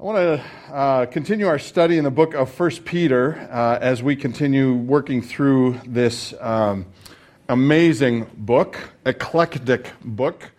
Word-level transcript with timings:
I 0.00 0.02
want 0.02 0.16
to 0.16 0.74
uh, 0.74 1.06
continue 1.06 1.46
our 1.46 1.58
study 1.58 1.98
in 1.98 2.04
the 2.04 2.10
book 2.10 2.32
of 2.32 2.58
1 2.58 2.70
Peter 2.86 3.46
uh, 3.52 3.78
as 3.82 4.02
we 4.02 4.16
continue 4.16 4.72
working 4.72 5.20
through 5.20 5.78
this 5.84 6.32
um, 6.40 6.86
amazing 7.50 8.30
book, 8.34 8.78
eclectic 9.04 9.92
book. 10.02 10.52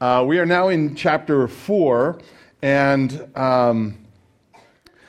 Uh, 0.00 0.24
we 0.26 0.38
are 0.38 0.46
now 0.46 0.68
in 0.68 0.96
chapter 0.96 1.46
4, 1.46 2.18
and 2.62 3.28
um, 3.36 3.98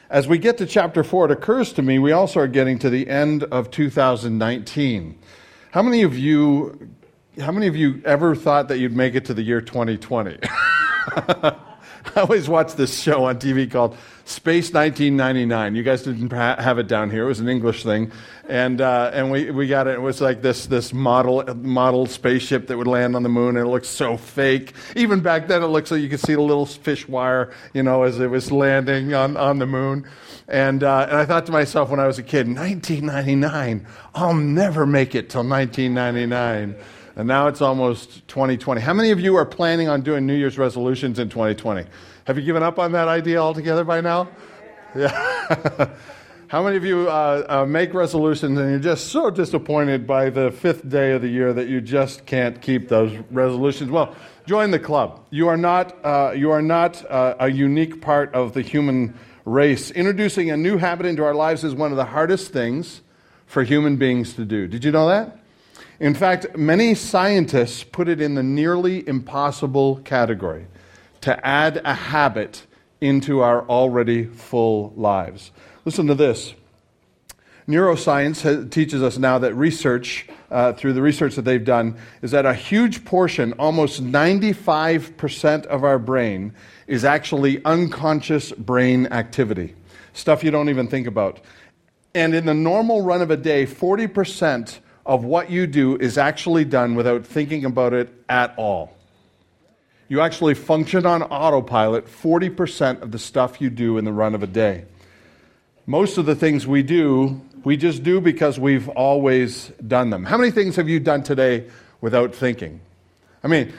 as 0.10 0.28
we 0.28 0.38
get 0.38 0.58
to 0.58 0.66
chapter 0.66 1.02
4, 1.02 1.28
it 1.28 1.32
occurs 1.32 1.72
to 1.72 1.82
me 1.82 1.98
we 1.98 2.12
also 2.12 2.42
are 2.42 2.48
getting 2.48 2.78
to 2.80 2.90
the 2.90 3.08
end 3.08 3.46
of 3.46 3.72
2019. 3.72 5.18
How 5.72 5.82
many 5.82 6.02
of 6.02 6.18
you, 6.18 6.90
how 7.40 7.54
many 7.54 7.68
of 7.68 7.78
you 7.78 8.02
ever 8.04 8.36
thought 8.36 8.68
that 8.68 8.80
you'd 8.80 8.98
make 8.98 9.16
it 9.16 9.24
to 9.24 9.34
the 9.34 9.44
year 9.44 9.62
2020? 9.62 10.40
I 12.16 12.22
always 12.22 12.48
watch 12.50 12.74
this 12.74 13.00
show 13.00 13.26
on 13.26 13.40
TV 13.40 13.70
called 13.70 13.98
Space 14.26 14.74
1999. 14.74 15.76
You 15.76 15.84
guys 15.84 16.04
didn't 16.04 16.32
have 16.32 16.80
it 16.80 16.88
down 16.88 17.10
here. 17.10 17.24
It 17.24 17.28
was 17.28 17.40
an 17.40 17.48
English 17.48 17.84
thing. 17.84 18.12
And, 18.50 18.82
uh, 18.82 19.12
and 19.14 19.32
we, 19.32 19.52
we 19.52 19.68
got 19.68 19.88
it. 19.88 19.96
It 19.96 20.02
was 20.02 20.22
like 20.22 20.42
this, 20.42 20.68
this 20.68 20.94
model, 20.94 21.44
model 21.56 22.06
spaceship 22.06 22.68
that 22.68 22.78
would 22.78 22.88
land 22.88 23.16
on 23.16 23.24
the 23.24 23.30
moon, 23.30 23.58
and 23.58 23.66
it 23.66 23.70
looked 23.70 23.86
so 23.86 24.18
fake. 24.18 24.74
Even 24.96 25.22
back 25.22 25.48
then, 25.48 25.64
it 25.64 25.68
looked 25.68 25.92
like 25.92 26.02
you 26.02 26.10
could 26.10 26.20
see 26.20 26.36
the 26.36 26.42
little 26.42 26.66
fish 26.66 27.08
wire, 27.08 27.52
you 27.74 27.84
know, 27.84 28.04
as 28.04 28.20
it 28.20 28.30
was 28.30 28.52
landing 28.52 29.14
on, 29.14 29.38
on 29.38 29.60
the 29.60 29.66
moon. 29.66 30.06
And, 30.48 30.84
uh, 30.84 31.08
and 31.10 31.18
I 31.18 31.26
thought 31.26 31.46
to 31.48 31.52
myself 31.52 31.90
when 31.90 32.00
I 32.00 32.08
was 32.08 32.20
a 32.20 32.24
kid, 32.24 32.48
1999, 32.48 33.86
I'll 34.16 34.34
never 34.34 34.86
make 34.86 35.14
it 35.14 35.30
till 35.30 35.44
1999. 35.44 36.76
And 37.18 37.28
now 37.28 37.48
it's 37.48 37.64
almost 37.64 38.28
2020. 38.28 38.80
How 38.80 38.94
many 38.94 39.10
of 39.10 39.20
you 39.20 39.36
are 39.38 39.46
planning 39.46 39.90
on 39.90 40.02
doing 40.02 40.28
New 40.28 40.36
Year's 40.36 40.60
resolutions 40.60 41.18
in 41.18 41.30
2020? 41.30 41.84
Have 42.26 42.38
you 42.38 42.46
given 42.46 42.62
up 42.62 42.78
on 42.78 42.92
that 42.92 43.08
idea 43.08 43.40
altogether 43.40 43.84
by 43.84 44.02
now? 44.02 44.30
Yeah. 44.96 45.90
How 46.48 46.64
many 46.64 46.78
of 46.78 46.86
you 46.86 47.10
uh, 47.10 47.46
uh, 47.50 47.66
make 47.66 47.96
resolutions 47.96 48.60
and 48.60 48.70
you're 48.70 48.80
just 48.80 49.08
so 49.08 49.32
disappointed 49.32 50.06
by 50.06 50.30
the 50.30 50.52
fifth 50.52 50.88
day 50.88 51.12
of 51.14 51.24
the 51.24 51.28
year 51.28 51.54
that 51.54 51.68
you 51.68 51.82
just 51.82 52.28
can't 52.28 52.62
keep 52.62 52.88
those 52.88 53.12
resolutions? 53.32 53.90
Well, 53.90 54.16
join 54.46 54.70
the 54.70 54.80
club. 54.80 55.26
You 55.32 55.48
are 55.48 55.58
not, 55.58 55.98
uh, 56.06 56.34
you 56.36 56.52
are 56.52 56.62
not 56.62 57.04
uh, 57.10 57.34
a 57.40 57.50
unique 57.50 58.00
part 58.00 58.32
of 58.36 58.54
the 58.54 58.62
human 58.62 59.18
race. 59.44 59.90
Introducing 59.90 60.52
a 60.52 60.58
new 60.58 60.78
habit 60.78 61.08
into 61.08 61.24
our 61.24 61.34
lives 61.34 61.64
is 61.64 61.74
one 61.74 61.90
of 61.90 61.98
the 61.98 62.06
hardest 62.06 62.54
things 62.54 63.02
for 63.48 63.64
human 63.64 63.98
beings 63.98 64.34
to 64.36 64.46
do. 64.46 64.68
Did 64.68 64.86
you 64.86 64.92
know 64.92 65.08
that? 65.08 65.40
In 66.00 66.14
fact, 66.14 66.56
many 66.56 66.94
scientists 66.94 67.84
put 67.84 68.08
it 68.08 68.22
in 68.22 68.36
the 68.36 68.44
nearly 68.44 69.08
impossible 69.08 69.98
category 69.98 70.68
to 71.22 71.46
add 71.46 71.82
a 71.84 71.94
habit 71.94 72.68
into 73.02 73.40
our 73.42 73.68
already 73.68 74.26
full 74.26 74.94
lives. 74.96 75.52
Listen 75.86 76.08
to 76.08 76.16
this. 76.16 76.54
Neuroscience 77.68 78.42
has, 78.42 78.70
teaches 78.70 79.04
us 79.04 79.18
now 79.18 79.40
that 79.40 79.54
research, 79.56 80.28
uh, 80.52 80.72
through 80.74 80.94
the 80.94 81.02
research 81.02 81.36
that 81.36 81.42
they've 81.42 81.66
done, 81.66 81.98
is 82.22 82.32
that 82.32 82.46
a 82.46 82.54
huge 82.54 83.04
portion, 83.04 83.54
almost 83.54 84.02
95% 84.02 85.66
of 85.66 85.84
our 85.84 86.00
brain, 86.00 86.54
is 86.86 87.04
actually 87.04 87.64
unconscious 87.66 88.52
brain 88.54 89.08
activity. 89.08 89.76
Stuff 90.14 90.44
you 90.44 90.52
don't 90.52 90.70
even 90.70 90.88
think 90.88 91.08
about. 91.08 91.42
And 92.16 92.34
in 92.34 92.46
the 92.46 92.54
normal 92.54 93.02
run 93.02 93.22
of 93.22 93.32
a 93.32 93.38
day, 93.38 93.66
40% 93.66 94.80
of 95.08 95.24
what 95.24 95.50
you 95.50 95.66
do 95.66 95.96
is 95.96 96.18
actually 96.18 96.66
done 96.66 96.94
without 96.94 97.26
thinking 97.26 97.64
about 97.66 97.94
it 97.94 98.14
at 98.28 98.54
all. 98.58 98.94
You 100.10 100.22
actually 100.22 100.54
function 100.54 101.06
on 101.06 101.24
autopilot 101.24 102.06
40% 102.06 103.02
of 103.02 103.12
the 103.12 103.20
stuff 103.20 103.60
you 103.60 103.70
do 103.70 103.98
in 103.98 104.06
the 104.06 104.12
run 104.12 104.36
of 104.36 104.44
a 104.44 104.48
day. 104.48 104.86
Most 105.86 106.18
of 106.18 106.26
the 106.26 106.36
things 106.36 106.68
we 106.68 106.84
do, 106.84 107.42
we 107.64 107.78
just 107.78 108.04
do 108.04 108.20
because 108.20 108.60
we've 108.60 108.90
always 108.90 109.72
done 109.88 110.10
them. 110.10 110.26
How 110.26 110.38
many 110.38 110.52
things 110.52 110.76
have 110.76 110.90
you 110.90 111.00
done 111.00 111.24
today 111.24 111.68
without 112.02 112.36
thinking? 112.36 112.82
I 113.44 113.48
mean, 113.48 113.74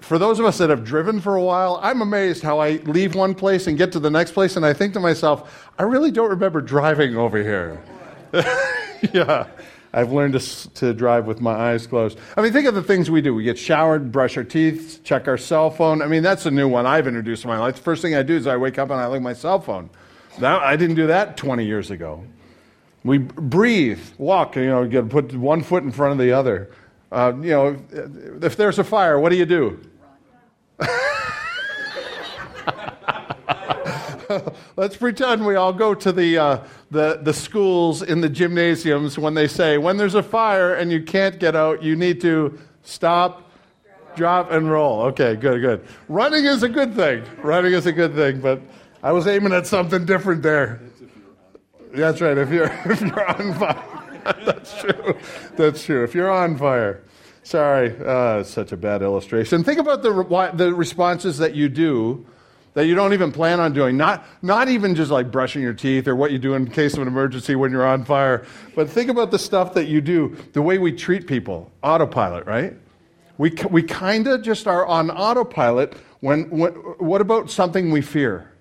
for 0.00 0.18
those 0.18 0.40
of 0.40 0.46
us 0.46 0.58
that 0.58 0.70
have 0.70 0.84
driven 0.84 1.20
for 1.20 1.36
a 1.36 1.42
while, 1.42 1.78
I'm 1.80 2.02
amazed 2.02 2.42
how 2.42 2.58
I 2.58 2.72
leave 2.84 3.14
one 3.14 3.34
place 3.34 3.68
and 3.68 3.78
get 3.78 3.92
to 3.92 4.00
the 4.00 4.10
next 4.10 4.32
place, 4.32 4.56
and 4.56 4.66
I 4.66 4.72
think 4.72 4.94
to 4.94 5.00
myself, 5.00 5.70
I 5.78 5.84
really 5.84 6.10
don't 6.10 6.30
remember 6.30 6.60
driving 6.60 7.16
over 7.16 7.38
here. 7.38 7.80
yeah. 9.12 9.46
I've 9.96 10.12
learned 10.12 10.38
to, 10.38 10.70
to 10.74 10.92
drive 10.92 11.26
with 11.26 11.40
my 11.40 11.52
eyes 11.54 11.86
closed. 11.86 12.18
I 12.36 12.42
mean, 12.42 12.52
think 12.52 12.68
of 12.68 12.74
the 12.74 12.82
things 12.82 13.10
we 13.10 13.22
do. 13.22 13.34
We 13.34 13.44
get 13.44 13.58
showered, 13.58 14.12
brush 14.12 14.36
our 14.36 14.44
teeth, 14.44 15.00
check 15.04 15.26
our 15.26 15.38
cell 15.38 15.70
phone. 15.70 16.02
I 16.02 16.06
mean, 16.06 16.22
that's 16.22 16.44
a 16.44 16.50
new 16.50 16.68
one 16.68 16.84
I've 16.84 17.06
introduced 17.06 17.44
in 17.44 17.48
my 17.48 17.58
life. 17.58 17.76
The 17.76 17.82
first 17.82 18.02
thing 18.02 18.14
I 18.14 18.22
do 18.22 18.36
is 18.36 18.46
I 18.46 18.58
wake 18.58 18.78
up 18.78 18.90
and 18.90 19.00
I 19.00 19.06
look 19.06 19.16
at 19.16 19.22
my 19.22 19.32
cell 19.32 19.58
phone. 19.58 19.88
Now, 20.38 20.60
I 20.60 20.76
didn't 20.76 20.96
do 20.96 21.06
that 21.06 21.38
20 21.38 21.64
years 21.64 21.90
ago. 21.90 22.22
We 23.04 23.16
breathe, 23.16 24.02
walk, 24.18 24.56
you 24.56 24.66
know, 24.66 24.82
you 24.82 25.02
put 25.04 25.34
one 25.34 25.62
foot 25.62 25.82
in 25.82 25.92
front 25.92 26.12
of 26.12 26.18
the 26.18 26.32
other. 26.32 26.70
Uh, 27.10 27.32
you 27.40 27.50
know, 27.52 27.82
if, 27.90 28.44
if 28.44 28.56
there's 28.58 28.78
a 28.78 28.84
fire, 28.84 29.18
what 29.18 29.30
do 29.30 29.36
you 29.36 29.46
do? 29.46 29.80
let's 34.76 34.96
pretend 34.96 35.46
we 35.46 35.56
all 35.56 35.72
go 35.72 35.94
to 35.94 36.12
the, 36.12 36.38
uh, 36.38 36.64
the, 36.90 37.20
the 37.22 37.32
schools 37.32 38.02
in 38.02 38.20
the 38.20 38.28
gymnasiums 38.28 39.18
when 39.18 39.34
they 39.34 39.48
say, 39.48 39.78
when 39.78 39.96
there's 39.96 40.14
a 40.14 40.22
fire 40.22 40.74
and 40.74 40.90
you 40.90 41.02
can't 41.02 41.38
get 41.38 41.56
out, 41.56 41.82
you 41.82 41.96
need 41.96 42.20
to 42.22 42.58
stop, 42.82 43.50
drop, 44.14 44.50
and 44.50 44.70
roll. 44.70 45.02
Okay, 45.02 45.36
good, 45.36 45.60
good. 45.60 45.86
Running 46.08 46.44
is 46.44 46.62
a 46.62 46.68
good 46.68 46.94
thing. 46.94 47.24
Running 47.42 47.72
is 47.72 47.86
a 47.86 47.92
good 47.92 48.14
thing, 48.14 48.40
but 48.40 48.60
I 49.02 49.12
was 49.12 49.26
aiming 49.26 49.52
at 49.52 49.66
something 49.66 50.04
different 50.04 50.42
there. 50.42 50.80
That's 51.92 52.20
right, 52.20 52.36
if 52.36 52.50
you're, 52.50 52.66
if 52.86 53.00
you're 53.00 53.28
on 53.28 53.54
fire. 53.54 53.84
That's 54.44 54.80
true. 54.80 55.16
That's 55.56 55.84
true. 55.84 56.04
If 56.04 56.14
you're 56.14 56.30
on 56.30 56.56
fire. 56.56 57.02
Sorry, 57.44 57.94
uh, 58.04 58.42
such 58.42 58.72
a 58.72 58.76
bad 58.76 59.02
illustration. 59.02 59.62
Think 59.62 59.78
about 59.78 60.02
the, 60.02 60.50
the 60.54 60.74
responses 60.74 61.38
that 61.38 61.54
you 61.54 61.68
do 61.68 62.26
that 62.76 62.84
you 62.84 62.94
don't 62.94 63.14
even 63.14 63.32
plan 63.32 63.58
on 63.58 63.72
doing. 63.72 63.96
Not, 63.96 64.22
not 64.42 64.68
even 64.68 64.94
just 64.94 65.10
like 65.10 65.30
brushing 65.30 65.62
your 65.62 65.72
teeth 65.72 66.06
or 66.06 66.14
what 66.14 66.30
you 66.30 66.38
do 66.38 66.52
in 66.52 66.70
case 66.70 66.92
of 66.92 67.00
an 67.00 67.08
emergency 67.08 67.56
when 67.56 67.72
you're 67.72 67.86
on 67.86 68.04
fire, 68.04 68.44
but 68.74 68.90
think 68.90 69.08
about 69.08 69.30
the 69.30 69.38
stuff 69.38 69.72
that 69.72 69.86
you 69.86 70.02
do, 70.02 70.36
the 70.52 70.60
way 70.60 70.76
we 70.76 70.92
treat 70.92 71.26
people. 71.26 71.72
Autopilot, 71.82 72.44
right? 72.44 72.74
We, 73.38 73.54
we 73.70 73.82
kind 73.82 74.26
of 74.28 74.42
just 74.42 74.66
are 74.66 74.84
on 74.84 75.10
autopilot 75.10 75.94
when, 76.20 76.50
when, 76.50 76.72
what 76.72 77.22
about 77.22 77.50
something 77.50 77.90
we 77.90 78.02
fear? 78.02 78.52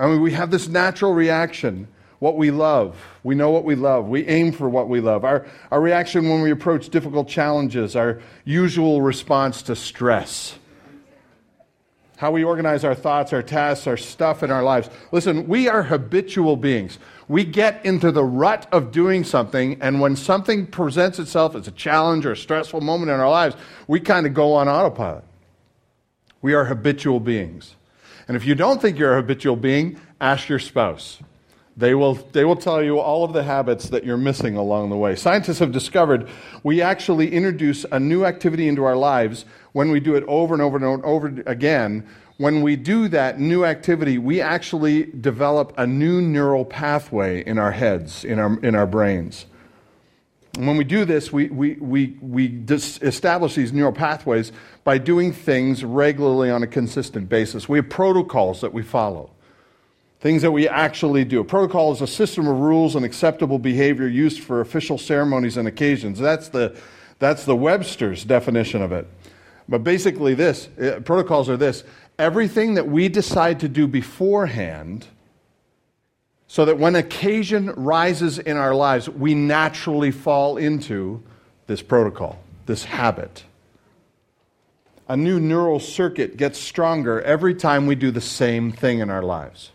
I 0.00 0.08
mean, 0.08 0.20
we 0.20 0.32
have 0.32 0.50
this 0.50 0.66
natural 0.66 1.14
reaction. 1.14 1.86
What 2.18 2.36
we 2.36 2.50
love. 2.50 2.96
We 3.22 3.36
know 3.36 3.50
what 3.50 3.62
we 3.62 3.76
love. 3.76 4.08
We 4.08 4.26
aim 4.26 4.50
for 4.50 4.68
what 4.68 4.88
we 4.88 5.00
love. 5.00 5.24
Our, 5.24 5.46
our 5.70 5.80
reaction 5.80 6.28
when 6.28 6.42
we 6.42 6.50
approach 6.50 6.88
difficult 6.88 7.28
challenges, 7.28 7.94
our 7.94 8.20
usual 8.44 9.00
response 9.00 9.62
to 9.62 9.76
stress 9.76 10.58
how 12.20 12.30
we 12.30 12.44
organize 12.44 12.84
our 12.84 12.94
thoughts, 12.94 13.32
our 13.32 13.42
tasks, 13.42 13.86
our 13.86 13.96
stuff 13.96 14.42
in 14.42 14.50
our 14.50 14.62
lives. 14.62 14.90
Listen, 15.10 15.48
we 15.48 15.70
are 15.70 15.82
habitual 15.82 16.54
beings. 16.54 16.98
We 17.28 17.44
get 17.44 17.82
into 17.82 18.12
the 18.12 18.22
rut 18.22 18.66
of 18.72 18.92
doing 18.92 19.24
something, 19.24 19.80
and 19.80 20.02
when 20.02 20.16
something 20.16 20.66
presents 20.66 21.18
itself 21.18 21.54
as 21.54 21.66
a 21.66 21.70
challenge 21.70 22.26
or 22.26 22.32
a 22.32 22.36
stressful 22.36 22.82
moment 22.82 23.10
in 23.10 23.18
our 23.18 23.30
lives, 23.30 23.56
we 23.88 24.00
kind 24.00 24.26
of 24.26 24.34
go 24.34 24.52
on 24.52 24.68
autopilot. 24.68 25.24
We 26.42 26.52
are 26.52 26.66
habitual 26.66 27.20
beings. 27.20 27.74
And 28.28 28.36
if 28.36 28.44
you 28.44 28.54
don't 28.54 28.82
think 28.82 28.98
you're 28.98 29.14
a 29.14 29.22
habitual 29.22 29.56
being, 29.56 29.98
ask 30.20 30.46
your 30.46 30.58
spouse. 30.58 31.20
They 31.74 31.94
will, 31.94 32.14
they 32.32 32.44
will 32.44 32.56
tell 32.56 32.82
you 32.82 32.98
all 32.98 33.24
of 33.24 33.32
the 33.32 33.44
habits 33.44 33.88
that 33.88 34.04
you're 34.04 34.18
missing 34.18 34.56
along 34.56 34.90
the 34.90 34.96
way. 34.98 35.16
Scientists 35.16 35.60
have 35.60 35.72
discovered 35.72 36.28
we 36.62 36.82
actually 36.82 37.32
introduce 37.32 37.86
a 37.90 37.98
new 37.98 38.26
activity 38.26 38.68
into 38.68 38.84
our 38.84 38.96
lives 38.96 39.46
when 39.72 39.90
we 39.90 40.00
do 40.00 40.14
it 40.14 40.24
over 40.26 40.54
and 40.54 40.62
over 40.62 40.76
and 40.76 41.04
over 41.04 41.42
again, 41.46 42.06
when 42.38 42.62
we 42.62 42.74
do 42.74 43.06
that 43.08 43.38
new 43.38 43.64
activity, 43.64 44.16
we 44.16 44.40
actually 44.40 45.04
develop 45.04 45.74
a 45.76 45.86
new 45.86 46.22
neural 46.22 46.64
pathway 46.64 47.44
in 47.44 47.58
our 47.58 47.72
heads, 47.72 48.24
in 48.24 48.38
our, 48.38 48.58
in 48.60 48.74
our 48.74 48.86
brains. 48.86 49.44
And 50.56 50.66
when 50.66 50.76
we 50.76 50.84
do 50.84 51.04
this, 51.04 51.32
we, 51.32 51.48
we, 51.48 51.74
we, 51.74 52.16
we 52.20 52.62
establish 52.68 53.54
these 53.54 53.72
neural 53.72 53.92
pathways 53.92 54.52
by 54.84 54.98
doing 54.98 55.32
things 55.32 55.84
regularly 55.84 56.50
on 56.50 56.62
a 56.62 56.66
consistent 56.66 57.28
basis. 57.28 57.68
We 57.68 57.78
have 57.78 57.88
protocols 57.88 58.62
that 58.62 58.72
we 58.72 58.82
follow, 58.82 59.30
things 60.20 60.42
that 60.42 60.50
we 60.50 60.66
actually 60.66 61.24
do. 61.24 61.40
A 61.40 61.44
protocol 61.44 61.92
is 61.92 62.00
a 62.00 62.06
system 62.06 62.48
of 62.48 62.58
rules 62.58 62.96
and 62.96 63.04
acceptable 63.04 63.58
behavior 63.58 64.08
used 64.08 64.40
for 64.40 64.60
official 64.60 64.98
ceremonies 64.98 65.56
and 65.56 65.68
occasions. 65.68 66.18
That's 66.18 66.48
the, 66.48 66.76
that's 67.20 67.44
the 67.44 67.54
Webster's 67.54 68.24
definition 68.24 68.82
of 68.82 68.92
it. 68.92 69.06
But 69.70 69.84
basically, 69.84 70.34
this 70.34 70.68
uh, 70.78 71.00
protocols 71.04 71.48
are 71.48 71.56
this 71.56 71.84
everything 72.18 72.74
that 72.74 72.88
we 72.88 73.08
decide 73.08 73.60
to 73.60 73.68
do 73.68 73.86
beforehand, 73.86 75.06
so 76.48 76.64
that 76.64 76.76
when 76.76 76.96
occasion 76.96 77.70
rises 77.76 78.40
in 78.40 78.56
our 78.56 78.74
lives, 78.74 79.08
we 79.08 79.34
naturally 79.34 80.10
fall 80.10 80.56
into 80.56 81.22
this 81.68 81.80
protocol, 81.80 82.42
this 82.66 82.82
habit. 82.82 83.44
A 85.08 85.16
new 85.16 85.38
neural 85.38 85.78
circuit 85.78 86.36
gets 86.36 86.58
stronger 86.58 87.22
every 87.22 87.54
time 87.54 87.86
we 87.86 87.94
do 87.94 88.10
the 88.10 88.20
same 88.20 88.72
thing 88.72 88.98
in 88.98 89.08
our 89.08 89.22
lives. 89.22 89.70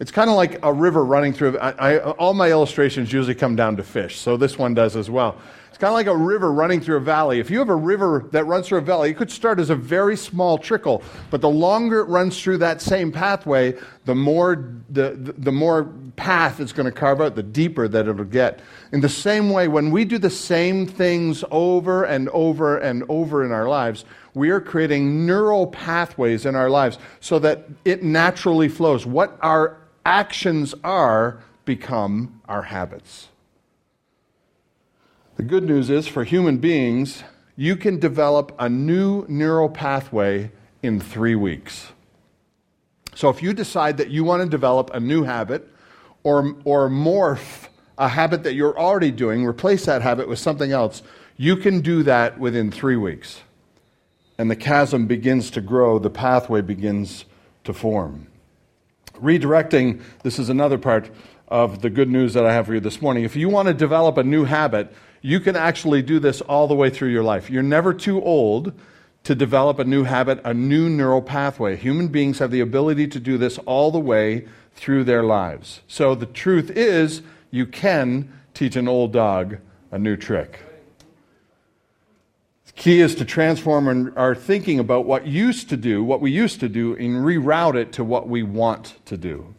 It's 0.00 0.10
kind 0.10 0.28
of 0.28 0.36
like 0.36 0.58
a 0.64 0.72
river 0.72 1.04
running 1.04 1.32
through. 1.32 1.58
I, 1.58 1.70
I, 1.70 1.98
all 1.98 2.34
my 2.34 2.50
illustrations 2.50 3.12
usually 3.12 3.34
come 3.36 3.54
down 3.54 3.76
to 3.76 3.84
fish, 3.84 4.18
so 4.18 4.36
this 4.36 4.58
one 4.58 4.74
does 4.74 4.96
as 4.96 5.08
well. 5.08 5.36
Kind 5.80 5.92
of 5.92 5.94
like 5.94 6.08
a 6.08 6.16
river 6.16 6.52
running 6.52 6.82
through 6.82 6.98
a 6.98 7.00
valley. 7.00 7.40
If 7.40 7.50
you 7.50 7.58
have 7.58 7.70
a 7.70 7.74
river 7.74 8.26
that 8.32 8.44
runs 8.44 8.68
through 8.68 8.78
a 8.78 8.82
valley, 8.82 9.08
it 9.08 9.16
could 9.16 9.30
start 9.30 9.58
as 9.58 9.70
a 9.70 9.74
very 9.74 10.14
small 10.14 10.58
trickle, 10.58 11.02
but 11.30 11.40
the 11.40 11.48
longer 11.48 12.00
it 12.00 12.04
runs 12.04 12.38
through 12.38 12.58
that 12.58 12.82
same 12.82 13.10
pathway, 13.10 13.78
the 14.04 14.14
more 14.14 14.74
the, 14.90 15.12
the, 15.12 15.32
the 15.32 15.52
more 15.52 15.84
path 16.16 16.60
it's 16.60 16.74
going 16.74 16.84
to 16.84 16.92
carve 16.92 17.22
out, 17.22 17.34
the 17.34 17.42
deeper 17.42 17.88
that 17.88 18.06
it'll 18.06 18.24
get. 18.26 18.60
In 18.92 19.00
the 19.00 19.08
same 19.08 19.48
way, 19.48 19.68
when 19.68 19.90
we 19.90 20.04
do 20.04 20.18
the 20.18 20.28
same 20.28 20.86
things 20.86 21.44
over 21.50 22.04
and 22.04 22.28
over 22.28 22.76
and 22.76 23.02
over 23.08 23.42
in 23.42 23.50
our 23.50 23.66
lives, 23.66 24.04
we 24.34 24.50
are 24.50 24.60
creating 24.60 25.24
neural 25.24 25.66
pathways 25.68 26.44
in 26.44 26.54
our 26.56 26.68
lives 26.68 26.98
so 27.20 27.38
that 27.38 27.64
it 27.86 28.02
naturally 28.02 28.68
flows. 28.68 29.06
What 29.06 29.38
our 29.40 29.78
actions 30.04 30.74
are 30.84 31.42
become 31.64 32.42
our 32.50 32.64
habits. 32.64 33.28
The 35.36 35.42
good 35.42 35.64
news 35.64 35.90
is 35.90 36.06
for 36.06 36.24
human 36.24 36.58
beings, 36.58 37.22
you 37.56 37.76
can 37.76 37.98
develop 37.98 38.54
a 38.58 38.68
new 38.68 39.24
neural 39.28 39.68
pathway 39.68 40.50
in 40.82 41.00
three 41.00 41.34
weeks. 41.34 41.92
So 43.14 43.28
if 43.28 43.42
you 43.42 43.52
decide 43.52 43.98
that 43.98 44.10
you 44.10 44.24
want 44.24 44.42
to 44.42 44.48
develop 44.48 44.90
a 44.94 45.00
new 45.00 45.24
habit 45.24 45.68
or, 46.22 46.56
or 46.64 46.88
morph 46.88 47.68
a 47.98 48.08
habit 48.08 48.44
that 48.44 48.54
you're 48.54 48.78
already 48.78 49.10
doing, 49.10 49.44
replace 49.44 49.84
that 49.84 50.00
habit 50.00 50.26
with 50.26 50.38
something 50.38 50.72
else, 50.72 51.02
you 51.36 51.56
can 51.56 51.80
do 51.80 52.02
that 52.02 52.38
within 52.38 52.70
three 52.70 52.96
weeks. 52.96 53.40
And 54.38 54.50
the 54.50 54.56
chasm 54.56 55.06
begins 55.06 55.50
to 55.50 55.60
grow, 55.60 55.98
the 55.98 56.08
pathway 56.10 56.62
begins 56.62 57.26
to 57.64 57.74
form. 57.74 58.26
Redirecting, 59.14 60.02
this 60.22 60.38
is 60.38 60.48
another 60.48 60.78
part 60.78 61.10
of 61.48 61.82
the 61.82 61.90
good 61.90 62.08
news 62.08 62.32
that 62.32 62.46
I 62.46 62.54
have 62.54 62.66
for 62.66 62.74
you 62.74 62.80
this 62.80 63.02
morning. 63.02 63.24
If 63.24 63.36
you 63.36 63.50
want 63.50 63.68
to 63.68 63.74
develop 63.74 64.16
a 64.16 64.24
new 64.24 64.44
habit, 64.44 64.94
you 65.22 65.40
can 65.40 65.56
actually 65.56 66.02
do 66.02 66.18
this 66.18 66.40
all 66.40 66.66
the 66.66 66.74
way 66.74 66.90
through 66.90 67.10
your 67.10 67.22
life. 67.22 67.50
You're 67.50 67.62
never 67.62 67.92
too 67.92 68.22
old 68.22 68.72
to 69.24 69.34
develop 69.34 69.78
a 69.78 69.84
new 69.84 70.04
habit, 70.04 70.40
a 70.44 70.54
new 70.54 70.88
neural 70.88 71.20
pathway. 71.20 71.76
Human 71.76 72.08
beings 72.08 72.38
have 72.38 72.50
the 72.50 72.60
ability 72.60 73.06
to 73.08 73.20
do 73.20 73.36
this 73.36 73.58
all 73.58 73.90
the 73.90 74.00
way 74.00 74.46
through 74.74 75.04
their 75.04 75.22
lives. 75.22 75.82
So 75.88 76.14
the 76.14 76.26
truth 76.26 76.70
is, 76.70 77.22
you 77.50 77.66
can 77.66 78.32
teach 78.54 78.76
an 78.76 78.88
old 78.88 79.12
dog 79.12 79.58
a 79.90 79.98
new 79.98 80.16
trick. 80.16 80.60
The 82.66 82.72
key 82.72 83.00
is 83.00 83.14
to 83.16 83.24
transform 83.24 84.12
our 84.16 84.34
thinking 84.34 84.78
about 84.78 85.04
what 85.04 85.26
used 85.26 85.68
to 85.68 85.76
do, 85.76 86.02
what 86.02 86.20
we 86.20 86.30
used 86.30 86.60
to 86.60 86.68
do, 86.68 86.94
and 86.96 87.16
reroute 87.16 87.74
it 87.74 87.92
to 87.94 88.04
what 88.04 88.28
we 88.28 88.42
want 88.42 88.94
to 89.06 89.18
do. 89.18 89.54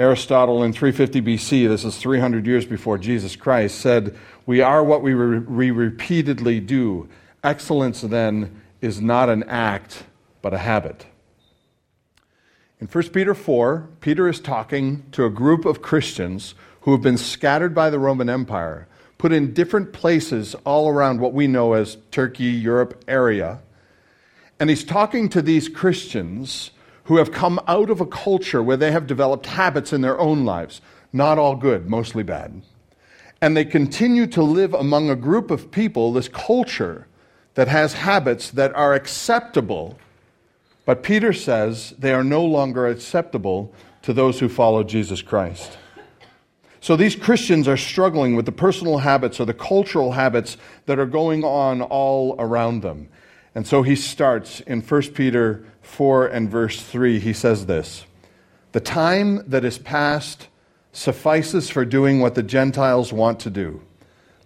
Aristotle 0.00 0.62
in 0.62 0.72
350 0.72 1.20
BC, 1.20 1.68
this 1.68 1.84
is 1.84 1.98
300 1.98 2.46
years 2.46 2.64
before 2.64 2.96
Jesus 2.96 3.36
Christ, 3.36 3.78
said, 3.78 4.16
We 4.46 4.62
are 4.62 4.82
what 4.82 5.02
we, 5.02 5.12
re- 5.12 5.40
we 5.40 5.70
repeatedly 5.70 6.58
do. 6.58 7.06
Excellence, 7.44 8.00
then, 8.00 8.62
is 8.80 9.02
not 9.02 9.28
an 9.28 9.42
act, 9.42 10.04
but 10.40 10.54
a 10.54 10.58
habit. 10.58 11.04
In 12.80 12.86
1 12.86 13.08
Peter 13.10 13.34
4, 13.34 13.90
Peter 14.00 14.26
is 14.26 14.40
talking 14.40 15.04
to 15.12 15.26
a 15.26 15.30
group 15.30 15.66
of 15.66 15.82
Christians 15.82 16.54
who 16.80 16.92
have 16.92 17.02
been 17.02 17.18
scattered 17.18 17.74
by 17.74 17.90
the 17.90 17.98
Roman 17.98 18.30
Empire, 18.30 18.88
put 19.18 19.32
in 19.32 19.52
different 19.52 19.92
places 19.92 20.56
all 20.64 20.88
around 20.88 21.20
what 21.20 21.34
we 21.34 21.46
know 21.46 21.74
as 21.74 21.98
Turkey, 22.10 22.44
Europe 22.44 23.04
area. 23.06 23.60
And 24.58 24.70
he's 24.70 24.82
talking 24.82 25.28
to 25.28 25.42
these 25.42 25.68
Christians 25.68 26.70
who 27.10 27.16
have 27.16 27.32
come 27.32 27.58
out 27.66 27.90
of 27.90 28.00
a 28.00 28.06
culture 28.06 28.62
where 28.62 28.76
they 28.76 28.92
have 28.92 29.04
developed 29.04 29.44
habits 29.46 29.92
in 29.92 30.00
their 30.00 30.16
own 30.20 30.44
lives, 30.44 30.80
not 31.12 31.38
all 31.38 31.56
good, 31.56 31.90
mostly 31.90 32.22
bad. 32.22 32.62
And 33.40 33.56
they 33.56 33.64
continue 33.64 34.28
to 34.28 34.40
live 34.44 34.74
among 34.74 35.10
a 35.10 35.16
group 35.16 35.50
of 35.50 35.72
people, 35.72 36.12
this 36.12 36.28
culture 36.28 37.08
that 37.54 37.66
has 37.66 37.94
habits 37.94 38.52
that 38.52 38.72
are 38.76 38.94
acceptable. 38.94 39.98
But 40.84 41.02
Peter 41.02 41.32
says 41.32 41.94
they 41.98 42.12
are 42.12 42.22
no 42.22 42.44
longer 42.44 42.86
acceptable 42.86 43.74
to 44.02 44.12
those 44.12 44.38
who 44.38 44.48
follow 44.48 44.84
Jesus 44.84 45.20
Christ. 45.20 45.78
So 46.80 46.94
these 46.94 47.16
Christians 47.16 47.66
are 47.66 47.76
struggling 47.76 48.36
with 48.36 48.46
the 48.46 48.52
personal 48.52 48.98
habits 48.98 49.40
or 49.40 49.46
the 49.46 49.52
cultural 49.52 50.12
habits 50.12 50.56
that 50.86 51.00
are 51.00 51.06
going 51.06 51.42
on 51.42 51.82
all 51.82 52.36
around 52.38 52.82
them. 52.82 53.08
And 53.54 53.66
so 53.66 53.82
he 53.82 53.96
starts 53.96 54.60
in 54.60 54.80
1 54.80 55.02
Peter 55.12 55.64
4 55.82 56.26
and 56.26 56.50
verse 56.50 56.82
3. 56.82 57.18
He 57.18 57.32
says 57.32 57.66
this 57.66 58.04
The 58.72 58.80
time 58.80 59.48
that 59.48 59.64
is 59.64 59.78
past 59.78 60.48
suffices 60.92 61.70
for 61.70 61.84
doing 61.84 62.20
what 62.20 62.34
the 62.34 62.42
Gentiles 62.42 63.12
want 63.12 63.40
to 63.40 63.50
do 63.50 63.82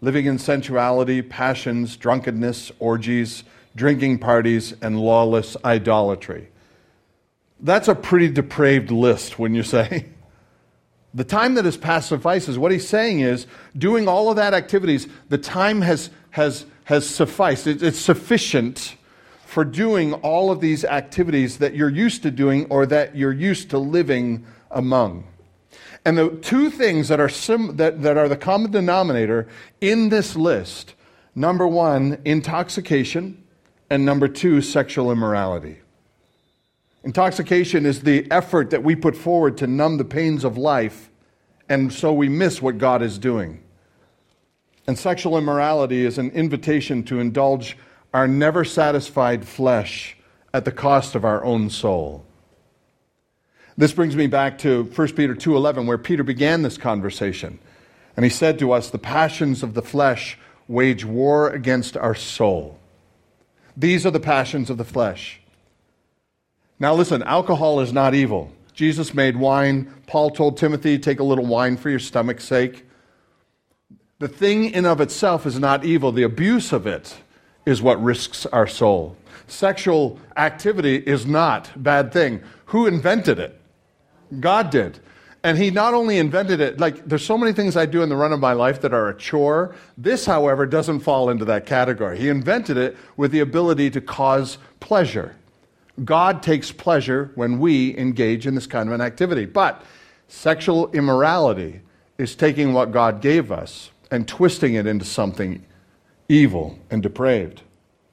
living 0.04 0.26
in 0.26 0.38
sensuality, 0.38 1.22
passions, 1.22 1.96
drunkenness, 1.96 2.70
orgies, 2.78 3.42
drinking 3.74 4.18
parties, 4.18 4.74
and 4.82 5.00
lawless 5.00 5.56
idolatry. 5.64 6.48
That's 7.58 7.88
a 7.88 7.94
pretty 7.94 8.28
depraved 8.28 8.90
list, 8.90 9.38
wouldn't 9.38 9.56
you 9.56 9.64
say? 9.64 10.06
The 11.16 11.22
time 11.22 11.54
that 11.54 11.64
has 11.64 11.76
passed 11.76 12.08
suffices. 12.08 12.58
What 12.58 12.72
he's 12.72 12.88
saying 12.88 13.20
is, 13.20 13.46
doing 13.78 14.08
all 14.08 14.30
of 14.30 14.36
that 14.36 14.52
activities, 14.52 15.06
the 15.28 15.38
time 15.38 15.80
has, 15.82 16.10
has, 16.30 16.66
has 16.84 17.08
sufficed. 17.08 17.66
It, 17.66 17.82
it's 17.82 17.98
sufficient 17.98 18.96
for 19.46 19.64
doing 19.64 20.14
all 20.14 20.50
of 20.50 20.60
these 20.60 20.84
activities 20.84 21.58
that 21.58 21.74
you're 21.74 21.90
used 21.90 22.22
to 22.22 22.30
doing 22.30 22.66
or 22.70 22.86
that 22.86 23.16
you're 23.16 23.32
used 23.32 23.70
to 23.70 23.78
living 23.78 24.44
among. 24.70 25.24
And 26.04 26.18
the 26.18 26.30
two 26.42 26.70
things 26.70 27.08
that 27.08 27.20
are, 27.20 27.28
sim, 27.28 27.76
that, 27.76 28.02
that 28.02 28.16
are 28.16 28.28
the 28.28 28.36
common 28.36 28.70
denominator 28.70 29.48
in 29.80 30.10
this 30.10 30.36
list 30.36 30.94
number 31.34 31.66
one, 31.66 32.20
intoxication, 32.24 33.42
and 33.90 34.04
number 34.04 34.28
two, 34.28 34.60
sexual 34.60 35.10
immorality. 35.10 35.78
Intoxication 37.02 37.84
is 37.86 38.02
the 38.02 38.30
effort 38.30 38.70
that 38.70 38.84
we 38.84 38.94
put 38.94 39.16
forward 39.16 39.56
to 39.58 39.66
numb 39.66 39.96
the 39.96 40.04
pains 40.04 40.44
of 40.44 40.56
life, 40.56 41.10
and 41.68 41.92
so 41.92 42.12
we 42.12 42.28
miss 42.28 42.62
what 42.62 42.78
God 42.78 43.02
is 43.02 43.18
doing. 43.18 43.63
And 44.86 44.98
sexual 44.98 45.38
immorality 45.38 46.04
is 46.04 46.18
an 46.18 46.30
invitation 46.30 47.02
to 47.04 47.18
indulge 47.18 47.76
our 48.12 48.28
never 48.28 48.64
satisfied 48.64 49.46
flesh 49.46 50.16
at 50.52 50.64
the 50.64 50.72
cost 50.72 51.14
of 51.14 51.24
our 51.24 51.42
own 51.44 51.70
soul. 51.70 52.24
This 53.76 53.92
brings 53.92 54.14
me 54.14 54.26
back 54.26 54.58
to 54.58 54.84
1 54.84 55.16
Peter 55.16 55.34
2:11 55.34 55.86
where 55.86 55.98
Peter 55.98 56.22
began 56.22 56.62
this 56.62 56.78
conversation. 56.78 57.58
And 58.16 58.24
he 58.24 58.30
said 58.30 58.58
to 58.60 58.70
us, 58.70 58.90
"The 58.90 58.98
passions 58.98 59.62
of 59.64 59.74
the 59.74 59.82
flesh 59.82 60.38
wage 60.68 61.04
war 61.04 61.50
against 61.50 61.96
our 61.96 62.14
soul." 62.14 62.78
These 63.76 64.06
are 64.06 64.12
the 64.12 64.20
passions 64.20 64.70
of 64.70 64.78
the 64.78 64.84
flesh. 64.84 65.40
Now, 66.78 66.94
listen, 66.94 67.22
alcohol 67.24 67.80
is 67.80 67.92
not 67.92 68.14
evil. 68.14 68.52
Jesus 68.72 69.14
made 69.14 69.36
wine. 69.36 69.92
Paul 70.06 70.30
told 70.30 70.56
Timothy, 70.56 70.98
take 70.98 71.18
a 71.18 71.24
little 71.24 71.46
wine 71.46 71.76
for 71.76 71.90
your 71.90 71.98
stomach's 71.98 72.44
sake. 72.44 72.86
The 74.18 74.28
thing 74.28 74.70
in 74.70 74.86
of 74.86 75.00
itself 75.00 75.44
is 75.44 75.58
not 75.58 75.84
evil. 75.84 76.12
The 76.12 76.22
abuse 76.22 76.72
of 76.72 76.86
it 76.86 77.16
is 77.66 77.82
what 77.82 78.02
risks 78.02 78.46
our 78.46 78.66
soul. 78.66 79.16
Sexual 79.46 80.18
activity 80.36 80.96
is 80.96 81.26
not 81.26 81.74
a 81.74 81.78
bad 81.78 82.12
thing. 82.12 82.42
Who 82.66 82.86
invented 82.86 83.38
it? 83.38 83.60
God 84.40 84.70
did. 84.70 85.00
And 85.42 85.58
he 85.58 85.70
not 85.70 85.92
only 85.92 86.18
invented 86.18 86.60
it, 86.60 86.80
like 86.80 87.04
there's 87.06 87.24
so 87.24 87.36
many 87.36 87.52
things 87.52 87.76
I 87.76 87.86
do 87.86 88.02
in 88.02 88.08
the 88.08 88.16
run 88.16 88.32
of 88.32 88.40
my 88.40 88.54
life 88.54 88.80
that 88.80 88.94
are 88.94 89.08
a 89.08 89.16
chore. 89.16 89.74
This, 89.98 90.24
however, 90.24 90.64
doesn't 90.64 91.00
fall 91.00 91.28
into 91.28 91.44
that 91.44 91.66
category. 91.66 92.18
He 92.18 92.28
invented 92.28 92.78
it 92.78 92.96
with 93.16 93.30
the 93.30 93.40
ability 93.40 93.90
to 93.90 94.00
cause 94.00 94.56
pleasure. 94.80 95.36
God 96.02 96.42
takes 96.42 96.72
pleasure 96.72 97.30
when 97.34 97.58
we 97.58 97.96
engage 97.98 98.46
in 98.46 98.54
this 98.54 98.66
kind 98.66 98.88
of 98.88 98.94
an 98.94 99.00
activity. 99.02 99.44
But 99.44 99.82
sexual 100.28 100.90
immorality 100.92 101.82
is 102.16 102.34
taking 102.34 102.72
what 102.72 102.90
God 102.90 103.20
gave 103.20 103.52
us 103.52 103.90
and 104.14 104.28
twisting 104.28 104.74
it 104.74 104.86
into 104.86 105.04
something 105.04 105.66
evil 106.28 106.78
and 106.88 107.02
depraved. 107.02 107.62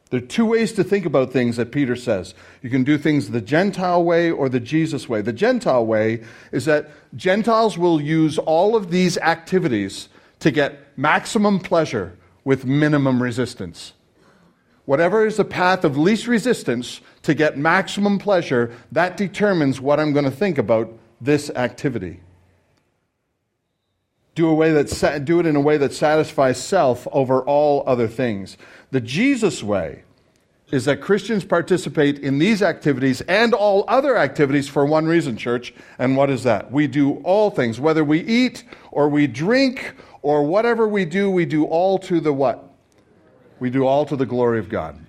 There 0.09 0.17
are 0.17 0.25
two 0.25 0.47
ways 0.47 0.73
to 0.73 0.83
think 0.83 1.05
about 1.05 1.31
things 1.31 1.57
that 1.57 1.71
Peter 1.71 1.95
says. 1.95 2.33
You 2.63 2.71
can 2.71 2.83
do 2.83 2.97
things 2.97 3.29
the 3.29 3.39
Gentile 3.39 4.03
way 4.03 4.31
or 4.31 4.49
the 4.49 4.59
Jesus 4.59 5.07
way. 5.07 5.21
The 5.21 5.31
Gentile 5.31 5.85
way 5.85 6.23
is 6.51 6.65
that 6.65 6.89
Gentiles 7.15 7.77
will 7.77 8.01
use 8.01 8.39
all 8.39 8.75
of 8.75 8.89
these 8.89 9.19
activities 9.19 10.09
to 10.39 10.49
get 10.49 10.97
maximum 10.97 11.59
pleasure 11.59 12.17
with 12.43 12.65
minimum 12.65 13.21
resistance. 13.21 13.93
Whatever 14.85 15.27
is 15.27 15.37
the 15.37 15.45
path 15.45 15.85
of 15.85 15.99
least 15.99 16.25
resistance 16.25 16.99
to 17.21 17.35
get 17.35 17.59
maximum 17.59 18.17
pleasure, 18.17 18.75
that 18.91 19.17
determines 19.17 19.79
what 19.79 19.99
I'm 19.99 20.13
going 20.13 20.25
to 20.25 20.31
think 20.31 20.57
about 20.57 20.91
this 21.21 21.51
activity. 21.51 22.21
Do, 24.41 24.49
a 24.49 24.55
way 24.55 24.71
that, 24.71 25.23
do 25.23 25.39
it 25.39 25.45
in 25.45 25.55
a 25.55 25.61
way 25.61 25.77
that 25.77 25.93
satisfies 25.93 26.59
self 26.59 27.07
over 27.11 27.43
all 27.43 27.83
other 27.85 28.07
things. 28.07 28.57
The 28.89 28.99
Jesus 28.99 29.61
way 29.61 30.01
is 30.71 30.85
that 30.85 30.99
Christians 30.99 31.45
participate 31.45 32.17
in 32.17 32.39
these 32.39 32.63
activities 32.63 33.21
and 33.21 33.53
all 33.53 33.85
other 33.87 34.17
activities 34.17 34.67
for 34.67 34.83
one 34.83 35.05
reason, 35.05 35.37
church. 35.37 35.75
And 35.99 36.17
what 36.17 36.31
is 36.31 36.41
that? 36.41 36.71
We 36.71 36.87
do 36.87 37.17
all 37.17 37.51
things, 37.51 37.79
whether 37.79 38.03
we 38.03 38.21
eat 38.21 38.63
or 38.89 39.09
we 39.09 39.27
drink 39.27 39.93
or 40.23 40.43
whatever 40.43 40.87
we 40.87 41.05
do, 41.05 41.29
we 41.29 41.45
do 41.45 41.65
all 41.65 41.99
to 41.99 42.19
the 42.19 42.33
what? 42.33 42.67
We 43.59 43.69
do 43.69 43.85
all 43.85 44.07
to 44.07 44.15
the 44.15 44.25
glory 44.25 44.57
of 44.57 44.69
God. 44.69 44.99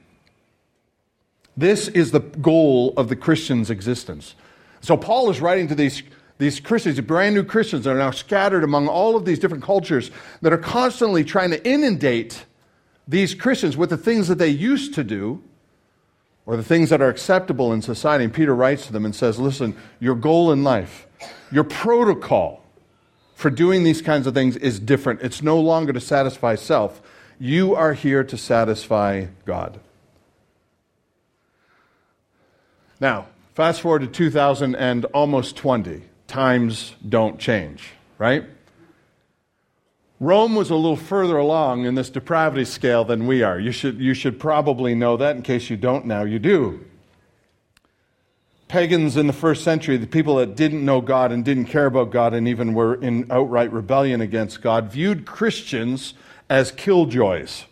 This 1.57 1.89
is 1.89 2.11
the 2.11 2.21
goal 2.21 2.93
of 2.99 3.09
the 3.09 3.17
Christian's 3.17 3.71
existence. 3.71 4.35
So 4.83 4.95
Paul 4.99 5.31
is 5.31 5.41
writing 5.41 5.69
to 5.69 5.75
these, 5.75 6.03
these 6.43 6.59
Christians, 6.59 7.01
brand 7.01 7.37
new 7.37 7.45
Christians 7.45 7.87
are 7.87 7.95
now 7.95 8.11
scattered 8.11 8.65
among 8.65 8.89
all 8.89 9.15
of 9.15 9.25
these 9.25 9.39
different 9.39 9.63
cultures 9.63 10.11
that 10.41 10.53
are 10.53 10.59
constantly 10.59 11.23
trying 11.23 11.51
to 11.51 11.65
inundate 11.65 12.47
these 13.07 13.33
Christians 13.33 13.77
with 13.77 13.91
the 13.91 13.97
things 13.97 14.27
that 14.27 14.39
they 14.39 14.49
used 14.49 14.93
to 14.95 15.05
do 15.05 15.41
or 16.45 16.57
the 16.57 16.65
things 16.65 16.91
that 16.91 17.01
are 17.01 17.09
acceptable 17.09 17.73
in 17.73 17.81
society. 17.81 18.25
And 18.25 18.35
Peter 18.35 18.57
writes 18.57 18.87
to 18.87 18.93
them 18.93 19.05
and 19.05 19.15
says, 19.15 19.39
Listen, 19.39 19.77
your 20.01 20.17
goal 20.17 20.51
in 20.51 20.65
life, 20.65 21.07
your 21.53 21.63
protocol 21.63 22.65
for 23.37 23.49
doing 23.49 23.85
these 23.85 24.03
kinds 24.03 24.27
of 24.27 24.35
things 24.35 24.57
is 24.57 24.81
different. 24.81 25.23
It's 25.23 25.43
no 25.43 25.61
longer 25.61 25.93
to 25.93 26.01
satisfy 26.01 26.57
self. 26.57 27.01
You 27.39 27.77
are 27.77 27.95
here 27.95 28.25
to 28.25 28.37
satisfy 28.37 29.27
God. 29.45 29.79
Now, 32.99 33.27
fast 33.55 33.81
forward 33.81 34.01
to 34.01 34.09
2000 34.09 34.75
and 34.75 35.05
almost 35.07 35.55
20. 35.55 36.03
Times 36.33 36.95
don't 37.07 37.39
change, 37.39 37.91
right? 38.17 38.47
Rome 40.19 40.55
was 40.55 40.71
a 40.71 40.75
little 40.75 40.97
further 40.97 41.37
along 41.37 41.85
in 41.85 41.95
this 41.95 42.09
depravity 42.09 42.65
scale 42.65 43.05
than 43.05 43.27
we 43.27 43.43
are. 43.43 43.61
You 43.61 43.71
should, 43.71 43.99
you 43.99 44.15
should 44.15 44.41
probably 44.41 44.95
know 44.95 45.19
that. 45.19 45.37
In 45.37 45.43
case 45.43 45.69
you 45.69 45.77
don't 45.77 46.07
now, 46.07 46.23
you 46.23 46.39
do. 46.39 46.87
Pagans 48.67 49.19
in 49.19 49.27
the 49.27 49.35
first 49.35 49.63
century, 49.63 49.99
the 49.99 50.07
people 50.07 50.37
that 50.37 50.57
didn't 50.57 50.83
know 50.83 51.03
God 51.03 51.33
and 51.33 51.45
didn't 51.45 51.67
care 51.67 51.85
about 51.85 52.11
God 52.11 52.33
and 52.33 52.49
even 52.49 52.73
were 52.73 52.95
in 52.95 53.31
outright 53.31 53.71
rebellion 53.71 54.23
against 54.23 54.63
God, 54.63 54.91
viewed 54.91 55.27
Christians 55.27 56.15
as 56.49 56.73
killjoys. 56.73 57.65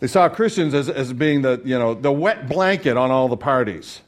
They 0.00 0.06
saw 0.06 0.30
Christians 0.30 0.72
as, 0.72 0.88
as 0.88 1.12
being 1.12 1.42
the, 1.42 1.60
you 1.66 1.78
know, 1.78 1.92
the 1.92 2.12
wet 2.12 2.48
blanket 2.48 2.96
on 2.96 3.10
all 3.10 3.28
the 3.28 3.36
parties. 3.36 4.00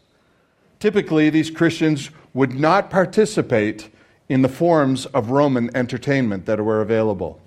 Typically, 0.81 1.29
these 1.29 1.51
Christians 1.51 2.09
would 2.35 2.59
not 2.59 2.91
participate 2.91 3.89
in 4.29 4.43
the 4.43 4.49
forms 4.49 5.07
of 5.07 5.31
Roman 5.31 5.75
entertainment 5.75 6.47
that 6.47 6.63
were 6.63 6.81
available. 6.81 7.41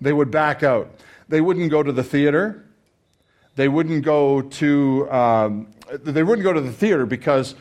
They 0.00 0.12
would 0.12 0.30
back 0.30 0.62
out. 0.62 0.90
They 1.28 1.40
wouldn't 1.40 1.70
go 1.70 1.82
to 1.82 1.92
the 1.92 2.02
theater. 2.02 2.64
They 3.56 3.68
wouldn't 3.68 4.04
go 4.04 4.42
to 4.42 5.10
um, 5.12 5.68
they 5.92 6.22
wouldn't 6.22 6.44
go 6.44 6.52
to 6.52 6.60
the 6.60 6.72
theater 6.72 7.04
because 7.04 7.54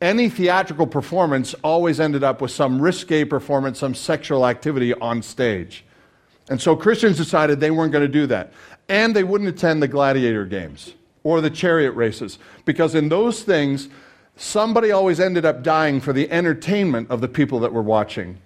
any 0.00 0.28
theatrical 0.28 0.86
performance 0.86 1.54
always 1.64 2.00
ended 2.00 2.22
up 2.22 2.40
with 2.40 2.50
some 2.50 2.82
risque 2.82 3.24
performance, 3.24 3.78
some 3.78 3.94
sexual 3.94 4.46
activity 4.46 4.92
on 4.94 5.22
stage. 5.22 5.84
And 6.48 6.60
so 6.60 6.76
Christians 6.76 7.16
decided 7.16 7.60
they 7.60 7.70
weren't 7.70 7.92
going 7.92 8.04
to 8.04 8.12
do 8.12 8.26
that. 8.26 8.52
And 8.88 9.16
they 9.16 9.24
wouldn't 9.24 9.48
attend 9.48 9.82
the 9.82 9.88
gladiator 9.88 10.44
games 10.44 10.92
or 11.24 11.40
the 11.40 11.50
chariot 11.50 11.92
races 11.92 12.38
because 12.64 12.94
in 12.94 13.08
those 13.08 13.42
things 13.42 13.88
somebody 14.36 14.90
always 14.90 15.18
ended 15.18 15.44
up 15.44 15.62
dying 15.62 16.00
for 16.00 16.12
the 16.12 16.30
entertainment 16.30 17.10
of 17.10 17.20
the 17.20 17.28
people 17.28 17.60
that 17.60 17.72
were 17.72 17.82
watching. 17.82 18.38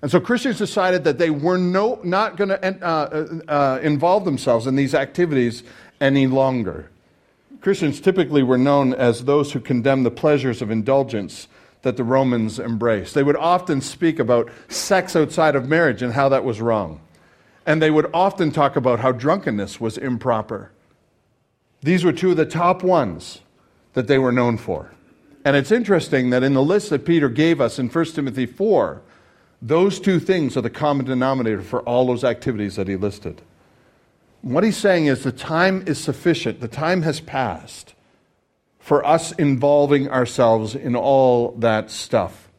And 0.00 0.10
so 0.10 0.20
Christians 0.20 0.58
decided 0.58 1.04
that 1.04 1.18
they 1.18 1.30
were 1.30 1.58
no, 1.58 2.00
not 2.02 2.36
going 2.36 2.48
to 2.48 2.64
uh, 2.64 2.86
uh, 2.88 3.52
uh, 3.52 3.78
involve 3.82 4.24
themselves 4.24 4.66
in 4.66 4.74
these 4.74 4.94
activities 4.94 5.62
any 6.00 6.26
longer. 6.26 6.90
Christians 7.60 8.00
typically 8.00 8.42
were 8.42 8.58
known 8.58 8.92
as 8.92 9.24
those 9.24 9.52
who 9.52 9.60
condemned 9.60 10.04
the 10.04 10.10
pleasures 10.10 10.60
of 10.60 10.70
indulgence 10.70 11.46
that 11.82 11.96
the 11.96 12.02
Romans 12.04 12.58
embraced. 12.58 13.14
They 13.14 13.22
would 13.22 13.36
often 13.36 13.80
speak 13.80 14.18
about 14.18 14.50
sex 14.68 15.14
outside 15.14 15.54
of 15.54 15.68
marriage 15.68 16.02
and 16.02 16.12
how 16.12 16.28
that 16.30 16.44
was 16.44 16.60
wrong. 16.60 17.00
And 17.64 17.80
they 17.80 17.90
would 17.90 18.10
often 18.12 18.50
talk 18.50 18.74
about 18.74 18.98
how 18.98 19.12
drunkenness 19.12 19.80
was 19.80 19.96
improper. 19.96 20.72
These 21.80 22.04
were 22.04 22.12
two 22.12 22.32
of 22.32 22.36
the 22.36 22.46
top 22.46 22.82
ones 22.82 23.40
that 23.92 24.08
they 24.08 24.18
were 24.18 24.32
known 24.32 24.58
for. 24.58 24.92
And 25.44 25.56
it's 25.56 25.72
interesting 25.72 26.30
that 26.30 26.42
in 26.42 26.54
the 26.54 26.62
list 26.62 26.90
that 26.90 27.04
Peter 27.04 27.28
gave 27.28 27.60
us 27.60 27.78
in 27.78 27.88
1 27.88 28.04
Timothy 28.06 28.46
4, 28.46 29.02
those 29.60 30.00
two 30.00 30.20
things 30.20 30.56
are 30.56 30.60
the 30.60 30.70
common 30.70 31.06
denominator 31.06 31.62
for 31.62 31.80
all 31.82 32.06
those 32.06 32.24
activities 32.24 32.76
that 32.76 32.88
he 32.88 32.96
listed. 32.96 33.42
What 34.42 34.64
he's 34.64 34.76
saying 34.76 35.06
is 35.06 35.22
the 35.22 35.32
time 35.32 35.84
is 35.86 35.98
sufficient, 35.98 36.60
the 36.60 36.68
time 36.68 37.02
has 37.02 37.20
passed 37.20 37.94
for 38.78 39.06
us 39.06 39.30
involving 39.32 40.08
ourselves 40.10 40.74
in 40.74 40.96
all 40.96 41.52
that 41.52 41.90
stuff. 41.90 42.50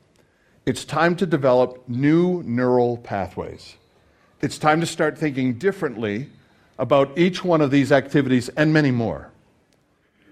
It's 0.65 0.85
time 0.85 1.17
to 1.17 1.25
develop 1.25 1.83
new 1.89 2.41
neural 2.43 2.97
pathways. 2.97 3.75
It's 4.41 4.57
time 4.57 4.79
to 4.79 4.85
start 4.85 5.17
thinking 5.17 5.55
differently 5.55 6.29
about 6.79 7.17
each 7.17 7.43
one 7.43 7.59
of 7.59 7.71
these 7.71 7.91
activities 7.91 8.47
and 8.49 8.71
many 8.71 8.91
more 8.91 9.32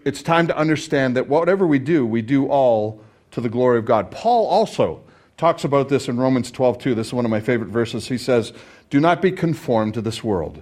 it's 0.06 0.22
time 0.22 0.48
to 0.48 0.58
understand 0.58 1.16
that 1.16 1.28
whatever 1.28 1.66
we 1.68 1.80
do, 1.80 2.06
we 2.06 2.22
do 2.22 2.48
all 2.48 3.02
to 3.32 3.42
the 3.42 3.50
glory 3.50 3.78
of 3.78 3.86
God. 3.86 4.12
Paul 4.12 4.48
also 4.48 5.02
talks 5.38 5.64
about 5.64 5.90
this 5.90 6.08
in 6.08 6.18
Romans 6.18 6.52
12, 6.52 6.78
2. 6.80 6.96
This 6.96 7.08
is 7.08 7.14
one 7.14 7.26
of 7.26 7.32
my 7.32 7.40
favorite 7.40 7.70
verses. 7.70 8.08
He 8.08 8.18
says, 8.18 8.54
Do 8.90 9.00
not 9.00 9.22
be 9.22 9.32
conformed 9.32 9.94
to 9.96 10.02
this 10.02 10.24
world, 10.24 10.62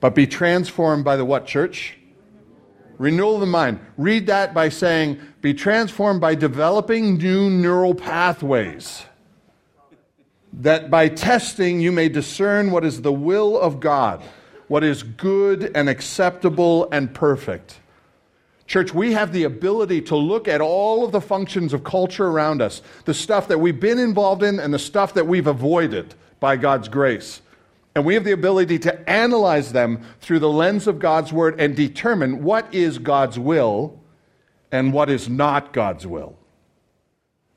but 0.00 0.14
be 0.14 0.26
transformed 0.26 1.04
by 1.04 1.16
the 1.16 1.24
what, 1.24 1.46
church? 1.46 1.96
Renewal 2.98 3.34
of 3.34 3.40
the 3.40 3.46
mind. 3.46 3.80
Read 3.96 4.26
that 4.26 4.54
by 4.54 4.68
saying, 4.68 5.20
Be 5.40 5.54
transformed 5.54 6.20
by 6.20 6.34
developing 6.34 7.16
new 7.16 7.50
neural 7.50 7.94
pathways. 7.94 9.04
That 10.52 10.90
by 10.90 11.08
testing 11.08 11.80
you 11.80 11.90
may 11.90 12.08
discern 12.08 12.70
what 12.70 12.84
is 12.84 13.02
the 13.02 13.12
will 13.12 13.58
of 13.58 13.80
God, 13.80 14.22
what 14.68 14.84
is 14.84 15.02
good 15.02 15.72
and 15.74 15.88
acceptable 15.88 16.88
and 16.92 17.12
perfect. 17.12 17.80
Church, 18.66 18.94
we 18.94 19.12
have 19.12 19.32
the 19.32 19.44
ability 19.44 20.00
to 20.02 20.16
look 20.16 20.48
at 20.48 20.60
all 20.60 21.04
of 21.04 21.12
the 21.12 21.20
functions 21.20 21.74
of 21.74 21.84
culture 21.84 22.26
around 22.26 22.62
us, 22.62 22.80
the 23.04 23.12
stuff 23.12 23.48
that 23.48 23.60
we've 23.60 23.78
been 23.78 23.98
involved 23.98 24.42
in 24.42 24.58
and 24.58 24.72
the 24.72 24.78
stuff 24.78 25.14
that 25.14 25.26
we've 25.26 25.46
avoided 25.46 26.14
by 26.40 26.56
God's 26.56 26.88
grace. 26.88 27.42
And 27.94 28.04
we 28.04 28.14
have 28.14 28.24
the 28.24 28.32
ability 28.32 28.78
to 28.80 29.08
analyze 29.08 29.72
them 29.72 30.02
through 30.20 30.38
the 30.40 30.48
lens 30.48 30.86
of 30.86 30.98
God's 30.98 31.32
word 31.32 31.60
and 31.60 31.76
determine 31.76 32.42
what 32.42 32.72
is 32.74 32.98
God's 32.98 33.38
will 33.38 34.00
and 34.72 34.92
what 34.92 35.10
is 35.10 35.28
not 35.28 35.72
God's 35.72 36.06
will. 36.06 36.36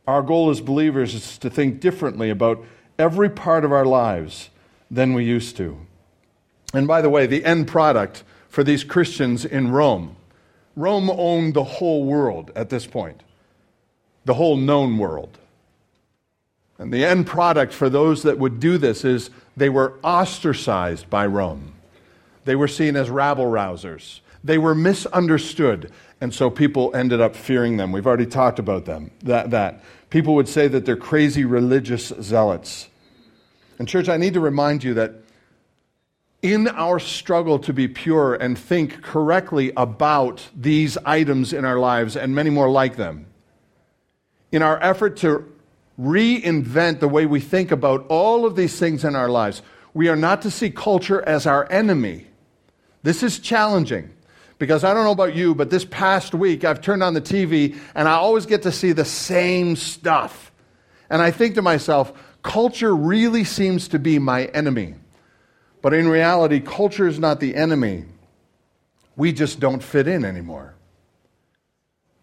Our 0.06 0.22
goal 0.22 0.50
as 0.50 0.62
believers 0.62 1.16
is 1.16 1.38
to 1.40 1.50
think 1.50 1.80
differently 1.80 2.30
about 2.30 2.64
every 3.00 3.30
part 3.30 3.66
of 3.66 3.72
our 3.72 3.86
lives 3.86 4.50
than 4.92 5.14
we 5.14 5.24
used 5.24 5.58
to. 5.58 5.80
And 6.74 6.86
by 6.86 7.02
the 7.02 7.10
way, 7.10 7.26
the 7.28 7.46
end 7.46 7.68
product 7.68 8.24
for 8.50 8.64
these 8.64 8.84
Christians 8.84 9.46
in 9.46 9.72
Rome 9.72 10.17
Rome 10.78 11.10
owned 11.10 11.56
the 11.56 11.64
whole 11.64 12.06
world 12.06 12.52
at 12.56 12.70
this 12.70 12.86
point, 12.86 13.24
the 14.26 14.36
whole 14.36 14.56
known 14.56 15.00
world. 15.00 15.40
And 16.78 16.94
the 16.94 17.04
end 17.04 17.26
product 17.26 17.74
for 17.74 17.90
those 17.90 18.22
that 18.22 18.38
would 18.38 18.60
do 18.60 18.78
this 18.78 19.04
is 19.04 19.32
they 19.58 19.70
were 19.70 19.96
ostracized 20.04 21.10
by 21.10 21.26
Rome. 21.26 21.74
They 22.46 22.56
were 22.56 22.68
seen 22.68 22.96
as 22.96 23.10
rabble 23.10 23.46
rousers. 23.46 24.20
They 24.44 24.60
were 24.60 24.76
misunderstood. 24.76 25.92
And 26.22 26.32
so 26.32 26.52
people 26.52 26.96
ended 26.96 27.22
up 27.22 27.36
fearing 27.36 27.78
them. 27.78 27.92
We've 27.92 28.06
already 28.06 28.28
talked 28.28 28.60
about 28.60 28.86
them. 28.86 29.10
That, 29.24 29.50
that. 29.50 29.84
People 30.12 30.36
would 30.36 30.48
say 30.48 30.68
that 30.68 30.86
they're 30.86 30.96
crazy 30.96 31.44
religious 31.44 32.14
zealots. 32.22 32.88
And, 33.80 33.88
church, 33.88 34.10
I 34.10 34.18
need 34.18 34.36
to 34.36 34.40
remind 34.40 34.84
you 34.84 34.94
that 34.94 35.14
in 36.42 36.68
our 36.68 37.00
struggle 37.00 37.60
to 37.60 37.74
be 37.74 37.88
pure 37.88 38.36
and 38.36 38.58
think 38.58 39.02
correctly 39.02 39.72
about 39.76 40.48
these 40.56 40.98
items 40.98 41.54
in 41.54 41.66
our 41.66 41.80
lives 41.80 42.16
and 42.16 42.36
many 42.36 42.50
more 42.50 42.70
like 42.70 42.96
them, 42.96 43.26
in 44.52 44.62
our 44.62 44.82
effort 44.82 45.18
to 45.18 45.52
reinvent 46.00 47.00
the 47.00 47.08
way 47.08 47.26
we 47.26 47.40
think 47.40 47.72
about 47.72 48.06
all 48.08 48.46
of 48.46 48.56
these 48.56 48.78
things 48.78 49.04
in 49.04 49.16
our 49.16 49.30
lives, 49.30 49.62
we 49.94 50.08
are 50.10 50.16
not 50.16 50.44
to 50.44 50.52
see 50.52 50.70
culture 50.70 51.22
as 51.24 51.48
our 51.48 51.70
enemy. 51.72 52.28
This 53.02 53.24
is 53.24 53.40
challenging 53.40 54.12
because 54.60 54.84
I 54.84 54.94
don't 54.94 55.04
know 55.04 55.12
about 55.12 55.36
you, 55.36 55.56
but 55.56 55.70
this 55.72 55.86
past 55.86 56.36
week 56.36 56.64
I've 56.64 56.82
turned 56.82 57.02
on 57.02 57.16
the 57.16 57.22
TV 57.22 57.78
and 57.96 58.08
I 58.08 58.14
always 58.14 58.46
get 58.46 58.64
to 58.64 58.72
see 58.72 58.92
the 58.92 59.06
same 59.06 59.76
stuff. 59.76 60.52
And 61.10 61.22
I 61.22 61.32
think 61.32 61.56
to 61.56 61.62
myself, 61.62 62.14
culture 62.44 62.96
really 62.96 63.44
seems 63.44 63.88
to 63.90 64.00
be 64.00 64.20
my 64.20 64.46
enemy. 64.46 64.96
But 65.88 65.94
in 65.94 66.10
reality, 66.10 66.60
culture 66.60 67.08
is 67.08 67.18
not 67.18 67.40
the 67.40 67.56
enemy. 67.56 68.04
We 69.16 69.32
just 69.32 69.62
don't 69.62 69.82
fit 69.82 70.06
in 70.06 70.26
anymore. 70.26 70.76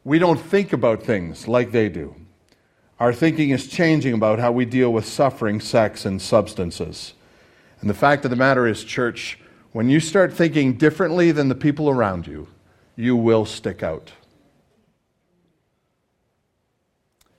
We 0.04 0.18
don't 0.18 0.38
think 0.38 0.75
about 0.75 1.02
things 1.02 1.49
like 1.49 1.73
they 1.73 1.88
do. 1.88 2.14
Our 3.00 3.14
thinking 3.14 3.49
is 3.49 3.66
changing 3.66 4.12
about 4.12 4.38
how 4.38 4.52
we 4.52 4.66
deal 4.66 4.92
with 4.92 5.06
suffering, 5.06 5.61
sex, 5.61 6.04
and 6.04 6.21
substances. 6.21 7.14
And 7.80 7.88
the 7.88 7.94
fact 7.94 8.26
of 8.26 8.30
the 8.30 8.37
matter 8.37 8.66
is, 8.66 8.85
church, 8.85 9.38
when 9.73 9.88
you 9.88 9.99
start 9.99 10.35
thinking 10.35 10.75
differently 10.75 11.33
than 11.33 11.49
the 11.49 11.54
people 11.54 11.88
around 11.88 12.26
you, 12.26 12.49
you 12.97 13.16
will 13.16 13.47
stick 13.47 13.83
out. 13.83 14.12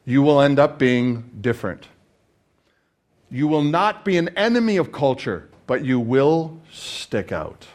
You 0.06 0.24
will 0.24 0.42
end 0.42 0.58
up 0.58 0.80
being 0.80 1.30
different. 1.40 1.88
You 3.30 3.48
will 3.48 3.62
not 3.62 4.04
be 4.04 4.18
an 4.18 4.30
enemy 4.30 4.78
of 4.78 4.92
culture, 4.92 5.52
but 5.68 5.84
you 5.84 6.00
will 6.00 6.60
stick 6.72 7.32
out. 7.32 7.68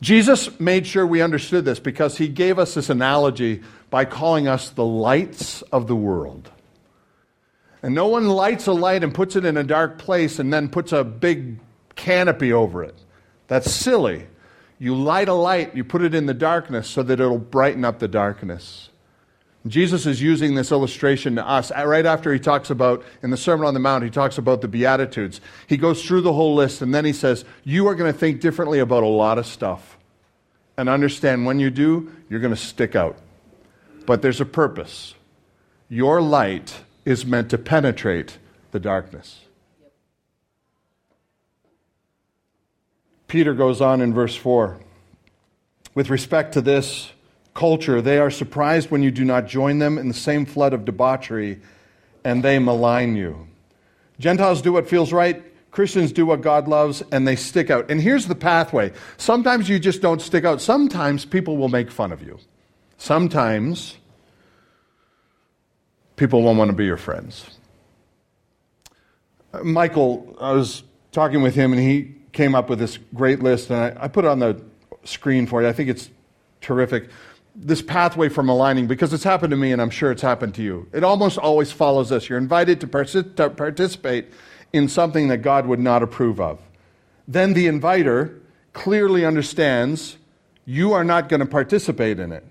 Jesus 0.00 0.58
made 0.60 0.86
sure 0.86 1.06
we 1.06 1.22
understood 1.22 1.64
this 1.64 1.80
because 1.80 2.18
he 2.18 2.28
gave 2.28 2.58
us 2.58 2.74
this 2.74 2.90
analogy 2.90 3.62
by 3.90 4.04
calling 4.04 4.48
us 4.48 4.70
the 4.70 4.84
lights 4.84 5.62
of 5.62 5.86
the 5.86 5.96
world. 5.96 6.50
And 7.82 7.94
no 7.94 8.08
one 8.08 8.28
lights 8.28 8.66
a 8.66 8.72
light 8.72 9.04
and 9.04 9.14
puts 9.14 9.36
it 9.36 9.44
in 9.44 9.56
a 9.56 9.64
dark 9.64 9.98
place 9.98 10.38
and 10.38 10.52
then 10.52 10.68
puts 10.68 10.92
a 10.92 11.04
big 11.04 11.58
canopy 11.96 12.52
over 12.52 12.82
it. 12.82 12.98
That's 13.46 13.70
silly. 13.70 14.26
You 14.78 14.94
light 14.94 15.28
a 15.28 15.34
light, 15.34 15.76
you 15.76 15.84
put 15.84 16.02
it 16.02 16.14
in 16.14 16.26
the 16.26 16.34
darkness 16.34 16.88
so 16.88 17.02
that 17.02 17.20
it'll 17.20 17.38
brighten 17.38 17.84
up 17.84 17.98
the 17.98 18.08
darkness. 18.08 18.90
Jesus 19.66 20.04
is 20.04 20.20
using 20.20 20.54
this 20.54 20.70
illustration 20.70 21.36
to 21.36 21.48
us 21.48 21.72
uh, 21.74 21.86
right 21.86 22.04
after 22.04 22.32
he 22.32 22.38
talks 22.38 22.68
about, 22.68 23.02
in 23.22 23.30
the 23.30 23.36
Sermon 23.36 23.66
on 23.66 23.72
the 23.72 23.80
Mount, 23.80 24.04
he 24.04 24.10
talks 24.10 24.36
about 24.36 24.60
the 24.60 24.68
Beatitudes. 24.68 25.40
He 25.66 25.78
goes 25.78 26.04
through 26.04 26.20
the 26.20 26.34
whole 26.34 26.54
list 26.54 26.82
and 26.82 26.94
then 26.94 27.04
he 27.04 27.14
says, 27.14 27.46
You 27.64 27.88
are 27.88 27.94
going 27.94 28.12
to 28.12 28.18
think 28.18 28.40
differently 28.40 28.78
about 28.78 29.02
a 29.02 29.08
lot 29.08 29.38
of 29.38 29.46
stuff. 29.46 29.96
And 30.76 30.88
understand 30.88 31.46
when 31.46 31.60
you 31.60 31.70
do, 31.70 32.12
you're 32.28 32.40
going 32.40 32.54
to 32.54 32.60
stick 32.60 32.94
out. 32.94 33.16
But 34.06 34.20
there's 34.20 34.40
a 34.40 34.44
purpose. 34.44 35.14
Your 35.88 36.20
light 36.20 36.80
is 37.06 37.24
meant 37.24 37.48
to 37.50 37.58
penetrate 37.58 38.38
the 38.72 38.80
darkness. 38.80 39.40
Peter 43.28 43.54
goes 43.54 43.80
on 43.80 44.00
in 44.00 44.12
verse 44.12 44.36
4. 44.36 44.78
With 45.94 46.10
respect 46.10 46.52
to 46.54 46.60
this, 46.60 47.12
culture, 47.54 48.02
they 48.02 48.18
are 48.18 48.30
surprised 48.30 48.90
when 48.90 49.02
you 49.02 49.10
do 49.10 49.24
not 49.24 49.46
join 49.46 49.78
them 49.78 49.96
in 49.96 50.08
the 50.08 50.14
same 50.14 50.44
flood 50.44 50.72
of 50.72 50.84
debauchery, 50.84 51.60
and 52.24 52.42
they 52.42 52.58
malign 52.58 53.14
you. 53.14 53.46
Gentiles 54.18 54.60
do 54.60 54.72
what 54.72 54.88
feels 54.88 55.12
right, 55.12 55.42
Christians 55.70 56.12
do 56.12 56.26
what 56.26 56.40
God 56.40 56.68
loves, 56.68 57.02
and 57.10 57.26
they 57.26 57.36
stick 57.36 57.70
out. 57.70 57.90
And 57.90 58.00
here's 58.00 58.26
the 58.26 58.34
pathway. 58.34 58.92
Sometimes 59.16 59.68
you 59.68 59.78
just 59.78 60.00
don't 60.02 60.20
stick 60.20 60.44
out. 60.44 60.60
Sometimes 60.60 61.24
people 61.24 61.56
will 61.56 61.68
make 61.68 61.90
fun 61.90 62.12
of 62.12 62.22
you. 62.22 62.38
Sometimes 62.98 63.96
people 66.16 66.42
won't 66.42 66.58
want 66.58 66.70
to 66.70 66.76
be 66.76 66.84
your 66.84 66.96
friends. 66.96 67.44
Uh, 69.52 69.64
Michael, 69.64 70.36
I 70.40 70.52
was 70.52 70.84
talking 71.10 71.42
with 71.42 71.56
him, 71.56 71.72
and 71.72 71.82
he 71.82 72.14
came 72.32 72.54
up 72.54 72.68
with 72.68 72.78
this 72.78 72.98
great 73.12 73.42
list, 73.42 73.70
and 73.70 73.78
I, 73.78 74.04
I 74.04 74.08
put 74.08 74.24
it 74.24 74.28
on 74.28 74.38
the 74.38 74.62
screen 75.02 75.46
for 75.46 75.60
you. 75.60 75.68
I 75.68 75.72
think 75.72 75.88
it's 75.88 76.08
terrific 76.60 77.08
this 77.54 77.82
pathway 77.82 78.28
from 78.28 78.48
aligning 78.48 78.86
because 78.86 79.12
it's 79.12 79.24
happened 79.24 79.50
to 79.50 79.56
me 79.56 79.72
and 79.72 79.80
I'm 79.80 79.90
sure 79.90 80.10
it's 80.10 80.22
happened 80.22 80.54
to 80.56 80.62
you. 80.62 80.88
It 80.92 81.04
almost 81.04 81.38
always 81.38 81.70
follows 81.70 82.08
this. 82.08 82.28
You're 82.28 82.38
invited 82.38 82.80
to, 82.80 83.22
to 83.22 83.50
participate 83.50 84.26
in 84.72 84.88
something 84.88 85.28
that 85.28 85.38
God 85.38 85.66
would 85.66 85.78
not 85.78 86.02
approve 86.02 86.40
of. 86.40 86.60
Then 87.28 87.54
the 87.54 87.68
inviter 87.68 88.40
clearly 88.72 89.24
understands 89.24 90.16
you 90.66 90.92
are 90.92 91.04
not 91.04 91.28
going 91.28 91.40
to 91.40 91.46
participate 91.46 92.18
in 92.18 92.32
it. 92.32 92.44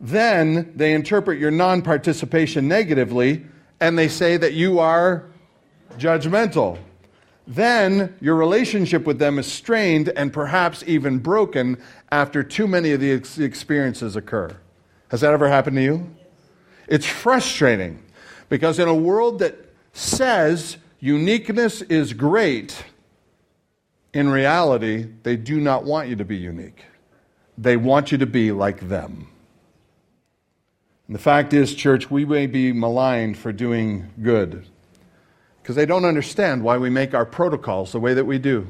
Then 0.00 0.72
they 0.76 0.92
interpret 0.92 1.38
your 1.38 1.50
non 1.50 1.82
participation 1.82 2.68
negatively 2.68 3.46
and 3.80 3.98
they 3.98 4.08
say 4.08 4.36
that 4.36 4.52
you 4.52 4.78
are 4.78 5.24
judgmental 5.96 6.78
then 7.50 8.14
your 8.20 8.36
relationship 8.36 9.04
with 9.04 9.18
them 9.18 9.36
is 9.36 9.50
strained 9.50 10.08
and 10.10 10.32
perhaps 10.32 10.84
even 10.86 11.18
broken 11.18 11.76
after 12.12 12.44
too 12.44 12.68
many 12.68 12.92
of 12.92 13.00
the 13.00 13.10
experiences 13.10 14.14
occur. 14.14 14.56
Has 15.08 15.22
that 15.22 15.32
ever 15.32 15.48
happened 15.48 15.74
to 15.74 15.82
you? 15.82 16.14
It's 16.86 17.06
frustrating 17.06 18.04
because 18.48 18.78
in 18.78 18.86
a 18.86 18.94
world 18.94 19.40
that 19.40 19.56
says 19.92 20.76
uniqueness 21.00 21.82
is 21.82 22.12
great, 22.12 22.84
in 24.12 24.28
reality, 24.28 25.08
they 25.24 25.34
do 25.34 25.60
not 25.60 25.82
want 25.82 26.08
you 26.08 26.14
to 26.14 26.24
be 26.24 26.36
unique. 26.36 26.84
They 27.58 27.76
want 27.76 28.12
you 28.12 28.18
to 28.18 28.26
be 28.26 28.52
like 28.52 28.88
them. 28.88 29.26
And 31.08 31.16
the 31.16 31.20
fact 31.20 31.52
is, 31.52 31.74
church, 31.74 32.12
we 32.12 32.24
may 32.24 32.46
be 32.46 32.72
maligned 32.72 33.38
for 33.38 33.52
doing 33.52 34.12
good 34.22 34.66
because 35.62 35.76
they 35.76 35.86
don't 35.86 36.04
understand 36.04 36.62
why 36.62 36.78
we 36.78 36.90
make 36.90 37.14
our 37.14 37.26
protocols 37.26 37.92
the 37.92 38.00
way 38.00 38.14
that 38.14 38.24
we 38.24 38.38
do. 38.38 38.66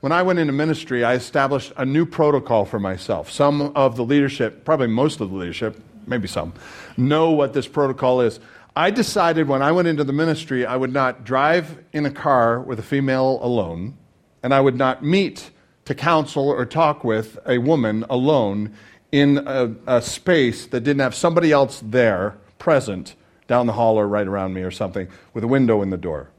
When 0.00 0.10
I 0.10 0.22
went 0.22 0.38
into 0.38 0.52
ministry, 0.52 1.04
I 1.04 1.14
established 1.14 1.72
a 1.76 1.84
new 1.84 2.04
protocol 2.04 2.64
for 2.64 2.80
myself. 2.80 3.30
Some 3.30 3.72
of 3.76 3.96
the 3.96 4.04
leadership, 4.04 4.64
probably 4.64 4.88
most 4.88 5.20
of 5.20 5.30
the 5.30 5.36
leadership, 5.36 5.80
maybe 6.06 6.26
some, 6.26 6.54
know 6.96 7.30
what 7.30 7.52
this 7.52 7.68
protocol 7.68 8.20
is. 8.20 8.40
I 8.74 8.90
decided 8.90 9.46
when 9.48 9.62
I 9.62 9.70
went 9.70 9.86
into 9.86 10.02
the 10.02 10.12
ministry, 10.12 10.66
I 10.66 10.76
would 10.76 10.92
not 10.92 11.24
drive 11.24 11.78
in 11.92 12.06
a 12.06 12.10
car 12.10 12.58
with 12.58 12.78
a 12.78 12.82
female 12.82 13.38
alone, 13.42 13.96
and 14.42 14.52
I 14.52 14.60
would 14.60 14.76
not 14.76 15.04
meet 15.04 15.50
to 15.84 15.94
counsel 15.94 16.48
or 16.48 16.64
talk 16.64 17.04
with 17.04 17.38
a 17.46 17.58
woman 17.58 18.04
alone 18.08 18.74
in 19.12 19.38
a, 19.46 19.74
a 19.86 20.02
space 20.02 20.66
that 20.66 20.80
didn't 20.80 21.00
have 21.00 21.14
somebody 21.14 21.52
else 21.52 21.82
there 21.84 22.38
present 22.58 23.14
down 23.52 23.66
the 23.66 23.74
hall 23.74 24.00
or 24.00 24.08
right 24.08 24.26
around 24.26 24.54
me 24.54 24.62
or 24.62 24.70
something 24.70 25.06
with 25.34 25.44
a 25.44 25.46
window 25.46 25.82
in 25.82 25.90
the 25.90 25.98
door. 25.98 26.30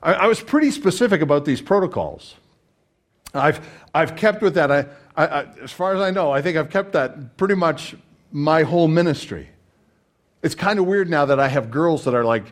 I, 0.00 0.12
I 0.12 0.26
was 0.28 0.40
pretty 0.40 0.70
specific 0.70 1.20
about 1.20 1.44
these 1.44 1.60
protocols. 1.60 2.36
I've, 3.34 3.68
I've 3.92 4.14
kept 4.14 4.42
with 4.42 4.54
that. 4.54 4.70
I, 4.70 4.86
I, 5.16 5.46
as 5.60 5.72
far 5.72 5.92
as 5.92 6.00
I 6.00 6.12
know, 6.12 6.30
I 6.30 6.42
think 6.42 6.56
I've 6.56 6.70
kept 6.70 6.92
that 6.92 7.36
pretty 7.36 7.56
much 7.56 7.96
my 8.30 8.62
whole 8.62 8.86
ministry. 8.86 9.48
It's 10.40 10.54
kind 10.54 10.78
of 10.78 10.86
weird 10.86 11.10
now 11.10 11.24
that 11.24 11.40
I 11.40 11.48
have 11.48 11.72
girls 11.72 12.04
that 12.04 12.14
are 12.14 12.24
like 12.24 12.44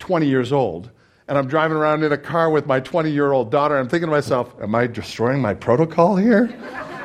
20 0.00 0.26
years 0.26 0.52
old, 0.52 0.90
and 1.28 1.38
I'm 1.38 1.46
driving 1.46 1.76
around 1.76 2.02
in 2.02 2.10
a 2.10 2.18
car 2.18 2.50
with 2.50 2.66
my 2.66 2.80
20 2.80 3.08
year 3.12 3.30
old 3.30 3.52
daughter. 3.52 3.78
I'm 3.78 3.88
thinking 3.88 4.08
to 4.08 4.10
myself, 4.10 4.52
am 4.60 4.74
I 4.74 4.88
destroying 4.88 5.40
my 5.40 5.54
protocol 5.54 6.16
here? 6.16 6.48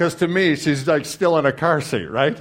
Because 0.00 0.14
to 0.14 0.28
me, 0.28 0.56
she's 0.56 0.88
like 0.88 1.04
still 1.04 1.36
in 1.36 1.44
a 1.44 1.52
car 1.52 1.82
seat, 1.82 2.06
right? 2.06 2.38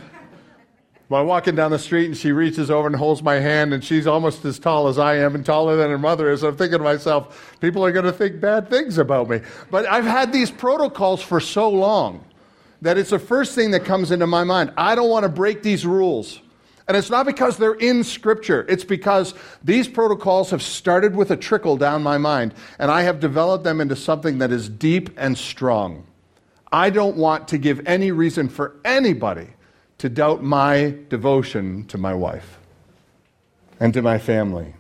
I'm 1.18 1.26
walking 1.26 1.56
down 1.56 1.72
the 1.72 1.80
street 1.80 2.06
and 2.06 2.16
she 2.16 2.32
reaches 2.32 2.70
over 2.70 2.86
and 2.86 2.96
holds 2.96 3.24
my 3.24 3.36
hand, 3.36 3.74
and 3.74 3.84
she's 3.84 4.06
almost 4.06 4.46
as 4.46 4.60
tall 4.60 4.88
as 4.88 5.00
I 5.00 5.16
am 5.16 5.34
and 5.34 5.44
taller 5.44 5.76
than 5.76 5.90
her 5.90 5.98
mother 5.98 6.30
is. 6.30 6.44
I'm 6.44 6.56
thinking 6.56 6.78
to 6.78 6.84
myself, 6.84 7.58
people 7.60 7.84
are 7.84 7.92
going 7.92 8.06
to 8.06 8.12
think 8.12 8.40
bad 8.40 8.70
things 8.70 9.00
about 9.00 9.28
me. 9.28 9.42
But 9.72 9.88
I've 9.88 10.06
had 10.06 10.32
these 10.32 10.52
protocols 10.52 11.22
for 11.22 11.40
so 11.40 11.70
long 11.70 12.24
that 12.82 12.98
it's 12.98 13.10
the 13.10 13.20
first 13.20 13.56
thing 13.56 13.72
that 13.72 13.86
comes 13.86 14.12
into 14.12 14.28
my 14.28 14.44
mind. 14.44 14.72
I 14.78 14.94
don't 14.94 15.10
want 15.10 15.24
to 15.24 15.30
break 15.30 15.64
these 15.64 15.86
rules. 15.86 16.42
And 16.88 16.96
it's 16.96 17.10
not 17.10 17.26
because 17.26 17.58
they're 17.58 17.74
in 17.74 18.04
Scripture, 18.04 18.66
it's 18.68 18.84
because 18.84 19.36
these 19.64 19.88
protocols 19.88 20.50
have 20.50 20.62
started 20.64 21.16
with 21.16 21.30
a 21.30 21.38
trickle 21.38 21.78
down 21.78 22.02
my 22.02 22.18
mind, 22.18 22.54
and 22.80 22.90
I 22.90 23.04
have 23.04 23.20
developed 23.20 23.64
them 23.64 23.80
into 23.80 23.96
something 23.96 24.40
that 24.40 24.52
is 24.52 24.70
deep 24.70 25.12
and 25.16 25.38
strong. 25.38 26.08
I 26.72 26.90
don't 26.90 27.16
want 27.16 27.48
to 27.50 27.60
give 27.60 27.86
any 27.86 28.12
reason 28.12 28.50
for 28.50 28.76
anybody 28.84 29.50
to 30.00 30.10
doubt 30.10 30.42
my 30.42 30.96
devotion 31.10 31.86
to 31.86 31.98
my 31.98 32.14
wife 32.14 32.58
and 33.80 33.94
to 33.94 34.02
my 34.02 34.18
family. 34.18 34.74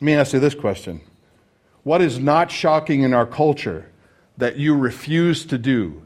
Let 0.00 0.02
me 0.02 0.14
ask 0.14 0.32
you 0.32 0.40
this 0.40 0.54
question 0.54 1.02
What 1.82 2.00
is 2.00 2.18
not 2.18 2.50
shocking 2.50 3.02
in 3.02 3.12
our 3.12 3.26
culture 3.26 3.90
that 4.38 4.56
you 4.56 4.74
refuse 4.74 5.44
to 5.46 5.58
do 5.58 6.02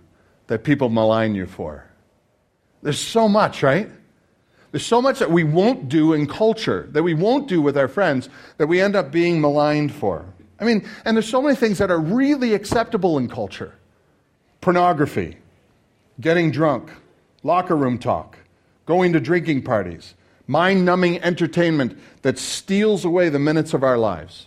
that 0.49 0.65
people 0.65 0.89
malign 0.89 1.35
you 1.35 1.47
for? 1.47 1.87
There's 2.83 2.99
so 2.99 3.29
much, 3.29 3.63
right? 3.63 3.89
There's 4.73 4.85
so 4.85 5.01
much 5.01 5.21
that 5.21 5.31
we 5.31 5.45
won't 5.45 5.89
do 5.89 6.13
in 6.13 6.27
culture, 6.27 6.89
that 6.91 7.05
we 7.05 7.15
won't 7.15 7.47
do 7.47 7.63
with 7.63 7.79
our 7.79 7.87
friends, 7.87 8.29
that 8.57 8.67
we 8.67 8.81
end 8.81 8.97
up 8.97 9.13
being 9.13 9.41
maligned 9.41 9.95
for. 9.95 10.27
I 10.59 10.65
mean, 10.65 10.87
and 11.05 11.17
there's 11.17 11.29
so 11.29 11.41
many 11.41 11.55
things 11.55 11.79
that 11.79 11.91
are 11.91 12.01
really 12.01 12.55
acceptable 12.55 13.19
in 13.19 13.29
culture 13.29 13.75
pornography, 14.61 15.37
getting 16.21 16.51
drunk, 16.51 16.91
locker 17.45 17.77
room 17.77 17.99
talk, 17.99 18.39
going 18.87 19.13
to 19.13 19.21
drinking 19.21 19.63
parties, 19.63 20.15
mind 20.49 20.85
numbing 20.85 21.23
entertainment 21.23 21.97
that 22.23 22.39
steals 22.39 23.05
away 23.05 23.29
the 23.29 23.39
minutes 23.39 23.73
of 23.73 23.85
our 23.85 23.97
lives. 23.97 24.47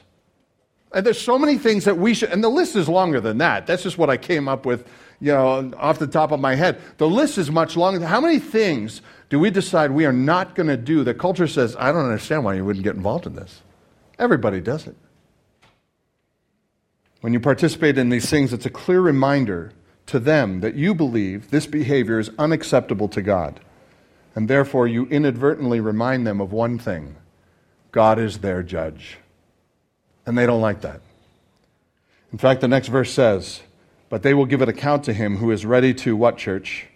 And 0.92 1.06
there's 1.06 1.22
so 1.22 1.38
many 1.38 1.58
things 1.58 1.86
that 1.86 1.98
we 1.98 2.14
should, 2.14 2.32
and 2.32 2.44
the 2.44 2.50
list 2.50 2.76
is 2.76 2.90
longer 2.90 3.22
than 3.22 3.38
that. 3.38 3.68
That's 3.68 3.84
just 3.84 3.98
what 3.98 4.10
I 4.10 4.18
came 4.18 4.48
up 4.48 4.66
with, 4.66 4.88
you 5.20 5.32
know, 5.32 5.72
off 5.78 6.00
the 6.00 6.08
top 6.08 6.32
of 6.32 6.40
my 6.40 6.56
head. 6.56 6.82
The 6.98 7.08
list 7.08 7.38
is 7.38 7.52
much 7.52 7.78
longer. 7.78 8.06
How 8.06 8.22
many 8.22 8.40
things 8.40 9.02
do 9.30 9.40
we 9.40 9.50
decide 9.50 9.92
we 9.92 10.06
are 10.06 10.14
not 10.14 10.56
going 10.56 10.68
to 10.68 10.78
do 10.78 11.04
that 11.04 11.16
culture 11.16 11.48
says, 11.48 11.76
I 11.78 11.92
don't 11.92 12.06
understand 12.06 12.44
why 12.46 12.56
you 12.56 12.66
wouldn't 12.66 12.84
get 12.84 12.96
involved 12.96 13.26
in 13.26 13.36
this? 13.36 13.62
Everybody 14.18 14.62
does 14.62 14.88
it. 14.88 14.96
When 17.22 17.34
you 17.34 17.40
participate 17.40 17.98
in 17.98 18.10
these 18.10 18.30
things, 18.30 18.54
it's 18.54 18.66
a 18.66 18.70
clear 18.70 19.02
reminder 19.02 19.74
to 20.08 20.20
them 20.20 20.62
that 20.62 20.76
you 20.76 20.96
believe 20.96 21.52
this 21.52 21.66
behavior 21.66 22.20
is 22.20 22.32
unacceptable 22.40 23.08
to 23.10 23.22
God. 23.22 23.60
And 24.36 24.48
therefore, 24.48 24.88
you 24.88 25.06
inadvertently 25.08 25.80
remind 25.80 26.26
them 26.26 26.42
of 26.42 26.52
one 26.52 26.78
thing 26.78 27.16
God 27.92 28.20
is 28.20 28.40
their 28.40 28.64
judge. 28.64 29.18
And 30.26 30.38
they 30.38 30.46
don't 30.46 30.62
like 30.62 30.82
that. 30.82 31.02
In 32.32 32.38
fact, 32.38 32.62
the 32.62 32.68
next 32.68 32.90
verse 32.90 33.12
says, 33.12 33.62
but 34.10 34.24
they 34.24 34.34
will 34.34 34.46
give 34.46 34.62
an 34.62 34.70
account 34.70 35.04
to 35.06 35.14
him 35.14 35.38
who 35.38 35.52
is 35.52 35.66
ready 35.66 35.94
to 35.96 36.16
what 36.16 36.38
church? 36.38 36.88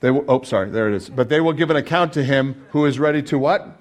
They 0.00 0.10
will, 0.10 0.24
oh, 0.28 0.42
sorry, 0.42 0.70
there 0.70 0.88
it 0.88 0.94
is. 0.94 1.08
But 1.08 1.28
they 1.28 1.40
will 1.40 1.52
give 1.52 1.70
an 1.70 1.76
account 1.76 2.12
to 2.14 2.24
him 2.24 2.66
who 2.70 2.84
is 2.84 2.98
ready 2.98 3.22
to 3.22 3.38
what? 3.38 3.80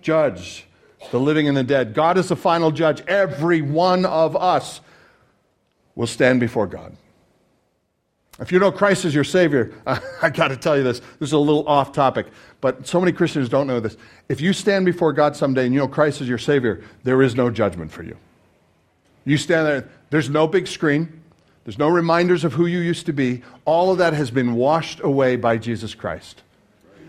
Judge 0.00 0.66
the 1.10 1.20
living 1.20 1.48
and 1.48 1.56
the 1.56 1.62
dead. 1.62 1.94
God 1.94 2.18
is 2.18 2.28
the 2.28 2.36
final 2.36 2.70
judge. 2.70 3.02
Every 3.06 3.62
one 3.62 4.04
of 4.04 4.36
us 4.36 4.80
will 5.96 6.06
stand 6.06 6.38
before 6.38 6.68
God. 6.68 6.96
If 8.38 8.52
you 8.52 8.58
know 8.58 8.70
Christ 8.70 9.04
is 9.04 9.14
your 9.14 9.24
Savior, 9.24 9.72
I, 9.86 9.98
I 10.22 10.30
got 10.30 10.48
to 10.48 10.56
tell 10.56 10.76
you 10.76 10.84
this. 10.84 11.00
This 11.00 11.30
is 11.30 11.32
a 11.32 11.38
little 11.38 11.66
off 11.66 11.92
topic, 11.92 12.26
but 12.60 12.86
so 12.86 13.00
many 13.00 13.10
Christians 13.10 13.48
don't 13.48 13.66
know 13.66 13.80
this. 13.80 13.96
If 14.28 14.40
you 14.40 14.52
stand 14.52 14.86
before 14.86 15.12
God 15.12 15.34
someday 15.34 15.64
and 15.64 15.74
you 15.74 15.80
know 15.80 15.88
Christ 15.88 16.20
is 16.20 16.28
your 16.28 16.38
Savior, 16.38 16.84
there 17.02 17.22
is 17.22 17.34
no 17.34 17.50
judgment 17.50 17.90
for 17.90 18.04
you. 18.04 18.16
You 19.24 19.38
stand 19.38 19.66
there, 19.66 19.88
there's 20.10 20.30
no 20.30 20.46
big 20.46 20.68
screen, 20.68 21.22
there's 21.64 21.78
no 21.78 21.88
reminders 21.88 22.44
of 22.44 22.52
who 22.52 22.66
you 22.66 22.78
used 22.78 23.06
to 23.06 23.12
be. 23.12 23.42
All 23.64 23.90
of 23.90 23.98
that 23.98 24.12
has 24.12 24.30
been 24.30 24.54
washed 24.54 25.00
away 25.00 25.34
by 25.34 25.58
Jesus 25.58 25.94
Christ. 25.94 26.42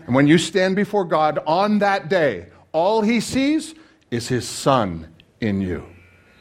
And 0.06 0.16
when 0.16 0.26
you 0.26 0.38
stand 0.38 0.74
before 0.74 1.04
God 1.04 1.38
on 1.46 1.78
that 1.78 2.08
day, 2.08 2.46
all 2.72 3.02
He 3.02 3.20
sees 3.20 3.74
is 4.10 4.26
His 4.26 4.48
Son 4.48 5.06
in 5.40 5.60
you. 5.60 5.86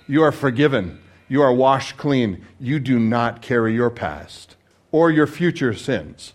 You 0.08 0.24
are 0.24 0.32
forgiven. 0.32 1.00
You 1.28 1.42
are 1.42 1.54
washed 1.54 1.98
clean. 1.98 2.46
You 2.60 2.80
do 2.80 3.00
not 3.00 3.42
carry 3.42 3.74
your 3.74 3.90
past 3.90 4.56
or 4.92 5.12
your 5.12 5.28
future 5.28 5.74
sins. 5.74 6.34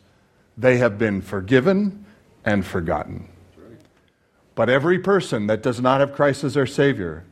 They 0.57 0.77
have 0.79 0.99
been 0.99 1.23
forgiven 1.23 2.05
and 2.45 2.65
forgotten. 2.67 3.29
But 4.55 4.69
every 4.69 4.99
person 4.99 5.47
that 5.47 5.63
does 5.63 5.81
not 5.81 6.01
have 6.01 6.13
Christ 6.13 6.45
as 6.45 6.55
their 6.55 6.67
Savior 6.67 7.25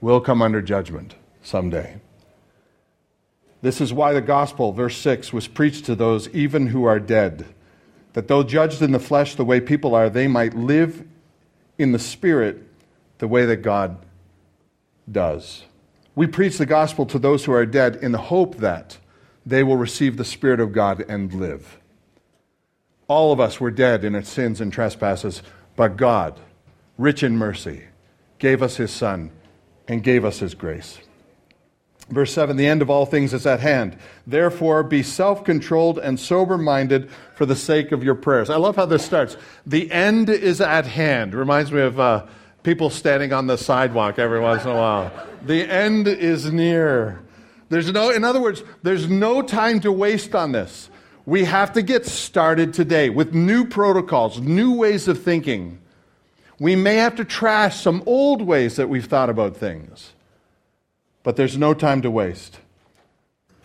will 0.00 0.20
come 0.20 0.40
under 0.40 0.62
judgment 0.62 1.16
someday. 1.42 2.00
This 3.60 3.80
is 3.80 3.92
why 3.92 4.12
the 4.12 4.20
gospel, 4.20 4.72
verse 4.72 4.96
6, 4.98 5.32
was 5.32 5.48
preached 5.48 5.84
to 5.86 5.96
those 5.96 6.28
even 6.28 6.68
who 6.68 6.84
are 6.84 7.00
dead, 7.00 7.46
that 8.12 8.28
though 8.28 8.44
judged 8.44 8.82
in 8.82 8.92
the 8.92 9.00
flesh 9.00 9.34
the 9.34 9.44
way 9.44 9.60
people 9.60 9.94
are, 9.96 10.08
they 10.08 10.28
might 10.28 10.54
live 10.54 11.04
in 11.76 11.90
the 11.90 11.98
spirit 11.98 12.62
the 13.18 13.26
way 13.26 13.44
that 13.46 13.56
God 13.56 13.98
does. 15.10 15.64
We 16.18 16.26
preach 16.26 16.58
the 16.58 16.66
gospel 16.66 17.06
to 17.06 17.18
those 17.20 17.44
who 17.44 17.52
are 17.52 17.64
dead 17.64 17.94
in 17.94 18.10
the 18.10 18.18
hope 18.18 18.56
that 18.56 18.98
they 19.46 19.62
will 19.62 19.76
receive 19.76 20.16
the 20.16 20.24
Spirit 20.24 20.58
of 20.58 20.72
God 20.72 21.04
and 21.08 21.32
live. 21.32 21.78
All 23.06 23.30
of 23.30 23.38
us 23.38 23.60
were 23.60 23.70
dead 23.70 24.04
in 24.04 24.16
our 24.16 24.22
sins 24.22 24.60
and 24.60 24.72
trespasses, 24.72 25.44
but 25.76 25.96
God, 25.96 26.40
rich 26.96 27.22
in 27.22 27.36
mercy, 27.36 27.84
gave 28.40 28.64
us 28.64 28.78
His 28.78 28.90
Son 28.90 29.30
and 29.86 30.02
gave 30.02 30.24
us 30.24 30.40
His 30.40 30.54
grace. 30.54 30.98
Verse 32.10 32.32
7 32.32 32.56
The 32.56 32.66
end 32.66 32.82
of 32.82 32.90
all 32.90 33.06
things 33.06 33.32
is 33.32 33.46
at 33.46 33.60
hand. 33.60 33.96
Therefore, 34.26 34.82
be 34.82 35.04
self 35.04 35.44
controlled 35.44 36.00
and 36.00 36.18
sober 36.18 36.58
minded 36.58 37.12
for 37.36 37.46
the 37.46 37.54
sake 37.54 37.92
of 37.92 38.02
your 38.02 38.16
prayers. 38.16 38.50
I 38.50 38.56
love 38.56 38.74
how 38.74 38.86
this 38.86 39.04
starts. 39.04 39.36
The 39.64 39.88
end 39.92 40.30
is 40.30 40.60
at 40.60 40.84
hand. 40.84 41.32
Reminds 41.32 41.70
me 41.70 41.80
of 41.80 42.00
uh, 42.00 42.26
people 42.62 42.90
standing 42.90 43.32
on 43.32 43.46
the 43.46 43.56
sidewalk 43.56 44.18
every 44.18 44.40
once 44.40 44.64
in 44.64 44.70
a 44.70 44.74
while. 44.74 45.12
The 45.44 45.62
end 45.64 46.08
is 46.08 46.52
near. 46.52 47.20
There's 47.68 47.92
no, 47.92 48.10
in 48.10 48.24
other 48.24 48.40
words, 48.40 48.62
there's 48.82 49.08
no 49.08 49.42
time 49.42 49.80
to 49.80 49.92
waste 49.92 50.34
on 50.34 50.52
this. 50.52 50.90
We 51.26 51.44
have 51.44 51.72
to 51.74 51.82
get 51.82 52.06
started 52.06 52.72
today 52.72 53.10
with 53.10 53.34
new 53.34 53.66
protocols, 53.66 54.40
new 54.40 54.74
ways 54.74 55.08
of 55.08 55.22
thinking. 55.22 55.78
We 56.58 56.74
may 56.74 56.96
have 56.96 57.16
to 57.16 57.24
trash 57.24 57.80
some 57.80 58.02
old 58.06 58.42
ways 58.42 58.76
that 58.76 58.88
we've 58.88 59.04
thought 59.04 59.30
about 59.30 59.56
things, 59.56 60.12
but 61.22 61.36
there's 61.36 61.56
no 61.56 61.74
time 61.74 62.02
to 62.02 62.10
waste. 62.10 62.60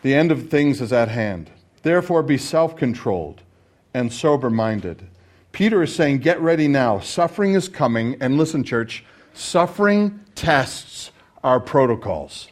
The 0.01 0.13
end 0.13 0.31
of 0.31 0.49
things 0.49 0.81
is 0.81 0.91
at 0.91 1.07
hand. 1.07 1.49
Therefore, 1.81 2.21
be 2.21 2.37
self 2.37 2.75
controlled 2.75 3.41
and 3.93 4.11
sober 4.11 4.49
minded. 4.49 5.07
Peter 5.53 5.83
is 5.83 5.95
saying, 5.95 6.17
Get 6.17 6.41
ready 6.41 6.67
now. 6.67 6.99
Suffering 6.99 7.53
is 7.53 7.69
coming. 7.69 8.17
And 8.19 8.37
listen, 8.37 8.65
church, 8.65 9.05
suffering 9.33 10.19
tests 10.35 11.11
our 11.43 11.61
protocols. 11.61 12.49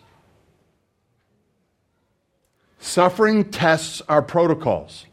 Suffering 2.80 3.50
tests 3.52 4.02
our 4.08 4.22
protocols. 4.22 5.06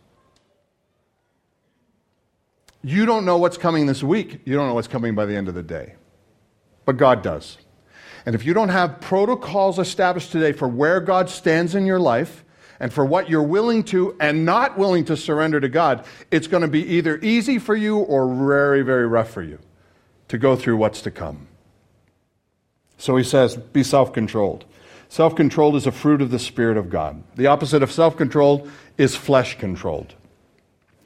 You 2.83 3.07
don't 3.07 3.25
know 3.25 3.39
what's 3.39 3.57
coming 3.57 3.87
this 3.87 4.03
week. 4.03 4.43
You 4.45 4.55
don't 4.55 4.69
know 4.69 4.75
what's 4.75 4.89
coming 4.89 5.15
by 5.15 5.27
the 5.27 5.35
end 5.35 5.49
of 5.49 5.55
the 5.55 5.63
day. 5.63 5.95
But 6.85 6.97
God 6.97 7.23
does. 7.23 7.59
And 8.25 8.35
if 8.35 8.45
you 8.45 8.53
don't 8.55 8.69
have 8.69 9.01
protocols 9.01 9.79
established 9.79 10.31
today 10.31 10.53
for 10.53 10.69
where 10.69 11.01
God 11.01 11.31
stands 11.31 11.75
in 11.75 11.87
your 11.87 11.99
life 11.99 12.45
and 12.81 12.93
for 12.93 13.05
what 13.05 13.29
you're 13.29 13.43
willing 13.43 13.83
to 13.85 14.17
and 14.21 14.45
not 14.45 14.79
willing 14.79 15.05
to 15.07 15.17
surrender 15.17 15.61
to 15.61 15.69
God, 15.69 16.05
it's 16.31 16.47
going 16.47 16.63
to 16.63 16.69
be 16.69 16.85
either 16.95 17.19
easy 17.19 17.59
for 17.59 17.75
you 17.75 17.99
or 17.99 18.33
very, 18.33 18.83
very 18.83 19.07
rough 19.07 19.31
for 19.31 19.43
you 19.43 19.59
to 20.29 20.39
go 20.39 20.57
through 20.57 20.77
what's 20.77 21.03
to 21.03 21.11
come. 21.11 21.49
So 22.99 23.17
he 23.17 23.25
says, 23.25 23.57
be 23.57 23.83
self 23.83 24.13
controlled. 24.13 24.65
Self 25.09 25.35
controlled 25.35 25.77
is 25.77 25.87
a 25.87 25.93
fruit 25.93 26.21
of 26.21 26.31
the 26.31 26.39
Spirit 26.39 26.77
of 26.77 26.91
God. 26.91 27.23
The 27.37 27.47
opposite 27.47 27.83
of 27.83 27.91
self 27.91 28.17
controlled 28.17 28.71
is 28.99 29.17
flesh 29.17 29.59
controlled. 29.59 30.15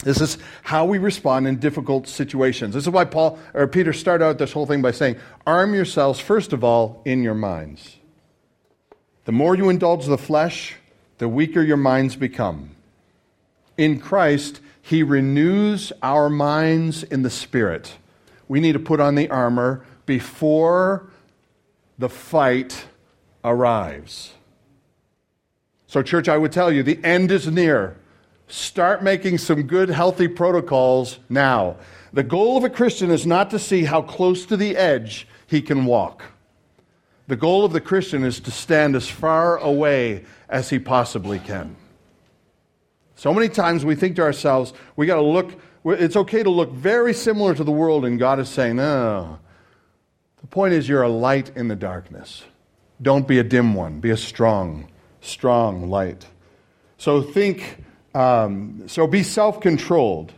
This 0.03 0.21
is 0.21 0.39
how 0.63 0.85
we 0.85 0.99
respond 0.99 1.47
in 1.47 1.61
difficult 1.61 2.09
situations. 2.09 2.75
This 2.75 2.85
is 2.85 2.91
why 2.91 3.05
Paul 3.05 3.39
or 3.55 3.69
Peter 3.69 3.93
started 3.93 4.25
out 4.25 4.39
this 4.39 4.53
whole 4.53 4.67
thing 4.67 4.83
by 4.83 4.91
saying, 4.91 5.17
"Arm 5.47 5.75
yourselves 5.75 6.19
first 6.19 6.53
of 6.53 6.65
all 6.65 7.01
in 7.05 7.23
your 7.23 7.35
minds." 7.35 7.99
The 9.25 9.33
more 9.33 9.55
you 9.55 9.69
indulge 9.69 10.07
the 10.07 10.19
flesh, 10.19 10.75
the 11.23 11.29
weaker 11.29 11.63
your 11.63 11.77
minds 11.77 12.17
become. 12.17 12.69
In 13.79 14.01
Christ, 14.01 14.61
he 14.81 15.05
renews 15.05 15.93
our 16.03 16.29
minds 16.29 17.05
in 17.05 17.23
the 17.23 17.31
spirit. 17.31 17.97
We 18.49 18.59
need 18.59 18.73
to 18.73 18.81
put 18.81 18.99
on 18.99 19.15
the 19.15 19.31
armor 19.31 19.87
before 20.05 21.13
the 21.97 22.09
fight 22.09 22.87
arrives. 23.45 24.33
So, 25.87 26.03
church, 26.03 26.29
I 26.29 26.39
would 26.39 26.51
tell 26.51 26.73
you 26.73 26.83
the 26.83 26.99
end 27.05 27.31
is 27.31 27.47
near. 27.47 27.97
Start 28.49 29.05
making 29.05 29.39
some 29.39 29.63
good, 29.63 29.91
healthy 29.91 30.27
protocols 30.27 31.21
now. 31.29 31.77
The 32.13 32.25
goal 32.25 32.57
of 32.57 32.65
a 32.65 32.69
Christian 32.69 33.13
is 33.13 33.25
not 33.25 33.49
to 33.51 33.61
see 33.61 33.85
how 33.85 34.03
close 34.03 34.45
to 34.47 34.57
the 34.57 34.77
edge 34.77 35.29
he 35.47 35.63
can 35.63 35.85
walk. 35.85 36.32
The 37.29 37.37
goal 37.37 37.65
of 37.65 37.73
the 37.73 37.81
Christian 37.81 38.25
is 38.25 38.41
to 38.41 38.51
stand 38.51 38.97
as 38.97 39.09
far 39.09 39.57
away 39.59 40.25
as 40.49 40.71
he 40.71 40.79
possibly 40.79 41.39
can. 41.39 41.77
So 43.15 43.33
many 43.33 43.49
times 43.49 43.85
we 43.85 43.95
think 43.95 44.17
to 44.17 44.23
ourselves, 44.23 44.73
we 44.97 45.07
got 45.07 45.17
to 45.17 45.23
look, 45.23 45.53
it's 45.85 46.17
okay 46.17 46.43
to 46.43 46.51
look 46.51 46.73
very 46.73 47.15
similar 47.15 47.55
to 47.55 47.63
the 47.63 47.71
world, 47.71 48.05
and 48.05 48.19
God 48.19 48.41
is 48.41 48.49
saying, 48.49 48.77
no. 48.77 49.39
The 50.41 50.47
point 50.49 50.75
is, 50.75 50.89
you're 50.89 51.03
a 51.03 51.09
light 51.09 51.53
in 51.55 51.69
the 51.69 51.77
darkness. 51.77 52.43
Don't 53.01 53.29
be 53.29 53.39
a 53.39 53.45
dim 53.45 53.75
one, 53.75 54.01
be 54.01 54.11
a 54.11 54.17
strong, 54.17 54.91
strong 55.21 55.89
light. 55.89 56.27
So 56.99 57.23
think, 57.23 57.85
um, 58.15 58.83
so 58.87 59.07
be 59.07 59.23
self 59.23 59.61
controlled 59.61 60.33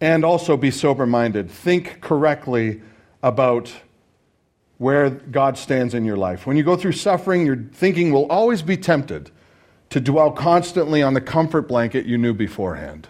and 0.00 0.24
also 0.24 0.56
be 0.56 0.70
sober 0.70 1.06
minded. 1.06 1.50
Think 1.50 2.00
correctly 2.00 2.80
about 3.22 3.72
where 4.80 5.10
God 5.10 5.58
stands 5.58 5.92
in 5.92 6.06
your 6.06 6.16
life. 6.16 6.46
When 6.46 6.56
you 6.56 6.62
go 6.62 6.74
through 6.74 6.92
suffering, 6.92 7.44
your 7.44 7.56
thinking 7.74 8.12
will 8.12 8.24
always 8.32 8.62
be 8.62 8.78
tempted 8.78 9.30
to 9.90 10.00
dwell 10.00 10.32
constantly 10.32 11.02
on 11.02 11.12
the 11.12 11.20
comfort 11.20 11.68
blanket 11.68 12.06
you 12.06 12.16
knew 12.16 12.32
beforehand. 12.32 13.06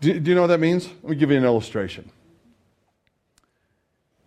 Do, 0.00 0.18
do 0.18 0.28
you 0.28 0.34
know 0.34 0.40
what 0.40 0.48
that 0.48 0.58
means? 0.58 0.88
Let 1.04 1.10
me 1.10 1.14
give 1.14 1.30
you 1.30 1.36
an 1.36 1.44
illustration. 1.44 2.10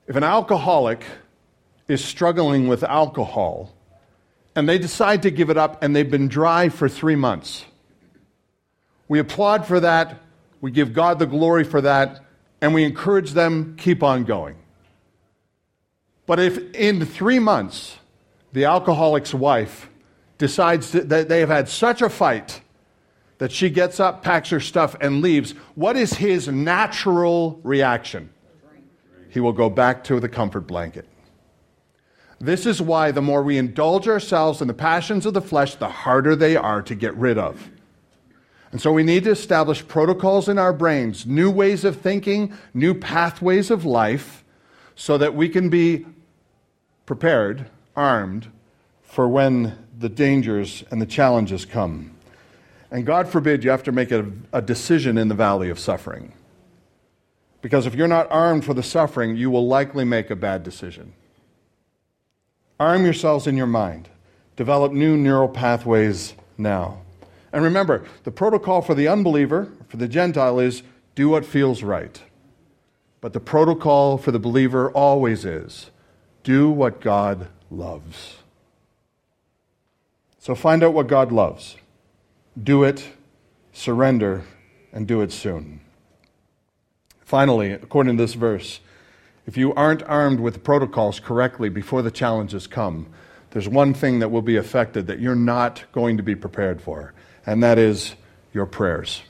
If 0.08 0.16
an 0.16 0.24
alcoholic 0.24 1.04
is 1.90 2.02
struggling 2.02 2.70
with 2.70 2.82
alcohol 2.86 3.76
and 4.56 4.70
they 4.70 4.78
decide 4.78 5.24
to 5.24 5.32
give 5.32 5.50
it 5.50 5.58
up 5.58 5.84
and 5.84 5.94
they've 5.94 6.10
been 6.10 6.30
dry 6.30 6.70
for 6.70 6.88
three 6.88 7.18
months. 7.18 7.66
We 9.10 9.20
applaud 9.20 9.66
for 9.66 9.82
that, 9.82 10.22
we 10.62 10.72
give 10.72 10.94
God 10.94 11.20
the 11.20 11.28
glory 11.28 11.66
for 11.66 11.82
that, 11.82 12.24
and 12.62 12.74
we 12.74 12.86
encourage 12.86 13.32
them 13.32 13.76
keep 13.78 14.02
on 14.02 14.24
going. 14.24 14.56
But 16.30 16.38
if 16.38 16.76
in 16.76 17.04
three 17.08 17.40
months 17.40 17.98
the 18.54 18.66
alcoholic's 18.66 19.34
wife 19.34 19.90
decides 20.38 20.92
that 20.92 21.28
they 21.28 21.40
have 21.40 21.50
had 21.50 21.68
such 21.68 22.04
a 22.04 22.10
fight 22.10 22.62
that 23.40 23.52
she 23.52 23.72
gets 23.72 24.00
up, 24.00 24.22
packs 24.22 24.52
her 24.52 24.60
stuff, 24.60 24.96
and 25.02 25.24
leaves, 25.24 25.54
what 25.74 25.96
is 25.96 26.14
his 26.14 26.48
natural 26.48 27.60
reaction? 27.64 28.30
He 29.30 29.40
will 29.40 29.54
go 29.54 29.72
back 29.72 30.04
to 30.04 30.20
the 30.20 30.30
comfort 30.30 30.68
blanket. 30.68 31.08
This 32.40 32.68
is 32.68 32.80
why 32.80 33.10
the 33.10 33.24
more 33.24 33.42
we 33.42 33.58
indulge 33.58 34.08
ourselves 34.08 34.62
in 34.62 34.68
the 34.68 34.74
passions 34.76 35.26
of 35.26 35.34
the 35.34 35.42
flesh, 35.42 35.74
the 35.74 35.90
harder 35.90 36.36
they 36.36 36.56
are 36.56 36.84
to 36.84 36.94
get 36.94 37.16
rid 37.16 37.40
of. 37.40 37.72
And 38.72 38.80
so 38.80 38.94
we 38.94 39.02
need 39.02 39.24
to 39.24 39.32
establish 39.32 39.88
protocols 39.88 40.48
in 40.48 40.60
our 40.60 40.74
brains, 40.74 41.26
new 41.26 41.50
ways 41.50 41.84
of 41.84 42.00
thinking, 42.00 42.54
new 42.76 42.94
pathways 42.94 43.72
of 43.72 43.84
life, 43.84 44.46
so 44.94 45.18
that 45.18 45.34
we 45.34 45.50
can 45.50 45.70
be 45.70 46.06
prepared, 47.10 47.66
armed 47.96 48.52
for 49.02 49.28
when 49.28 49.76
the 49.98 50.08
dangers 50.08 50.84
and 50.92 51.02
the 51.02 51.08
challenges 51.08 51.66
come. 51.66 52.12
And 52.92 53.04
God 53.04 53.28
forbid 53.28 53.64
you 53.64 53.72
have 53.72 53.82
to 53.86 53.92
make 53.92 54.12
a, 54.12 54.32
a 54.54 54.62
decision 54.62 55.18
in 55.18 55.28
the 55.28 55.34
valley 55.34 55.72
of 55.72 55.80
suffering. 55.80 56.34
Because 57.64 57.88
if 57.88 57.96
you're 57.96 58.08
not 58.08 58.28
armed 58.30 58.64
for 58.64 58.76
the 58.76 58.84
suffering, 58.84 59.36
you 59.36 59.50
will 59.50 59.68
likely 59.68 60.06
make 60.06 60.30
a 60.30 60.36
bad 60.36 60.62
decision. 60.62 61.14
Arm 62.80 63.06
yourselves 63.06 63.48
in 63.48 63.58
your 63.58 63.66
mind. 63.66 64.08
Develop 64.56 64.92
new 64.92 65.18
neural 65.18 65.50
pathways 65.50 66.36
now. 66.60 67.02
And 67.52 67.64
remember, 67.64 68.06
the 68.24 68.30
protocol 68.30 68.84
for 68.84 68.94
the 68.94 69.08
unbeliever, 69.08 69.68
for 69.88 69.98
the 69.98 70.08
Gentile, 70.08 70.60
is 70.60 70.84
do 71.16 71.28
what 71.28 71.44
feels 71.44 71.82
right. 71.82 72.22
But 73.20 73.34
the 73.34 73.40
protocol 73.40 74.20
for 74.20 74.30
the 74.30 74.38
believer 74.38 74.92
always 74.92 75.44
is 75.44 75.90
do 76.44 76.70
what 76.70 77.02
God 77.02 77.48
loves. 77.70 78.38
So 80.40 80.56
find 80.56 80.84
out 80.84 80.94
what 80.94 81.08
God 81.08 81.32
loves. 81.32 81.76
Do 82.62 82.84
it, 82.84 83.08
surrender, 83.74 84.44
and 84.92 85.08
do 85.08 85.22
it 85.22 85.32
soon. 85.32 85.82
Finally, 87.22 87.72
according 87.72 88.18
to 88.18 88.24
this 88.24 88.34
verse, 88.34 88.80
if 89.46 89.58
you 89.58 89.74
aren't 89.74 90.04
armed 90.04 90.40
with 90.40 90.64
protocols 90.64 91.20
correctly 91.20 91.70
before 91.70 92.02
the 92.02 92.12
challenges 92.12 92.68
come, 92.68 93.08
there's 93.52 93.70
one 93.70 93.94
thing 93.94 94.20
that 94.20 94.30
will 94.30 94.42
be 94.42 94.58
affected 94.58 95.08
that 95.08 95.20
you're 95.20 95.36
not 95.36 95.84
going 95.92 96.18
to 96.18 96.24
be 96.24 96.36
prepared 96.36 96.82
for, 96.82 97.14
and 97.46 97.64
that 97.64 97.78
is 97.78 98.16
your 98.54 98.66
prayers. 98.66 99.22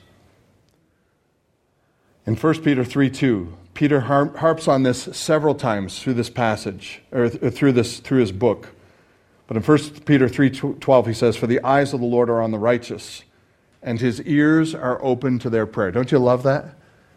In 2.26 2.36
1 2.36 2.62
Peter 2.62 2.84
3 2.84 3.10
2, 3.10 3.56
Peter 3.80 4.00
harps 4.00 4.68
on 4.68 4.82
this 4.82 5.04
several 5.16 5.54
times 5.54 6.02
through 6.02 6.12
this 6.12 6.28
passage, 6.28 7.00
or 7.12 7.30
through, 7.30 7.72
this, 7.72 7.98
through 7.98 8.20
his 8.20 8.30
book. 8.30 8.68
But 9.46 9.56
in 9.56 9.62
1 9.62 10.04
Peter 10.04 10.28
3:12 10.28 11.06
he 11.06 11.14
says, 11.14 11.34
"For 11.34 11.46
the 11.46 11.64
eyes 11.64 11.94
of 11.94 12.00
the 12.00 12.06
Lord 12.06 12.28
are 12.28 12.42
on 12.42 12.50
the 12.50 12.58
righteous, 12.58 13.22
and 13.82 13.98
his 13.98 14.20
ears 14.24 14.74
are 14.74 15.02
open 15.02 15.38
to 15.38 15.48
their 15.48 15.64
prayer." 15.64 15.90
Don't 15.90 16.12
you 16.12 16.18
love 16.18 16.42
that? 16.42 16.74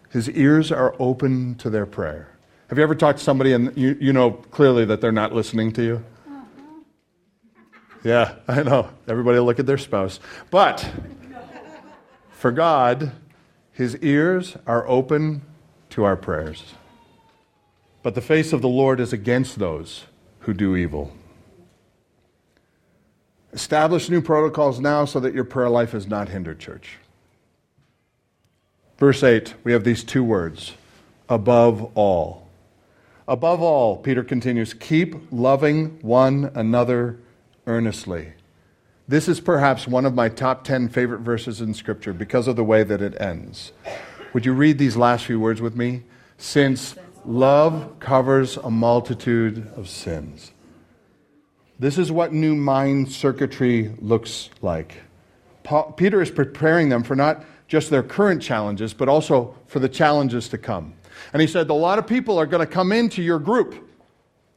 His 0.10 0.30
ears 0.30 0.72
are 0.72 0.96
open 1.00 1.56
to 1.56 1.70
their 1.70 1.86
prayer. 1.86 2.30
Have 2.70 2.78
you 2.78 2.84
ever 2.86 2.96
talked 2.96 3.18
to 3.20 3.26
somebody 3.26 3.52
and 3.52 3.76
you, 3.76 3.98
you 4.00 4.14
know 4.14 4.32
clearly 4.32 4.86
that 4.86 5.02
they're 5.02 5.12
not 5.12 5.34
listening 5.34 5.74
to 5.74 5.84
you? 5.84 6.04
Yeah, 8.06 8.36
I 8.48 8.64
know. 8.64 8.88
Everybody 9.10 9.38
look 9.40 9.60
at 9.60 9.66
their 9.66 9.78
spouse. 9.78 10.22
But 10.50 10.90
for 12.30 12.54
God, 12.54 13.12
his 13.74 13.98
ears 13.98 14.56
are 14.66 14.88
open 14.88 15.42
to 15.94 16.04
our 16.04 16.16
prayers. 16.16 16.74
But 18.02 18.16
the 18.16 18.22
face 18.22 18.52
of 18.52 18.62
the 18.62 18.68
Lord 18.68 19.00
is 19.00 19.14
against 19.14 19.60
those 19.60 20.06
who 20.40 20.54
do 20.54 20.76
evil. 20.76 21.12
Establish 23.54 24.10
new 24.10 24.20
protocols 24.20 24.80
now 24.80 25.06
so 25.06 25.20
that 25.20 25.36
your 25.36 25.44
prayer 25.44 25.70
life 25.70 25.94
is 25.94 26.08
not 26.08 26.30
hindered, 26.30 26.60
church. 26.60 26.98
Verse 28.98 29.22
8, 29.22 29.54
we 29.64 29.72
have 29.72 29.84
these 29.84 30.04
two 30.04 30.24
words 30.24 30.74
above 31.30 31.92
all. 31.96 32.48
Above 33.28 33.62
all, 33.62 33.98
Peter 33.98 34.24
continues, 34.24 34.74
keep 34.74 35.16
loving 35.32 36.00
one 36.02 36.52
another 36.56 37.20
earnestly. 37.68 38.34
This 39.08 39.28
is 39.28 39.40
perhaps 39.40 39.88
one 39.88 40.06
of 40.06 40.16
my 40.16 40.28
top 40.28 40.64
10 40.64 40.90
favorite 40.90 41.20
verses 41.20 41.62
in 41.62 41.76
Scripture 41.76 42.14
because 42.14 42.48
of 42.48 42.56
the 42.56 42.64
way 42.64 42.84
that 42.84 43.02
it 43.02 43.20
ends. 43.22 43.74
Would 44.34 44.48
you 44.48 44.54
read 44.54 44.80
these 44.80 44.98
last 44.98 45.26
few 45.26 45.40
words 45.40 45.62
with 45.62 45.76
me? 45.76 46.04
Since 46.38 46.96
love 47.24 48.00
covers 48.00 48.58
a 48.58 48.72
multitude 48.72 49.72
of 49.78 49.88
sins. 49.88 50.52
This 51.78 52.00
is 52.00 52.12
what 52.12 52.34
new 52.34 52.56
mind 52.56 53.12
circuitry 53.12 53.94
looks 54.00 54.50
like. 54.62 54.96
Paul, 55.64 55.92
Peter 55.92 56.20
is 56.20 56.32
preparing 56.32 56.90
them 56.90 57.04
for 57.04 57.16
not 57.16 57.46
just 57.68 57.92
their 57.92 58.02
current 58.02 58.42
challenges, 58.42 58.94
but 58.94 59.08
also 59.08 59.56
for 59.68 59.80
the 59.80 59.90
challenges 59.90 60.50
to 60.50 60.58
come. 60.58 60.94
And 61.32 61.42
he 61.42 61.48
said, 61.48 61.70
A 61.70 61.74
lot 61.74 62.00
of 62.00 62.08
people 62.08 62.40
are 62.40 62.48
going 62.48 62.66
to 62.66 62.72
come 62.72 62.92
into 62.92 63.22
your 63.22 63.40
group. 63.40 63.88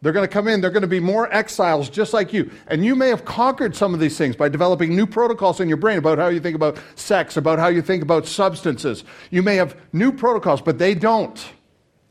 They're 0.03 0.13
going 0.13 0.27
to 0.27 0.33
come 0.33 0.47
in, 0.47 0.61
they're 0.61 0.71
going 0.71 0.83
to 0.83 0.89
be 0.89 1.01
more 1.01 1.33
exiles 1.33 1.89
just 1.89 2.13
like 2.13 2.33
you. 2.33 2.51
And 2.67 2.85
you 2.85 2.95
may 2.95 3.09
have 3.09 3.25
conquered 3.25 3.75
some 3.75 3.95
of 3.95 4.01
these 4.01 4.17
things 4.19 4.37
by 4.37 4.49
developing 4.49 4.95
new 4.95 5.07
protocols 5.07 5.59
in 5.59 5.69
your 5.69 5.79
brain 5.79 5.99
about 5.99 6.19
how 6.19 6.29
you 6.29 6.39
think 6.39 6.55
about 6.55 6.79
sex, 6.97 7.37
about 7.37 7.59
how 7.59 7.69
you 7.69 7.81
think 7.81 8.03
about 8.03 8.27
substances. 8.27 9.05
You 9.31 9.43
may 9.43 9.57
have 9.57 9.77
new 9.93 10.13
protocols, 10.13 10.61
but 10.61 10.79
they 10.79 10.95
don't. 10.95 11.45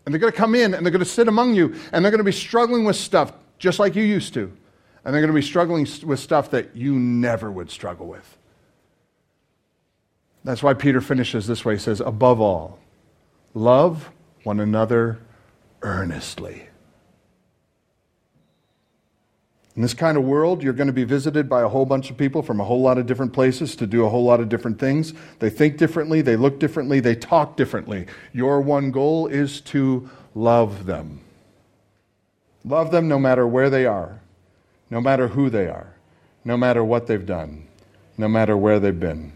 And 0.06 0.14
they're 0.14 0.20
going 0.20 0.34
to 0.34 0.38
come 0.38 0.56
in 0.56 0.74
and 0.74 0.86
they're 0.86 0.92
going 0.92 1.00
to 1.00 1.10
sit 1.10 1.28
among 1.28 1.54
you 1.54 1.76
and 1.92 2.04
they're 2.04 2.12
going 2.12 2.20
to 2.20 2.24
be 2.24 2.32
struggling 2.32 2.86
with 2.86 2.96
stuff 2.96 3.34
just 3.60 3.80
like 3.80 3.96
you 3.96 4.04
used 4.04 4.34
to 4.34 4.52
and 5.06 5.14
they're 5.14 5.22
going 5.22 5.34
to 5.34 5.40
be 5.40 5.46
struggling 5.46 5.88
with 6.04 6.20
stuff 6.20 6.50
that 6.52 6.76
you 6.76 6.96
never 6.96 7.52
would 7.52 7.70
struggle 7.70 8.08
with. 8.08 8.38
That's 10.44 10.64
why 10.64 10.74
Peter 10.74 11.00
finishes 11.00 11.46
this 11.46 11.64
way. 11.64 11.76
He 11.76 11.80
says, 11.80 12.02
Above 12.02 12.42
all, 12.42 12.80
love 13.54 14.12
one 14.44 14.60
another 14.60 15.20
earnestly. 15.84 16.70
In 19.76 19.82
this 19.82 19.94
kind 19.94 20.18
of 20.18 20.24
world, 20.24 20.64
you're 20.64 20.74
going 20.74 20.88
to 20.88 20.94
be 20.94 21.04
visited 21.04 21.50
by 21.50 21.62
a 21.62 21.68
whole 21.68 21.86
bunch 21.86 22.10
of 22.10 22.18
people 22.18 22.42
from 22.42 22.60
a 22.60 22.64
whole 22.64 22.82
lot 22.82 22.98
of 22.98 23.06
different 23.06 23.34
places 23.34 23.76
to 23.76 23.86
do 23.88 24.06
a 24.06 24.10
whole 24.10 24.24
lot 24.24 24.40
of 24.40 24.48
different 24.48 24.80
things. 24.80 25.14
They 25.40 25.50
think 25.50 25.78
differently, 25.78 26.22
they 26.22 26.38
look 26.38 26.60
differently, 26.60 27.02
they 27.02 27.16
talk 27.16 27.58
differently. 27.58 28.08
Your 28.32 28.62
one 28.62 28.92
goal 28.92 29.28
is 29.28 29.60
to 29.62 30.10
love 30.34 30.86
them. 30.86 31.20
Love 32.64 32.92
them 32.92 33.08
no 33.08 33.20
matter 33.20 33.46
where 33.46 33.70
they 33.70 33.86
are 33.86 34.22
no 34.90 35.02
matter 35.02 35.28
who 35.30 35.50
they 35.50 35.68
are, 35.68 35.96
no 36.44 36.58
matter 36.58 36.84
what 36.84 37.08
they've 37.08 37.26
done, 37.26 37.68
no 38.18 38.28
matter 38.28 38.56
where 38.56 38.80
they've 38.80 39.00
been. 39.00 39.32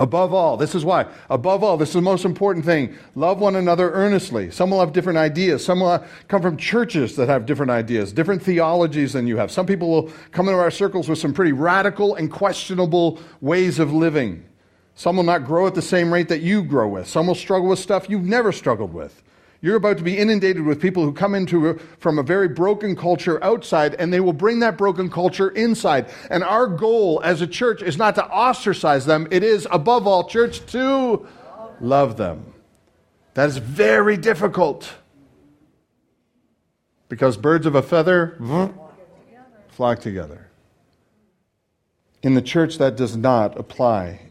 Above 0.00 0.32
all, 0.32 0.56
this 0.56 0.74
is 0.74 0.82
why. 0.82 1.04
Above 1.28 1.62
all, 1.62 1.76
this 1.76 1.90
is 1.90 1.94
the 1.94 2.00
most 2.00 2.24
important 2.24 2.64
thing. 2.64 2.96
Love 3.14 3.38
one 3.38 3.54
another 3.54 3.92
earnestly. 3.92 4.50
Some 4.50 4.70
will 4.70 4.80
have 4.80 4.94
different 4.94 5.18
ideas. 5.18 5.62
Some 5.62 5.80
will 5.80 6.02
come 6.26 6.40
from 6.40 6.56
churches 6.56 7.16
that 7.16 7.28
have 7.28 7.44
different 7.44 7.70
ideas, 7.70 8.10
different 8.10 8.42
theologies 8.42 9.12
than 9.12 9.26
you 9.26 9.36
have. 9.36 9.50
Some 9.50 9.66
people 9.66 9.90
will 9.90 10.10
come 10.32 10.48
into 10.48 10.58
our 10.58 10.70
circles 10.70 11.06
with 11.06 11.18
some 11.18 11.34
pretty 11.34 11.52
radical 11.52 12.14
and 12.14 12.32
questionable 12.32 13.20
ways 13.42 13.78
of 13.78 13.92
living. 13.92 14.42
Some 14.94 15.16
will 15.16 15.22
not 15.22 15.44
grow 15.44 15.66
at 15.66 15.74
the 15.74 15.82
same 15.82 16.10
rate 16.12 16.30
that 16.30 16.40
you 16.40 16.62
grow 16.62 16.88
with. 16.88 17.06
Some 17.06 17.26
will 17.26 17.34
struggle 17.34 17.68
with 17.68 17.78
stuff 17.78 18.08
you've 18.08 18.24
never 18.24 18.52
struggled 18.52 18.94
with. 18.94 19.22
You're 19.62 19.76
about 19.76 19.98
to 19.98 20.02
be 20.02 20.16
inundated 20.16 20.64
with 20.64 20.80
people 20.80 21.04
who 21.04 21.12
come 21.12 21.34
into 21.34 21.78
from 21.98 22.18
a 22.18 22.22
very 22.22 22.48
broken 22.48 22.96
culture 22.96 23.42
outside, 23.44 23.94
and 23.94 24.12
they 24.12 24.20
will 24.20 24.32
bring 24.32 24.60
that 24.60 24.78
broken 24.78 25.10
culture 25.10 25.50
inside. 25.50 26.06
And 26.30 26.42
our 26.42 26.66
goal 26.66 27.20
as 27.22 27.42
a 27.42 27.46
church 27.46 27.82
is 27.82 27.98
not 27.98 28.14
to 28.14 28.24
ostracize 28.24 29.04
them, 29.04 29.28
it 29.30 29.42
is, 29.42 29.68
above 29.70 30.06
all, 30.06 30.24
church, 30.24 30.64
to 30.72 31.26
love 31.80 32.16
them. 32.16 32.54
That 33.34 33.50
is 33.50 33.58
very 33.58 34.16
difficult. 34.16 34.94
Because 37.10 37.36
birds 37.36 37.66
of 37.66 37.74
a 37.74 37.82
feather 37.82 38.38
flock 39.68 40.00
together. 40.00 40.48
In 42.22 42.34
the 42.34 42.42
church, 42.42 42.78
that 42.78 42.96
does 42.96 43.16
not 43.16 43.58
apply. 43.58 44.30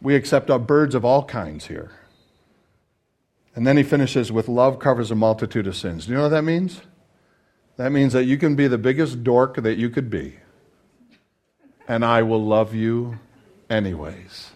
We 0.00 0.14
accept 0.16 0.48
birds 0.66 0.94
of 0.94 1.04
all 1.04 1.24
kinds 1.24 1.66
here. 1.66 1.92
And 3.56 3.66
then 3.66 3.78
he 3.78 3.82
finishes 3.82 4.30
with 4.30 4.48
love 4.48 4.78
covers 4.78 5.10
a 5.10 5.14
multitude 5.14 5.66
of 5.66 5.74
sins. 5.74 6.04
Do 6.04 6.12
you 6.12 6.18
know 6.18 6.24
what 6.24 6.28
that 6.28 6.44
means? 6.44 6.82
That 7.78 7.90
means 7.90 8.12
that 8.12 8.24
you 8.24 8.38
can 8.38 8.54
be 8.54 8.68
the 8.68 8.78
biggest 8.78 9.24
dork 9.24 9.56
that 9.56 9.76
you 9.76 9.90
could 9.90 10.08
be, 10.08 10.36
and 11.88 12.04
I 12.04 12.22
will 12.22 12.42
love 12.42 12.74
you 12.74 13.18
anyways. 13.68 14.50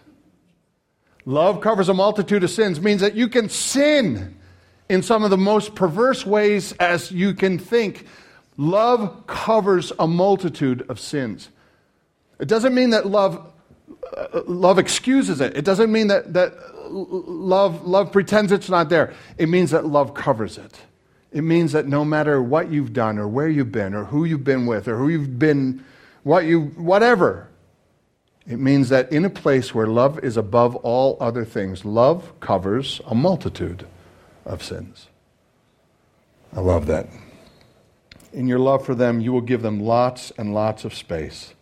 Love 1.25 1.61
covers 1.61 1.89
a 1.89 1.93
multitude 1.93 2.43
of 2.43 2.49
sins 2.49 2.81
means 2.81 3.01
that 3.01 3.13
you 3.13 3.27
can 3.27 3.47
sin 3.49 4.37
in 4.89 5.03
some 5.03 5.23
of 5.23 5.29
the 5.29 5.37
most 5.37 5.75
perverse 5.75 6.25
ways 6.25 6.71
as 6.73 7.11
you 7.11 7.33
can 7.33 7.59
think. 7.59 8.07
Love 8.57 9.25
covers 9.27 9.91
a 9.99 10.07
multitude 10.07 10.83
of 10.89 10.99
sins. 10.99 11.49
It 12.39 12.47
doesn't 12.47 12.73
mean 12.73 12.89
that 12.89 13.05
love, 13.05 13.50
love 14.47 14.79
excuses 14.79 15.41
it. 15.41 15.55
It 15.55 15.65
doesn't 15.65 15.91
mean 15.91 16.07
that, 16.07 16.33
that 16.33 16.53
love, 16.89 17.85
love 17.85 18.11
pretends 18.11 18.51
it's 18.51 18.69
not 18.69 18.89
there. 18.89 19.13
It 19.37 19.49
means 19.49 19.71
that 19.71 19.85
love 19.85 20.13
covers 20.13 20.57
it. 20.57 20.79
It 21.31 21.41
means 21.41 21.71
that 21.71 21.87
no 21.87 22.03
matter 22.03 22.41
what 22.41 22.69
you've 22.69 22.93
done 22.93 23.17
or 23.17 23.27
where 23.27 23.47
you've 23.47 23.71
been 23.71 23.93
or 23.93 24.05
who 24.05 24.25
you've 24.25 24.43
been 24.43 24.65
with 24.65 24.87
or 24.87 24.97
who 24.97 25.07
you've 25.07 25.39
been, 25.39 25.83
what 26.23 26.45
you, 26.45 26.61
whatever, 26.75 27.47
it 28.45 28.57
means 28.59 28.89
that 28.89 29.11
in 29.11 29.23
a 29.23 29.29
place 29.29 29.73
where 29.73 29.87
love 29.87 30.19
is 30.19 30.35
above 30.35 30.75
all 30.77 31.17
other 31.21 31.45
things, 31.45 31.85
love 31.85 32.37
covers 32.39 32.99
a 33.05 33.15
multitude 33.15 33.87
of 34.45 34.61
sins. 34.61 35.07
I 36.53 36.59
love 36.59 36.85
that. 36.87 37.07
In 38.33 38.47
your 38.47 38.59
love 38.59 38.85
for 38.85 38.95
them, 38.95 39.21
you 39.21 39.31
will 39.31 39.41
give 39.41 39.61
them 39.61 39.79
lots 39.79 40.31
and 40.37 40.53
lots 40.53 40.83
of 40.83 40.93
space. 40.93 41.53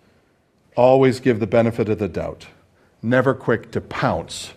Always 0.79 1.19
give 1.19 1.41
the 1.41 1.45
benefit 1.45 1.89
of 1.89 1.99
the 1.99 2.07
doubt. 2.07 2.47
Never 3.01 3.33
quick 3.33 3.69
to 3.71 3.81
pounce 3.81 4.53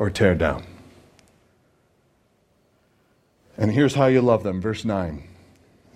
or 0.00 0.10
tear 0.10 0.34
down. 0.34 0.66
And 3.56 3.70
here's 3.70 3.94
how 3.94 4.06
you 4.06 4.20
love 4.20 4.42
them, 4.42 4.60
verse 4.60 4.84
9. 4.84 5.22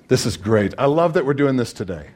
This 0.07 0.27
is 0.27 0.37
great. 0.37 0.75
I 0.79 0.85
love 0.85 1.15
that 1.15 1.27
we're 1.27 1.35
doing 1.35 1.57
this 1.57 1.73
today. 1.73 2.11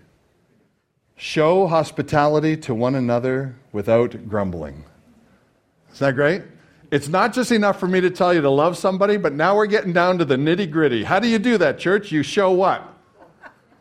Show 1.17 1.67
hospitality 1.67 2.57
to 2.59 2.77
one 2.77 2.95
another 2.95 3.57
without 3.73 4.29
grumbling. 4.29 4.85
Isn't 5.93 6.07
that 6.07 6.15
great? 6.15 6.43
It's 6.93 7.09
not 7.09 7.33
just 7.33 7.51
enough 7.51 7.81
for 7.81 7.89
me 7.89 8.01
to 8.01 8.11
tell 8.11 8.33
you 8.33 8.41
to 8.41 8.51
love 8.51 8.79
somebody, 8.79 9.17
but 9.17 9.33
now 9.33 9.57
we're 9.57 9.67
getting 9.67 9.93
down 9.93 10.19
to 10.19 10.25
the 10.25 10.37
nitty 10.37 10.71
gritty. 10.71 11.03
How 11.03 11.19
do 11.19 11.27
you 11.27 11.41
do 11.41 11.59
that, 11.59 11.81
church? 11.81 12.13
You 12.13 12.23
show 12.23 12.53
what? 12.53 12.85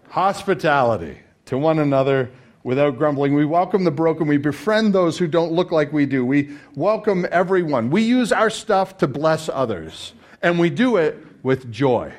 Hospitality 0.10 1.20
to 1.46 1.60
one 1.60 1.78
another 1.78 2.32
without 2.68 2.98
grumbling. 2.98 3.34
We 3.34 3.46
welcome 3.46 3.86
the 3.86 3.92
broken. 3.92 4.28
We 4.28 4.36
befriend 4.36 4.92
those 4.92 5.18
who 5.18 5.26
don't 5.26 5.54
look 5.54 5.72
like 5.72 5.94
we 5.94 6.06
do. 6.06 6.26
We 6.26 6.58
welcome 6.76 7.26
everyone. 7.32 7.90
We 7.90 8.02
use 8.02 8.34
our 8.34 8.50
stuff 8.50 8.98
to 8.98 9.08
bless 9.08 9.48
others, 9.48 10.12
and 10.42 10.60
we 10.60 10.70
do 10.70 10.98
it 10.98 11.18
with 11.44 11.72
joy. 11.72 12.12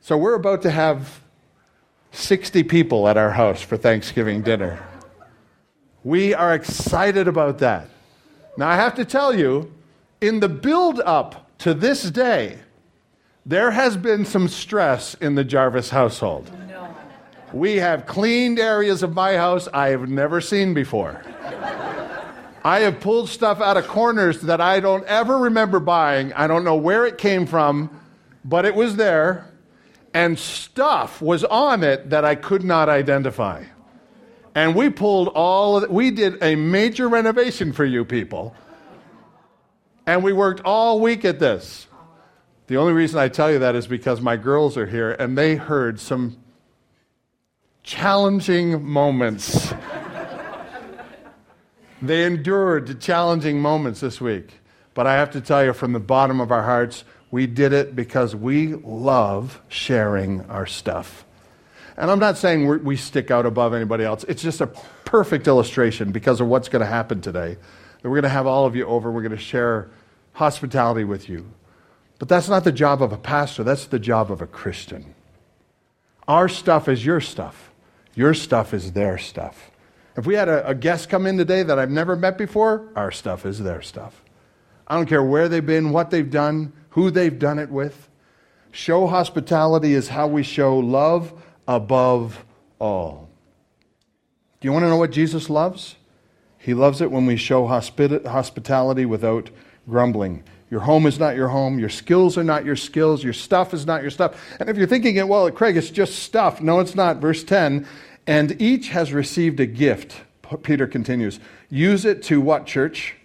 So 0.00 0.18
we're 0.18 0.34
about 0.34 0.62
to 0.62 0.72
have 0.72 1.20
60 2.10 2.64
people 2.64 3.06
at 3.06 3.16
our 3.16 3.30
house 3.30 3.62
for 3.62 3.76
Thanksgiving 3.76 4.42
dinner. 4.42 4.84
We 6.02 6.34
are 6.34 6.54
excited 6.54 7.28
about 7.28 7.58
that. 7.58 7.88
Now, 8.56 8.68
I 8.68 8.74
have 8.74 8.96
to 8.96 9.04
tell 9.04 9.32
you, 9.32 9.72
in 10.20 10.40
the 10.40 10.48
build 10.48 10.98
up 11.06 11.56
to 11.58 11.72
this 11.72 12.10
day, 12.10 12.58
there 13.46 13.70
has 13.70 13.96
been 13.96 14.24
some 14.24 14.48
stress 14.48 15.14
in 15.20 15.36
the 15.36 15.44
Jarvis 15.44 15.90
household. 15.90 16.50
No. 16.68 17.03
We 17.54 17.76
have 17.76 18.04
cleaned 18.04 18.58
areas 18.58 19.04
of 19.04 19.14
my 19.14 19.36
house 19.36 19.68
I 19.72 19.90
have 19.90 20.08
never 20.08 20.40
seen 20.40 20.74
before. 20.74 21.22
I 22.64 22.80
have 22.80 22.98
pulled 22.98 23.28
stuff 23.28 23.60
out 23.60 23.76
of 23.76 23.86
corners 23.86 24.40
that 24.40 24.60
I 24.60 24.80
don't 24.80 25.04
ever 25.04 25.38
remember 25.38 25.78
buying. 25.78 26.32
I 26.32 26.48
don't 26.48 26.64
know 26.64 26.74
where 26.74 27.06
it 27.06 27.16
came 27.16 27.46
from, 27.46 27.90
but 28.44 28.64
it 28.64 28.74
was 28.74 28.96
there 28.96 29.46
and 30.12 30.36
stuff 30.36 31.22
was 31.22 31.44
on 31.44 31.84
it 31.84 32.10
that 32.10 32.24
I 32.24 32.34
could 32.34 32.64
not 32.64 32.88
identify. 32.88 33.62
And 34.56 34.74
we 34.74 34.90
pulled 34.90 35.28
all 35.28 35.76
of 35.76 35.88
we 35.88 36.10
did 36.10 36.42
a 36.42 36.56
major 36.56 37.08
renovation 37.08 37.72
for 37.72 37.84
you 37.84 38.04
people. 38.04 38.56
And 40.06 40.24
we 40.24 40.32
worked 40.32 40.62
all 40.64 40.98
week 40.98 41.24
at 41.24 41.38
this. 41.38 41.86
The 42.66 42.78
only 42.78 42.94
reason 42.94 43.20
I 43.20 43.28
tell 43.28 43.52
you 43.52 43.60
that 43.60 43.76
is 43.76 43.86
because 43.86 44.20
my 44.20 44.36
girls 44.36 44.76
are 44.76 44.86
here 44.86 45.12
and 45.12 45.38
they 45.38 45.54
heard 45.54 46.00
some 46.00 46.38
challenging 47.84 48.84
moments. 48.84 49.72
they 52.02 52.24
endured 52.24 52.88
the 52.88 52.94
challenging 52.94 53.60
moments 53.60 54.00
this 54.00 54.20
week. 54.20 54.60
But 54.94 55.06
I 55.06 55.14
have 55.14 55.30
to 55.32 55.40
tell 55.40 55.64
you 55.64 55.72
from 55.72 55.92
the 55.92 56.00
bottom 56.00 56.40
of 56.40 56.50
our 56.50 56.62
hearts, 56.62 57.04
we 57.30 57.46
did 57.46 57.72
it 57.72 57.94
because 57.94 58.34
we 58.34 58.74
love 58.74 59.60
sharing 59.68 60.42
our 60.46 60.66
stuff. 60.66 61.24
And 61.96 62.10
I'm 62.10 62.18
not 62.18 62.38
saying 62.38 62.84
we 62.84 62.96
stick 62.96 63.30
out 63.30 63.46
above 63.46 63.74
anybody 63.74 64.04
else. 64.04 64.24
It's 64.24 64.42
just 64.42 64.60
a 64.60 64.66
perfect 65.04 65.46
illustration 65.46 66.10
because 66.10 66.40
of 66.40 66.48
what's 66.48 66.68
going 66.68 66.80
to 66.80 66.86
happen 66.86 67.20
today. 67.20 67.56
That 68.02 68.08
we're 68.08 68.16
going 68.16 68.22
to 68.24 68.28
have 68.30 68.46
all 68.46 68.66
of 68.66 68.74
you 68.74 68.86
over. 68.86 69.12
We're 69.12 69.22
going 69.22 69.32
to 69.32 69.38
share 69.38 69.90
hospitality 70.32 71.04
with 71.04 71.28
you. 71.28 71.52
But 72.18 72.28
that's 72.28 72.48
not 72.48 72.64
the 72.64 72.72
job 72.72 73.02
of 73.02 73.12
a 73.12 73.18
pastor, 73.18 73.64
that's 73.64 73.86
the 73.86 73.98
job 73.98 74.30
of 74.30 74.40
a 74.40 74.46
Christian. 74.46 75.14
Our 76.26 76.48
stuff 76.48 76.88
is 76.88 77.04
your 77.04 77.20
stuff, 77.20 77.70
your 78.16 78.34
stuff 78.34 78.74
is 78.74 78.92
their 78.92 79.18
stuff. 79.18 79.70
If 80.16 80.26
we 80.26 80.34
had 80.34 80.48
a, 80.48 80.68
a 80.68 80.74
guest 80.74 81.08
come 81.08 81.26
in 81.26 81.36
today 81.36 81.62
that 81.62 81.78
I've 81.78 81.90
never 81.90 82.16
met 82.16 82.38
before, 82.38 82.88
our 82.94 83.10
stuff 83.10 83.44
is 83.44 83.58
their 83.58 83.82
stuff. 83.82 84.22
I 84.86 84.96
don't 84.96 85.06
care 85.06 85.22
where 85.22 85.48
they've 85.48 85.64
been, 85.64 85.90
what 85.90 86.10
they've 86.10 86.30
done 86.30 86.72
who 86.94 87.10
they've 87.10 87.38
done 87.38 87.58
it 87.58 87.70
with. 87.70 88.08
Show 88.70 89.08
hospitality 89.08 89.94
is 89.94 90.08
how 90.08 90.28
we 90.28 90.44
show 90.44 90.78
love 90.78 91.32
above 91.66 92.44
all. 92.78 93.28
Do 94.60 94.68
you 94.68 94.72
want 94.72 94.84
to 94.84 94.88
know 94.88 94.96
what 94.96 95.10
Jesus 95.10 95.50
loves? 95.50 95.96
He 96.56 96.72
loves 96.72 97.00
it 97.00 97.10
when 97.10 97.26
we 97.26 97.36
show 97.36 97.66
hospitality 97.66 99.04
without 99.04 99.50
grumbling. 99.88 100.44
Your 100.70 100.80
home 100.80 101.06
is 101.06 101.18
not 101.18 101.36
your 101.36 101.48
home. 101.48 101.78
Your 101.78 101.88
skills 101.88 102.36
are 102.38 102.44
not 102.44 102.64
your 102.64 102.76
skills. 102.76 103.22
Your 103.22 103.32
stuff 103.32 103.74
is 103.74 103.86
not 103.86 104.02
your 104.02 104.10
stuff. 104.10 104.40
And 104.58 104.68
if 104.68 104.76
you're 104.76 104.86
thinking, 104.86 105.16
it, 105.16 105.28
well, 105.28 105.50
Craig, 105.50 105.76
it's 105.76 105.90
just 105.90 106.20
stuff. 106.20 106.60
No, 106.60 106.80
it's 106.80 106.94
not. 106.94 107.18
Verse 107.18 107.44
10 107.44 107.86
and 108.26 108.60
each 108.60 108.88
has 108.88 109.12
received 109.12 109.60
a 109.60 109.66
gift. 109.66 110.22
Peter 110.62 110.86
continues. 110.86 111.40
Use 111.68 112.04
it 112.04 112.22
to 112.24 112.40
what, 112.40 112.66
church? 112.66 113.16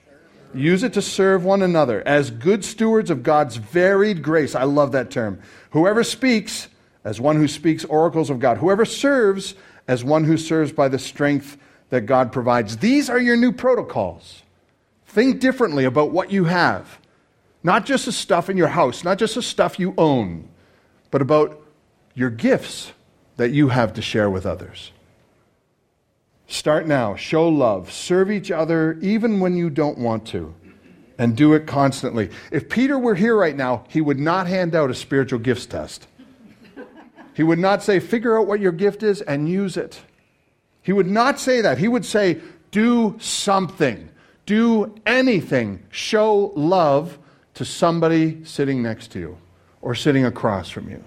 Use 0.54 0.84
it 0.84 0.93
to 0.93 1.02
serve 1.02 1.45
one 1.45 1.62
another 1.62 2.06
as 2.08 2.32
good 2.32 2.65
stewards 2.65 3.10
of 3.10 3.23
God's 3.23 3.58
varied 3.58 4.23
grace. 4.23 4.56
I 4.56 4.63
love 4.63 4.93
that 4.93 5.12
term. 5.12 5.39
Whoever 5.71 6.04
speaks, 6.04 6.67
as 7.04 7.21
one 7.21 7.36
who 7.36 7.47
speaks 7.47 7.86
oracles 7.86 8.30
of 8.30 8.39
God. 8.39 8.58
Whoever 8.58 8.84
serves, 8.84 9.54
as 9.88 10.04
one 10.04 10.23
who 10.23 10.38
serves 10.38 10.71
by 10.71 10.89
the 10.89 10.99
strength 10.99 11.58
that 11.89 12.02
God 12.02 12.32
provides. 12.32 12.78
These 12.78 13.10
are 13.10 13.19
your 13.19 13.38
new 13.38 13.52
protocols. 13.52 14.43
Think 15.06 15.39
differently 15.39 15.86
about 15.86 16.12
what 16.12 16.32
you 16.32 16.45
have. 16.45 16.99
Not 17.63 17.86
just 17.86 18.06
the 18.06 18.12
stuff 18.12 18.50
in 18.50 18.58
your 18.58 18.69
house, 18.69 19.04
not 19.04 19.17
just 19.17 19.36
the 19.36 19.41
stuff 19.41 19.80
you 19.80 19.93
own, 19.98 20.48
but 21.12 21.22
about 21.22 21.62
your 22.13 22.30
gifts 22.30 22.93
that 23.38 23.52
you 23.52 23.69
have 23.69 23.93
to 23.93 24.02
share 24.02 24.30
with 24.30 24.45
others. 24.45 24.91
Start 26.48 26.88
now. 26.88 27.15
Show 27.15 27.48
love. 27.48 27.91
Serve 27.91 28.32
each 28.32 28.50
other 28.50 28.98
even 29.02 29.39
when 29.39 29.56
you 29.56 29.69
don't 29.69 29.98
want 29.98 30.26
to. 30.28 30.56
And 31.17 31.36
do 31.36 31.54
it 31.54 31.67
constantly. 31.67 32.30
If 32.50 32.69
Peter 32.69 32.98
were 32.98 33.13
here 33.13 33.36
right 33.36 33.56
now, 33.56 33.84
he 33.89 34.00
would 34.00 34.19
not 34.19 34.48
hand 34.48 34.74
out 34.74 34.89
a 34.89 34.95
spiritual 34.95 35.39
gifts 35.39 35.65
test. 35.65 36.08
He 37.34 37.43
would 37.43 37.60
not 37.60 37.84
say, 37.84 38.00
figure 38.00 38.39
out 38.39 38.48
what 38.48 38.62
your 38.62 38.72
gift 38.72 39.04
is 39.04 39.22
and 39.22 39.48
use 39.48 39.76
it. 39.76 40.02
He 40.82 40.93
would 40.93 41.08
not 41.08 41.39
say 41.39 41.62
that. 41.62 41.78
He 41.78 41.89
would 41.89 42.06
say, 42.06 42.39
do 42.72 43.17
something, 43.19 44.10
do 44.45 44.95
anything. 45.06 45.84
Show 45.91 46.54
love 46.56 47.18
to 47.60 47.65
somebody 47.65 48.41
sitting 48.45 48.82
next 48.82 49.12
to 49.12 49.19
you 49.19 49.38
or 49.82 49.93
sitting 49.93 50.24
across 50.24 50.69
from 50.69 50.89
you. 50.89 51.04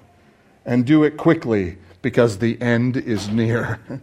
And 0.67 0.85
do 0.85 1.03
it 1.03 1.17
quickly 1.17 1.79
because 2.03 2.37
the 2.37 2.61
end 2.61 2.99
is 2.99 3.31
near. 3.31 3.81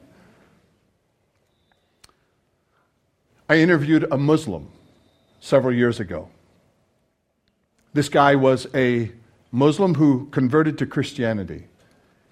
I 3.49 3.57
interviewed 3.57 4.07
a 4.09 4.17
Muslim 4.17 4.67
several 5.39 5.75
years 5.75 5.99
ago. 5.99 6.29
This 7.93 8.09
guy 8.09 8.33
was 8.33 8.65
a 8.73 9.11
Muslim 9.51 9.93
who 9.93 10.25
converted 10.31 10.79
to 10.79 10.87
Christianity. 10.87 11.65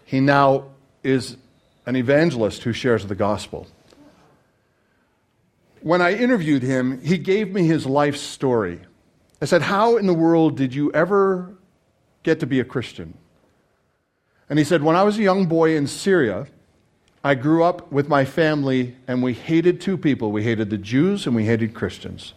He 0.03 0.19
now 0.19 0.65
is 1.03 1.37
an 1.85 1.95
evangelist 1.95 2.63
who 2.63 2.73
shares 2.73 3.05
the 3.05 3.13
gospel. 3.13 3.67
When 5.81 6.01
I 6.01 6.15
interviewed 6.15 6.63
him, 6.63 7.01
he 7.01 7.19
gave 7.19 7.53
me 7.53 7.67
his 7.67 7.85
life 7.85 8.17
story. 8.17 8.79
I 9.41 9.45
said, 9.45 9.63
How 9.63 9.97
in 9.97 10.07
the 10.07 10.13
world 10.13 10.57
did 10.57 10.73
you 10.73 10.91
ever 10.93 11.55
get 12.23 12.39
to 12.39 12.47
be 12.47 12.59
a 12.59 12.65
Christian? 12.65 13.17
And 14.49 14.57
he 14.57 14.65
said, 14.65 14.83
When 14.83 14.95
I 14.95 15.03
was 15.03 15.17
a 15.17 15.23
young 15.23 15.45
boy 15.45 15.75
in 15.75 15.87
Syria, 15.87 16.47
I 17.23 17.35
grew 17.35 17.63
up 17.63 17.91
with 17.91 18.07
my 18.07 18.25
family 18.25 18.95
and 19.07 19.21
we 19.21 19.33
hated 19.33 19.81
two 19.81 19.97
people. 19.97 20.31
We 20.31 20.43
hated 20.43 20.69
the 20.69 20.77
Jews 20.77 21.25
and 21.27 21.35
we 21.35 21.45
hated 21.45 21.73
Christians. 21.73 22.33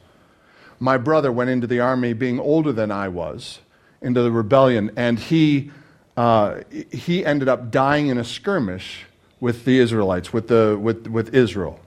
My 0.79 0.97
brother 0.97 1.31
went 1.31 1.51
into 1.51 1.67
the 1.67 1.81
army 1.81 2.13
being 2.13 2.41
older 2.41 2.73
than 2.73 2.91
I 2.91 3.09
was, 3.09 3.61
into 4.01 4.23
the 4.23 4.33
rebellion, 4.33 4.91
and 4.97 5.19
he, 5.19 5.71
uh, 6.17 6.61
he 6.91 7.25
ended 7.25 7.49
up 7.49 7.71
dying 7.71 8.09
in 8.09 8.17
a 8.17 8.25
skirmish 8.25 9.05
with 9.41 9.65
the 9.67 9.79
Israelites, 9.79 10.33
with, 10.33 10.49
the, 10.49 10.79
with, 10.81 11.07
with 11.07 11.35
Israel. 11.35 11.79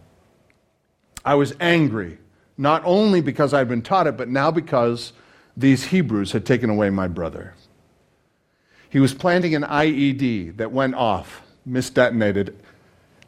I 1.25 1.35
was 1.35 1.55
angry, 1.59 2.19
not 2.57 2.81
only 2.85 3.21
because 3.21 3.53
I'd 3.53 3.67
been 3.67 3.81
taught 3.81 4.07
it, 4.07 4.17
but 4.17 4.29
now 4.29 4.51
because 4.51 5.13
these 5.55 5.85
Hebrews 5.85 6.31
had 6.31 6.45
taken 6.45 6.69
away 6.69 6.89
my 6.89 7.07
brother. 7.07 7.53
He 8.89 8.99
was 8.99 9.13
planting 9.13 9.55
an 9.55 9.63
IED 9.63 10.57
that 10.57 10.71
went 10.71 10.95
off, 10.95 11.41
misdetonated, 11.67 12.53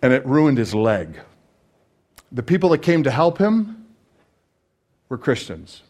and 0.02 0.14
it 0.14 0.26
ruined 0.26 0.58
his 0.58 0.76
leg. 0.76 1.20
The 2.32 2.44
people 2.44 2.70
that 2.70 2.80
came 2.80 3.04
to 3.04 3.12
help 3.12 3.38
him 3.38 3.88
were 5.10 5.18
Christians. 5.18 5.82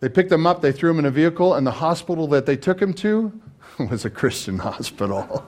They 0.00 0.08
picked 0.08 0.30
him 0.30 0.46
up, 0.46 0.62
they 0.62 0.70
threw 0.70 0.90
him 0.90 1.00
in 1.00 1.06
a 1.06 1.10
vehicle, 1.10 1.54
and 1.54 1.66
the 1.66 1.72
hospital 1.72 2.28
that 2.28 2.46
they 2.46 2.56
took 2.56 2.80
him 2.80 2.94
to 2.94 3.32
was 3.90 4.04
a 4.04 4.10
Christian 4.10 4.58
hospital. 4.60 5.44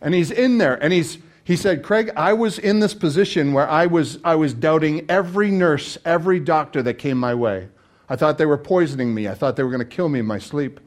and 0.00 0.14
he's 0.14 0.30
in 0.30 0.58
there, 0.58 0.82
and 0.82 0.92
he's, 0.92 1.18
he 1.44 1.56
said, 1.56 1.82
Craig, 1.82 2.10
I 2.16 2.32
was 2.32 2.58
in 2.58 2.80
this 2.80 2.94
position 2.94 3.52
where 3.52 3.68
I 3.68 3.84
was, 3.84 4.18
I 4.24 4.34
was 4.34 4.54
doubting 4.54 5.04
every 5.10 5.50
nurse, 5.50 5.98
every 6.04 6.40
doctor 6.40 6.82
that 6.82 6.94
came 6.94 7.18
my 7.18 7.34
way. 7.34 7.68
I 8.08 8.16
thought 8.16 8.38
they 8.38 8.46
were 8.46 8.58
poisoning 8.58 9.14
me. 9.14 9.28
I 9.28 9.34
thought 9.34 9.56
they 9.56 9.62
were 9.62 9.70
going 9.70 9.80
to 9.80 9.84
kill 9.84 10.08
me 10.08 10.20
in 10.20 10.26
my 10.26 10.38
sleep. 10.38 10.80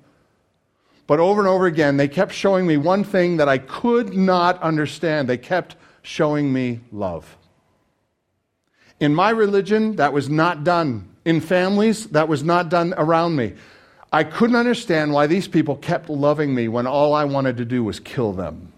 But 1.06 1.20
over 1.20 1.40
and 1.40 1.48
over 1.48 1.68
again, 1.68 1.98
they 1.98 2.08
kept 2.08 2.34
showing 2.34 2.66
me 2.66 2.76
one 2.76 3.04
thing 3.04 3.38
that 3.38 3.48
I 3.48 3.60
could 3.60 4.16
not 4.16 4.62
understand. 4.62 5.30
They 5.30 5.38
kept 5.38 5.76
showing 6.02 6.52
me 6.52 6.82
love. 6.92 7.38
In 9.00 9.14
my 9.14 9.30
religion, 9.30 9.96
that 9.98 10.12
was 10.12 10.28
not 10.28 10.64
done. 10.64 11.08
In 11.24 11.40
families, 11.40 12.08
that 12.08 12.28
was 12.28 12.44
not 12.44 12.70
done 12.70 12.96
around 12.98 13.36
me. 13.36 13.54
I 14.12 14.24
couldn't 14.24 14.56
understand 14.56 15.14
why 15.14 15.28
these 15.28 15.48
people 15.48 15.76
kept 15.76 16.10
loving 16.10 16.56
me 16.56 16.68
when 16.68 16.88
all 16.88 17.14
I 17.14 17.26
wanted 17.26 17.58
to 17.58 17.66
do 17.66 17.84
was 17.84 18.00
kill 18.00 18.34
them. 18.34 18.74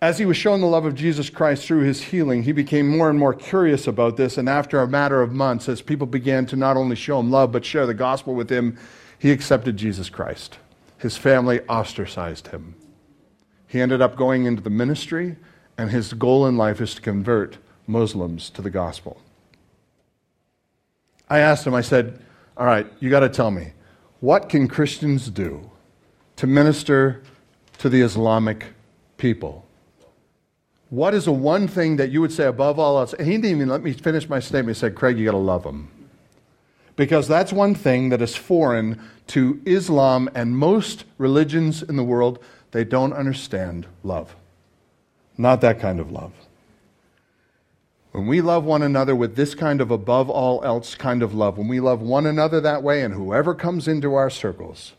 As 0.00 0.18
he 0.18 0.26
was 0.26 0.36
shown 0.36 0.60
the 0.60 0.66
love 0.66 0.84
of 0.84 0.94
Jesus 0.94 1.28
Christ 1.28 1.66
through 1.66 1.80
his 1.80 2.02
healing, 2.02 2.44
he 2.44 2.52
became 2.52 2.88
more 2.88 3.10
and 3.10 3.18
more 3.18 3.34
curious 3.34 3.88
about 3.88 4.16
this. 4.16 4.38
And 4.38 4.48
after 4.48 4.80
a 4.80 4.86
matter 4.86 5.22
of 5.22 5.32
months, 5.32 5.68
as 5.68 5.82
people 5.82 6.06
began 6.06 6.46
to 6.46 6.56
not 6.56 6.76
only 6.76 6.94
show 6.94 7.18
him 7.18 7.32
love, 7.32 7.50
but 7.50 7.64
share 7.64 7.84
the 7.84 7.94
gospel 7.94 8.34
with 8.34 8.48
him, 8.48 8.78
he 9.18 9.32
accepted 9.32 9.76
Jesus 9.76 10.08
Christ. 10.08 10.58
His 10.98 11.16
family 11.16 11.60
ostracized 11.62 12.48
him. 12.48 12.76
He 13.66 13.80
ended 13.80 14.00
up 14.00 14.16
going 14.16 14.46
into 14.46 14.62
the 14.62 14.70
ministry, 14.70 15.36
and 15.76 15.90
his 15.90 16.12
goal 16.12 16.46
in 16.46 16.56
life 16.56 16.80
is 16.80 16.94
to 16.94 17.02
convert 17.02 17.58
Muslims 17.88 18.50
to 18.50 18.62
the 18.62 18.70
gospel. 18.70 19.20
I 21.28 21.40
asked 21.40 21.66
him, 21.66 21.74
I 21.74 21.80
said, 21.80 22.22
All 22.56 22.66
right, 22.66 22.86
you 23.00 23.10
got 23.10 23.20
to 23.20 23.28
tell 23.28 23.50
me, 23.50 23.72
what 24.20 24.48
can 24.48 24.68
Christians 24.68 25.28
do 25.28 25.70
to 26.36 26.46
minister 26.46 27.22
to 27.78 27.88
the 27.88 28.00
Islamic 28.00 28.66
people? 29.16 29.67
What 30.90 31.14
is 31.14 31.26
the 31.26 31.32
one 31.32 31.68
thing 31.68 31.96
that 31.96 32.10
you 32.10 32.20
would 32.20 32.32
say 32.32 32.44
above 32.44 32.78
all 32.78 32.98
else? 32.98 33.14
He 33.18 33.24
didn't 33.24 33.44
even 33.44 33.68
let 33.68 33.82
me 33.82 33.92
finish 33.92 34.28
my 34.28 34.40
statement. 34.40 34.76
He 34.76 34.80
said, 34.80 34.94
Craig, 34.94 35.18
you 35.18 35.26
got 35.26 35.32
to 35.32 35.38
love 35.38 35.64
them. 35.64 35.90
Because 36.96 37.28
that's 37.28 37.52
one 37.52 37.74
thing 37.74 38.08
that 38.08 38.22
is 38.22 38.34
foreign 38.34 39.00
to 39.28 39.60
Islam 39.64 40.28
and 40.34 40.56
most 40.56 41.04
religions 41.18 41.82
in 41.82 41.96
the 41.96 42.04
world. 42.04 42.38
They 42.72 42.84
don't 42.84 43.12
understand 43.12 43.86
love. 44.02 44.34
Not 45.36 45.60
that 45.60 45.78
kind 45.78 46.00
of 46.00 46.10
love. 46.10 46.32
When 48.12 48.26
we 48.26 48.40
love 48.40 48.64
one 48.64 48.82
another 48.82 49.14
with 49.14 49.36
this 49.36 49.54
kind 49.54 49.80
of 49.80 49.90
above 49.90 50.30
all 50.30 50.64
else 50.64 50.94
kind 50.94 51.22
of 51.22 51.34
love, 51.34 51.58
when 51.58 51.68
we 51.68 51.78
love 51.78 52.00
one 52.00 52.26
another 52.26 52.60
that 52.60 52.82
way 52.82 53.02
and 53.02 53.14
whoever 53.14 53.54
comes 53.54 53.86
into 53.86 54.14
our 54.14 54.30
circles, 54.30 54.94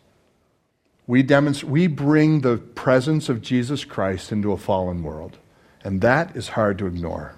we, 1.07 1.23
demonstrate, 1.23 1.71
we 1.71 1.87
bring 1.87 2.41
the 2.41 2.57
presence 2.57 3.27
of 3.27 3.41
Jesus 3.41 3.83
Christ 3.83 4.31
into 4.31 4.51
a 4.51 4.57
fallen 4.57 5.01
world. 5.01 5.37
And 5.83 6.01
that 6.01 6.35
is 6.35 6.49
hard 6.49 6.77
to 6.79 6.87
ignore. 6.87 7.35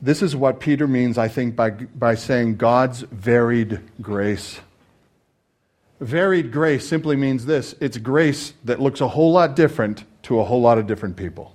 This 0.00 0.22
is 0.22 0.36
what 0.36 0.60
Peter 0.60 0.86
means, 0.86 1.18
I 1.18 1.28
think, 1.28 1.56
by, 1.56 1.70
by 1.70 2.14
saying 2.14 2.56
God's 2.56 3.00
varied 3.02 3.80
grace. 4.00 4.60
Varied 6.00 6.52
grace 6.52 6.86
simply 6.86 7.16
means 7.16 7.46
this 7.46 7.74
it's 7.80 7.98
grace 7.98 8.52
that 8.64 8.80
looks 8.80 9.00
a 9.00 9.08
whole 9.08 9.32
lot 9.32 9.56
different 9.56 10.04
to 10.22 10.38
a 10.38 10.44
whole 10.44 10.60
lot 10.60 10.78
of 10.78 10.86
different 10.86 11.16
people. 11.16 11.54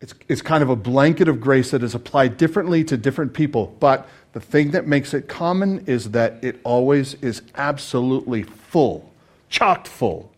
It's, 0.00 0.14
it's 0.28 0.42
kind 0.42 0.62
of 0.62 0.68
a 0.68 0.76
blanket 0.76 1.28
of 1.28 1.40
grace 1.40 1.70
that 1.72 1.82
is 1.82 1.94
applied 1.94 2.36
differently 2.36 2.84
to 2.84 2.96
different 2.96 3.32
people. 3.32 3.74
But 3.80 4.08
the 4.32 4.40
thing 4.40 4.72
that 4.72 4.86
makes 4.86 5.14
it 5.14 5.28
common 5.28 5.84
is 5.86 6.10
that 6.10 6.44
it 6.44 6.60
always 6.62 7.14
is 7.14 7.42
absolutely 7.56 8.42
full, 8.42 9.10
chock 9.48 9.86
full 9.86 10.30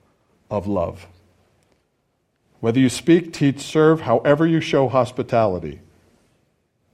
of 0.50 0.66
love. 0.66 1.06
Whether 2.60 2.80
you 2.80 2.88
speak, 2.88 3.32
teach, 3.32 3.60
serve, 3.60 4.02
however 4.02 4.46
you 4.46 4.60
show 4.60 4.88
hospitality, 4.88 5.80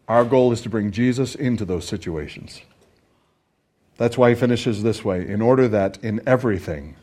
our 0.09 0.25
goal 0.25 0.53
is 0.53 0.61
to 0.63 0.69
bring 0.69 0.91
Jesus 0.91 1.35
into 1.35 1.65
those 1.65 1.87
situations. 1.87 2.63
That's 3.97 4.19
why 4.19 4.31
he 4.31 4.35
finishes 4.35 4.83
this 4.83 5.05
way 5.05 5.27
in 5.27 5.41
order 5.41 5.69
that 5.69 6.03
in 6.03 6.21
everything, 6.27 6.97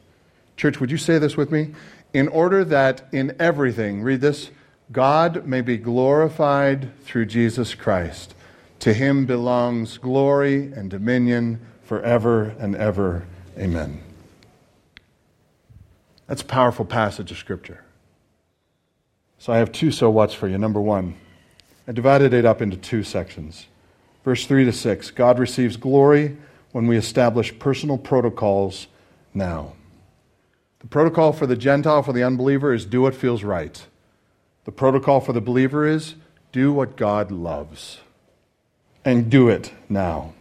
church, 0.57 0.79
would 0.79 0.91
you 0.91 0.97
say 0.97 1.17
this 1.17 1.37
with 1.37 1.51
me? 1.51 1.73
In 2.13 2.27
order 2.27 2.65
that 2.65 3.07
in 3.11 3.35
everything, 3.39 4.01
read 4.01 4.21
this, 4.21 4.49
God 4.91 5.45
may 5.45 5.61
be 5.61 5.77
glorified 5.77 6.97
through 7.03 7.27
Jesus 7.27 7.75
Christ. 7.75 8.33
To 8.79 8.93
him 8.93 9.25
belongs 9.25 9.97
glory 9.97 10.71
and 10.73 10.89
dominion 10.89 11.59
forever 11.83 12.55
and 12.59 12.75
ever. 12.75 13.25
Amen. 13.57 14.01
That's 16.27 16.41
a 16.41 16.45
powerful 16.45 16.85
passage 16.85 17.31
of 17.31 17.37
Scripture. 17.37 17.83
So 19.39 19.53
I 19.53 19.57
have 19.57 19.71
two 19.71 19.91
so 19.91 20.09
what's 20.09 20.33
for 20.33 20.49
you. 20.49 20.57
Number 20.57 20.81
one, 20.81 21.15
I 21.87 21.93
divided 21.93 22.33
it 22.33 22.45
up 22.45 22.61
into 22.61 22.75
two 22.75 23.03
sections. 23.03 23.67
Verse 24.25 24.45
3 24.45 24.65
to 24.65 24.73
6 24.73 25.11
God 25.11 25.39
receives 25.39 25.77
glory 25.77 26.37
when 26.73 26.87
we 26.87 26.97
establish 26.97 27.57
personal 27.57 27.97
protocols 27.97 28.87
now. 29.33 29.73
The 30.81 30.87
protocol 30.87 31.31
for 31.31 31.47
the 31.47 31.55
Gentile, 31.55 32.03
for 32.03 32.13
the 32.13 32.23
unbeliever, 32.23 32.73
is 32.73 32.85
do 32.85 33.01
what 33.01 33.15
feels 33.15 33.43
right. 33.43 33.85
The 34.65 34.71
protocol 34.73 35.21
for 35.21 35.33
the 35.33 35.41
believer 35.41 35.87
is 35.87 36.15
do 36.51 36.73
what 36.73 36.97
God 36.97 37.31
loves. 37.31 37.99
And 39.05 39.29
do 39.29 39.47
it 39.47 39.71
now. 39.87 40.33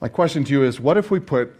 My 0.00 0.08
question 0.08 0.44
to 0.44 0.52
you 0.52 0.62
is 0.62 0.78
what 0.78 0.96
if 0.96 1.10
we 1.10 1.18
put 1.18 1.54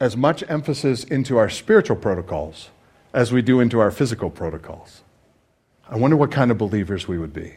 as 0.00 0.16
much 0.16 0.42
emphasis 0.48 1.04
into 1.04 1.38
our 1.38 1.48
spiritual 1.48 1.96
protocols 1.96 2.70
as 3.14 3.32
we 3.32 3.40
do 3.40 3.60
into 3.60 3.78
our 3.78 3.92
physical 3.92 4.28
protocols. 4.28 5.02
I 5.88 5.96
wonder 5.96 6.16
what 6.16 6.32
kind 6.32 6.50
of 6.50 6.58
believers 6.58 7.06
we 7.06 7.16
would 7.16 7.32
be. 7.32 7.54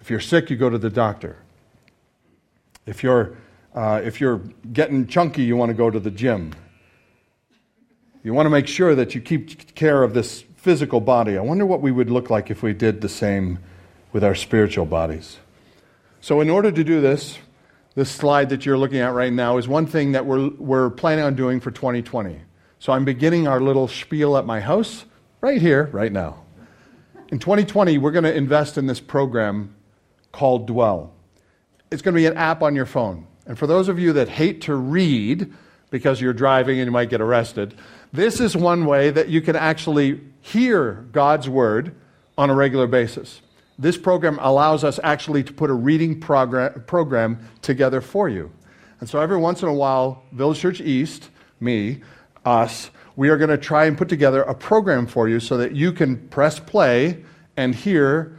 If 0.00 0.10
you're 0.10 0.20
sick, 0.20 0.50
you 0.50 0.56
go 0.56 0.68
to 0.68 0.76
the 0.76 0.90
doctor. 0.90 1.38
If 2.84 3.02
you're, 3.02 3.36
uh, 3.74 4.02
if 4.04 4.20
you're 4.20 4.38
getting 4.72 5.06
chunky, 5.06 5.44
you 5.44 5.56
want 5.56 5.70
to 5.70 5.74
go 5.74 5.88
to 5.88 6.00
the 6.00 6.10
gym. 6.10 6.52
You 8.24 8.34
want 8.34 8.46
to 8.46 8.50
make 8.50 8.66
sure 8.66 8.94
that 8.94 9.14
you 9.14 9.20
keep 9.20 9.74
care 9.74 10.02
of 10.02 10.12
this 10.12 10.44
physical 10.56 11.00
body. 11.00 11.38
I 11.38 11.42
wonder 11.42 11.64
what 11.64 11.80
we 11.80 11.92
would 11.92 12.10
look 12.10 12.28
like 12.28 12.50
if 12.50 12.62
we 12.62 12.74
did 12.74 13.00
the 13.00 13.08
same 13.08 13.60
with 14.12 14.24
our 14.24 14.34
spiritual 14.34 14.86
bodies. 14.86 15.38
So, 16.20 16.40
in 16.40 16.50
order 16.50 16.72
to 16.72 16.84
do 16.84 17.00
this, 17.00 17.38
this 17.94 18.10
slide 18.10 18.48
that 18.48 18.66
you're 18.66 18.78
looking 18.78 18.98
at 18.98 19.12
right 19.12 19.32
now 19.32 19.58
is 19.58 19.68
one 19.68 19.86
thing 19.86 20.12
that 20.12 20.26
we're, 20.26 20.48
we're 20.50 20.90
planning 20.90 21.24
on 21.24 21.34
doing 21.34 21.60
for 21.60 21.70
2020. 21.70 22.40
So 22.84 22.92
I'm 22.92 23.06
beginning 23.06 23.48
our 23.48 23.62
little 23.62 23.88
spiel 23.88 24.36
at 24.36 24.44
my 24.44 24.60
house 24.60 25.06
right 25.40 25.58
here, 25.58 25.84
right 25.84 26.12
now. 26.12 26.44
In 27.28 27.38
2020, 27.38 27.96
we're 27.96 28.10
going 28.10 28.24
to 28.24 28.36
invest 28.36 28.76
in 28.76 28.86
this 28.86 29.00
program 29.00 29.74
called 30.32 30.66
Dwell. 30.66 31.14
It's 31.90 32.02
going 32.02 32.12
to 32.12 32.20
be 32.20 32.26
an 32.26 32.36
app 32.36 32.60
on 32.60 32.76
your 32.76 32.84
phone. 32.84 33.26
And 33.46 33.58
for 33.58 33.66
those 33.66 33.88
of 33.88 33.98
you 33.98 34.12
that 34.12 34.28
hate 34.28 34.60
to 34.64 34.74
read 34.74 35.50
because 35.88 36.20
you're 36.20 36.34
driving 36.34 36.78
and 36.78 36.86
you 36.86 36.92
might 36.92 37.08
get 37.08 37.22
arrested, 37.22 37.74
this 38.12 38.38
is 38.38 38.54
one 38.54 38.84
way 38.84 39.08
that 39.08 39.30
you 39.30 39.40
can 39.40 39.56
actually 39.56 40.20
hear 40.42 41.06
God's 41.10 41.48
word 41.48 41.94
on 42.36 42.50
a 42.50 42.54
regular 42.54 42.86
basis. 42.86 43.40
This 43.78 43.96
program 43.96 44.38
allows 44.42 44.84
us 44.84 45.00
actually 45.02 45.42
to 45.44 45.54
put 45.54 45.70
a 45.70 45.72
reading 45.72 46.20
program 46.20 47.48
together 47.62 48.02
for 48.02 48.28
you. 48.28 48.52
And 49.00 49.08
so 49.08 49.20
every 49.20 49.38
once 49.38 49.62
in 49.62 49.70
a 49.70 49.74
while, 49.74 50.22
Village 50.32 50.58
Church 50.58 50.82
East, 50.82 51.30
me, 51.60 52.02
us, 52.44 52.90
we 53.16 53.28
are 53.28 53.36
going 53.36 53.50
to 53.50 53.58
try 53.58 53.86
and 53.86 53.96
put 53.96 54.08
together 54.08 54.42
a 54.42 54.54
program 54.54 55.06
for 55.06 55.28
you 55.28 55.40
so 55.40 55.56
that 55.56 55.72
you 55.72 55.92
can 55.92 56.28
press 56.28 56.58
play 56.58 57.24
and 57.56 57.74
hear 57.74 58.38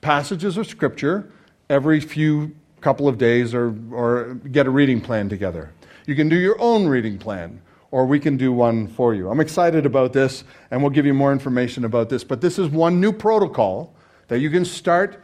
passages 0.00 0.56
of 0.56 0.66
Scripture 0.66 1.30
every 1.68 2.00
few 2.00 2.54
couple 2.80 3.08
of 3.08 3.18
days 3.18 3.54
or, 3.54 3.74
or 3.92 4.34
get 4.50 4.66
a 4.66 4.70
reading 4.70 5.00
plan 5.00 5.28
together. 5.28 5.72
You 6.06 6.14
can 6.14 6.28
do 6.28 6.36
your 6.36 6.60
own 6.60 6.86
reading 6.86 7.18
plan, 7.18 7.60
or 7.90 8.06
we 8.06 8.18
can 8.18 8.36
do 8.36 8.52
one 8.52 8.88
for 8.88 9.14
you. 9.14 9.30
I'm 9.30 9.40
excited 9.40 9.86
about 9.86 10.12
this, 10.12 10.44
and 10.70 10.82
we'll 10.82 10.90
give 10.90 11.06
you 11.06 11.14
more 11.14 11.32
information 11.32 11.84
about 11.84 12.08
this. 12.08 12.24
But 12.24 12.40
this 12.40 12.58
is 12.58 12.68
one 12.68 13.00
new 13.00 13.12
protocol 13.12 13.94
that 14.28 14.40
you 14.40 14.50
can 14.50 14.64
start 14.64 15.22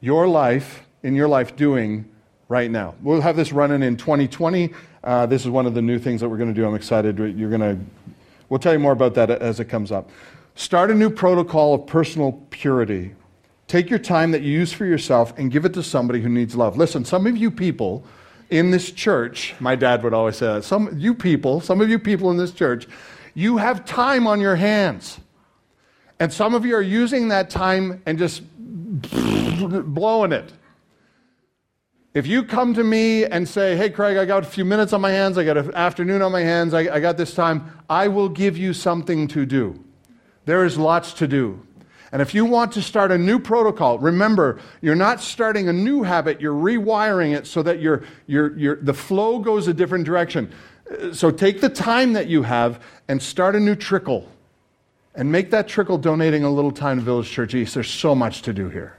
your 0.00 0.26
life, 0.28 0.82
in 1.02 1.14
your 1.14 1.28
life, 1.28 1.56
doing 1.56 2.10
right 2.50 2.70
now. 2.70 2.94
We'll 3.00 3.20
have 3.20 3.36
this 3.36 3.52
running 3.52 3.82
in 3.82 3.96
2020. 3.96 4.74
Uh, 5.04 5.24
this 5.26 5.42
is 5.42 5.48
one 5.48 5.66
of 5.66 5.74
the 5.74 5.80
new 5.80 5.98
things 5.98 6.20
that 6.20 6.28
we're 6.28 6.36
going 6.36 6.52
to 6.52 6.60
do. 6.60 6.66
I'm 6.66 6.74
excited. 6.74 7.16
You're 7.16 7.48
going 7.48 7.60
to, 7.60 7.78
we'll 8.48 8.58
tell 8.58 8.72
you 8.72 8.80
more 8.80 8.92
about 8.92 9.14
that 9.14 9.30
as 9.30 9.60
it 9.60 9.66
comes 9.66 9.92
up. 9.92 10.10
Start 10.56 10.90
a 10.90 10.94
new 10.94 11.10
protocol 11.10 11.74
of 11.74 11.86
personal 11.86 12.32
purity. 12.50 13.14
Take 13.68 13.88
your 13.88 14.00
time 14.00 14.32
that 14.32 14.42
you 14.42 14.50
use 14.50 14.72
for 14.72 14.84
yourself 14.84 15.32
and 15.38 15.50
give 15.50 15.64
it 15.64 15.72
to 15.74 15.82
somebody 15.82 16.20
who 16.20 16.28
needs 16.28 16.56
love. 16.56 16.76
Listen, 16.76 17.04
some 17.04 17.24
of 17.28 17.36
you 17.36 17.52
people 17.52 18.04
in 18.50 18.72
this 18.72 18.90
church, 18.90 19.54
my 19.60 19.76
dad 19.76 20.02
would 20.02 20.12
always 20.12 20.36
say 20.36 20.46
that, 20.46 20.64
some 20.64 20.98
you 20.98 21.14
people, 21.14 21.60
some 21.60 21.80
of 21.80 21.88
you 21.88 22.00
people 22.00 22.32
in 22.32 22.36
this 22.36 22.50
church, 22.50 22.88
you 23.32 23.58
have 23.58 23.84
time 23.84 24.26
on 24.26 24.40
your 24.40 24.56
hands. 24.56 25.20
And 26.18 26.32
some 26.32 26.54
of 26.54 26.66
you 26.66 26.74
are 26.74 26.82
using 26.82 27.28
that 27.28 27.48
time 27.48 28.02
and 28.06 28.18
just 28.18 28.42
blowing 29.94 30.32
it. 30.32 30.52
If 32.12 32.26
you 32.26 32.42
come 32.42 32.74
to 32.74 32.82
me 32.82 33.24
and 33.24 33.48
say, 33.48 33.76
Hey, 33.76 33.88
Craig, 33.88 34.16
I 34.16 34.24
got 34.24 34.42
a 34.42 34.46
few 34.46 34.64
minutes 34.64 34.92
on 34.92 35.00
my 35.00 35.10
hands, 35.10 35.38
I 35.38 35.44
got 35.44 35.56
an 35.56 35.72
afternoon 35.74 36.22
on 36.22 36.32
my 36.32 36.40
hands, 36.40 36.74
I, 36.74 36.80
I 36.80 37.00
got 37.00 37.16
this 37.16 37.34
time, 37.34 37.70
I 37.88 38.08
will 38.08 38.28
give 38.28 38.58
you 38.58 38.72
something 38.72 39.28
to 39.28 39.46
do. 39.46 39.82
There 40.44 40.64
is 40.64 40.76
lots 40.76 41.12
to 41.14 41.28
do. 41.28 41.64
And 42.12 42.20
if 42.20 42.34
you 42.34 42.44
want 42.44 42.72
to 42.72 42.82
start 42.82 43.12
a 43.12 43.18
new 43.18 43.38
protocol, 43.38 44.00
remember, 44.00 44.58
you're 44.80 44.96
not 44.96 45.20
starting 45.20 45.68
a 45.68 45.72
new 45.72 46.02
habit, 46.02 46.40
you're 46.40 46.52
rewiring 46.52 47.36
it 47.36 47.46
so 47.46 47.62
that 47.62 47.80
the 48.26 48.94
flow 48.94 49.38
goes 49.38 49.68
a 49.68 49.74
different 49.74 50.04
direction. 50.04 50.52
So 51.12 51.30
take 51.30 51.60
the 51.60 51.68
time 51.68 52.14
that 52.14 52.26
you 52.26 52.42
have 52.42 52.82
and 53.06 53.22
start 53.22 53.54
a 53.54 53.60
new 53.60 53.76
trickle. 53.76 54.28
And 55.14 55.30
make 55.30 55.50
that 55.50 55.68
trickle 55.68 55.98
donating 55.98 56.44
a 56.44 56.50
little 56.50 56.70
time 56.70 56.98
to 56.98 57.04
Village 57.04 57.30
Church 57.30 57.54
East. 57.54 57.74
There's 57.74 57.90
so 57.90 58.14
much 58.14 58.42
to 58.42 58.52
do 58.52 58.68
here. 58.68 58.96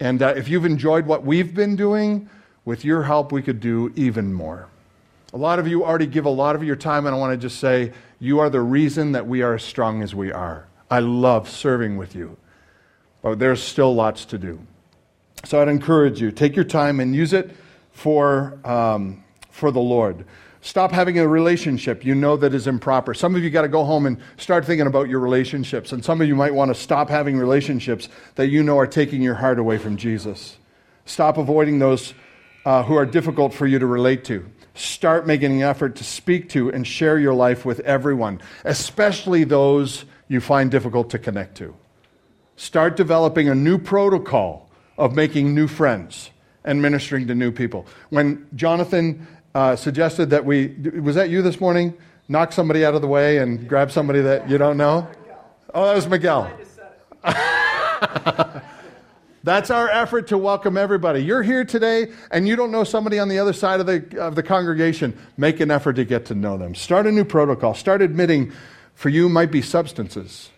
And 0.00 0.22
uh, 0.22 0.34
if 0.36 0.48
you've 0.48 0.64
enjoyed 0.64 1.06
what 1.06 1.24
we've 1.24 1.54
been 1.54 1.76
doing, 1.76 2.28
with 2.68 2.84
your 2.84 3.02
help, 3.02 3.32
we 3.32 3.40
could 3.40 3.60
do 3.60 3.90
even 3.96 4.30
more. 4.30 4.68
A 5.32 5.38
lot 5.38 5.58
of 5.58 5.66
you 5.66 5.86
already 5.86 6.04
give 6.06 6.26
a 6.26 6.30
lot 6.30 6.54
of 6.54 6.62
your 6.62 6.76
time, 6.76 7.06
and 7.06 7.16
I 7.16 7.18
want 7.18 7.32
to 7.32 7.38
just 7.38 7.60
say, 7.60 7.94
you 8.20 8.40
are 8.40 8.50
the 8.50 8.60
reason 8.60 9.12
that 9.12 9.26
we 9.26 9.40
are 9.40 9.54
as 9.54 9.62
strong 9.62 10.02
as 10.02 10.14
we 10.14 10.30
are. 10.30 10.68
I 10.90 10.98
love 11.00 11.48
serving 11.48 11.96
with 11.96 12.14
you, 12.14 12.36
but 13.22 13.38
there's 13.38 13.62
still 13.62 13.94
lots 13.94 14.26
to 14.26 14.36
do. 14.36 14.60
So 15.46 15.62
I'd 15.62 15.68
encourage 15.68 16.20
you, 16.20 16.30
take 16.30 16.56
your 16.56 16.66
time 16.66 17.00
and 17.00 17.16
use 17.16 17.32
it 17.32 17.56
for, 17.92 18.58
um, 18.64 19.24
for 19.48 19.70
the 19.70 19.80
Lord. 19.80 20.26
Stop 20.60 20.90
having 20.90 21.18
a 21.18 21.28
relationship 21.28 22.04
you 22.04 22.14
know 22.14 22.36
that 22.36 22.52
is 22.52 22.66
improper. 22.66 23.14
Some 23.14 23.36
of 23.36 23.44
you 23.44 23.50
got 23.50 23.62
to 23.62 23.68
go 23.68 23.84
home 23.84 24.06
and 24.06 24.18
start 24.36 24.64
thinking 24.64 24.86
about 24.86 25.08
your 25.08 25.20
relationships. 25.20 25.92
And 25.92 26.04
some 26.04 26.20
of 26.20 26.26
you 26.26 26.34
might 26.34 26.54
want 26.54 26.70
to 26.70 26.74
stop 26.74 27.08
having 27.08 27.36
relationships 27.38 28.08
that 28.34 28.48
you 28.48 28.62
know 28.62 28.78
are 28.78 28.86
taking 28.86 29.22
your 29.22 29.36
heart 29.36 29.58
away 29.58 29.78
from 29.78 29.96
Jesus. 29.96 30.58
Stop 31.04 31.38
avoiding 31.38 31.78
those 31.78 32.12
uh, 32.64 32.82
who 32.82 32.96
are 32.96 33.06
difficult 33.06 33.54
for 33.54 33.66
you 33.66 33.78
to 33.78 33.86
relate 33.86 34.24
to 34.24 34.50
start 34.78 35.26
making 35.26 35.60
an 35.60 35.68
effort 35.68 35.96
to 35.96 36.04
speak 36.04 36.48
to 36.50 36.70
and 36.70 36.86
share 36.86 37.18
your 37.18 37.34
life 37.34 37.64
with 37.64 37.80
everyone, 37.80 38.40
especially 38.64 39.44
those 39.44 40.04
you 40.28 40.40
find 40.40 40.70
difficult 40.70 41.10
to 41.10 41.18
connect 41.18 41.56
to. 41.56 41.74
Start 42.56 42.96
developing 42.96 43.48
a 43.48 43.54
new 43.54 43.78
protocol 43.78 44.70
of 44.96 45.14
making 45.14 45.54
new 45.54 45.66
friends 45.66 46.30
and 46.64 46.82
ministering 46.82 47.26
to 47.26 47.34
new 47.34 47.50
people. 47.50 47.86
When 48.10 48.46
Jonathan 48.54 49.26
uh, 49.58 49.74
suggested 49.74 50.30
that 50.30 50.44
we, 50.44 50.68
was 51.02 51.16
that 51.16 51.30
you 51.30 51.42
this 51.42 51.60
morning? 51.60 51.92
Knock 52.28 52.52
somebody 52.52 52.84
out 52.84 52.94
of 52.94 53.02
the 53.02 53.08
way 53.08 53.38
and 53.38 53.68
grab 53.68 53.90
somebody 53.90 54.20
that 54.20 54.48
you 54.48 54.56
don't 54.56 54.76
know? 54.76 55.08
Oh, 55.74 55.86
that 55.86 55.96
was 55.96 56.06
Miguel. 56.06 56.48
That's 59.42 59.70
our 59.70 59.88
effort 59.88 60.28
to 60.28 60.38
welcome 60.38 60.76
everybody. 60.76 61.24
You're 61.24 61.42
here 61.42 61.64
today 61.64 62.12
and 62.30 62.46
you 62.46 62.54
don't 62.54 62.70
know 62.70 62.84
somebody 62.84 63.18
on 63.18 63.28
the 63.28 63.40
other 63.40 63.52
side 63.52 63.80
of 63.80 63.86
the, 63.86 64.20
of 64.20 64.36
the 64.36 64.44
congregation. 64.44 65.18
Make 65.36 65.58
an 65.58 65.72
effort 65.72 65.94
to 65.94 66.04
get 66.04 66.26
to 66.26 66.36
know 66.36 66.56
them. 66.56 66.76
Start 66.76 67.08
a 67.08 67.10
new 67.12 67.24
protocol. 67.24 67.74
Start 67.74 68.00
admitting 68.00 68.52
for 68.94 69.08
you 69.08 69.28
might 69.28 69.50
be 69.50 69.60
substances. 69.60 70.50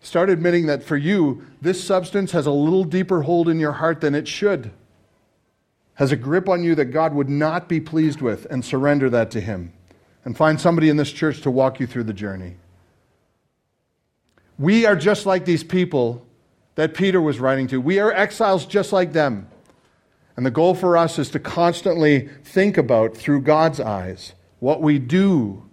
Start 0.00 0.30
admitting 0.30 0.66
that 0.66 0.82
for 0.82 0.96
you, 0.96 1.46
this 1.62 1.84
substance 1.84 2.32
has 2.32 2.46
a 2.46 2.50
little 2.50 2.82
deeper 2.82 3.22
hold 3.22 3.48
in 3.48 3.60
your 3.60 3.72
heart 3.72 4.00
than 4.00 4.16
it 4.16 4.26
should, 4.26 4.72
has 6.00 6.12
a 6.12 6.16
grip 6.16 6.48
on 6.48 6.64
you 6.64 6.74
that 6.74 6.86
God 6.86 7.12
would 7.12 7.28
not 7.28 7.68
be 7.68 7.78
pleased 7.78 8.22
with, 8.22 8.46
and 8.46 8.64
surrender 8.64 9.10
that 9.10 9.30
to 9.32 9.40
Him. 9.40 9.74
And 10.24 10.34
find 10.34 10.58
somebody 10.58 10.88
in 10.88 10.96
this 10.96 11.12
church 11.12 11.42
to 11.42 11.50
walk 11.50 11.78
you 11.78 11.86
through 11.86 12.04
the 12.04 12.14
journey. 12.14 12.56
We 14.58 14.86
are 14.86 14.96
just 14.96 15.26
like 15.26 15.44
these 15.44 15.62
people 15.62 16.26
that 16.76 16.94
Peter 16.94 17.20
was 17.20 17.38
writing 17.38 17.66
to. 17.66 17.82
We 17.82 17.98
are 17.98 18.10
exiles 18.10 18.64
just 18.64 18.94
like 18.94 19.12
them. 19.12 19.46
And 20.38 20.46
the 20.46 20.50
goal 20.50 20.74
for 20.74 20.96
us 20.96 21.18
is 21.18 21.28
to 21.32 21.38
constantly 21.38 22.30
think 22.44 22.78
about, 22.78 23.14
through 23.14 23.42
God's 23.42 23.78
eyes, 23.78 24.32
what 24.58 24.80
we 24.80 24.98
do 24.98 25.68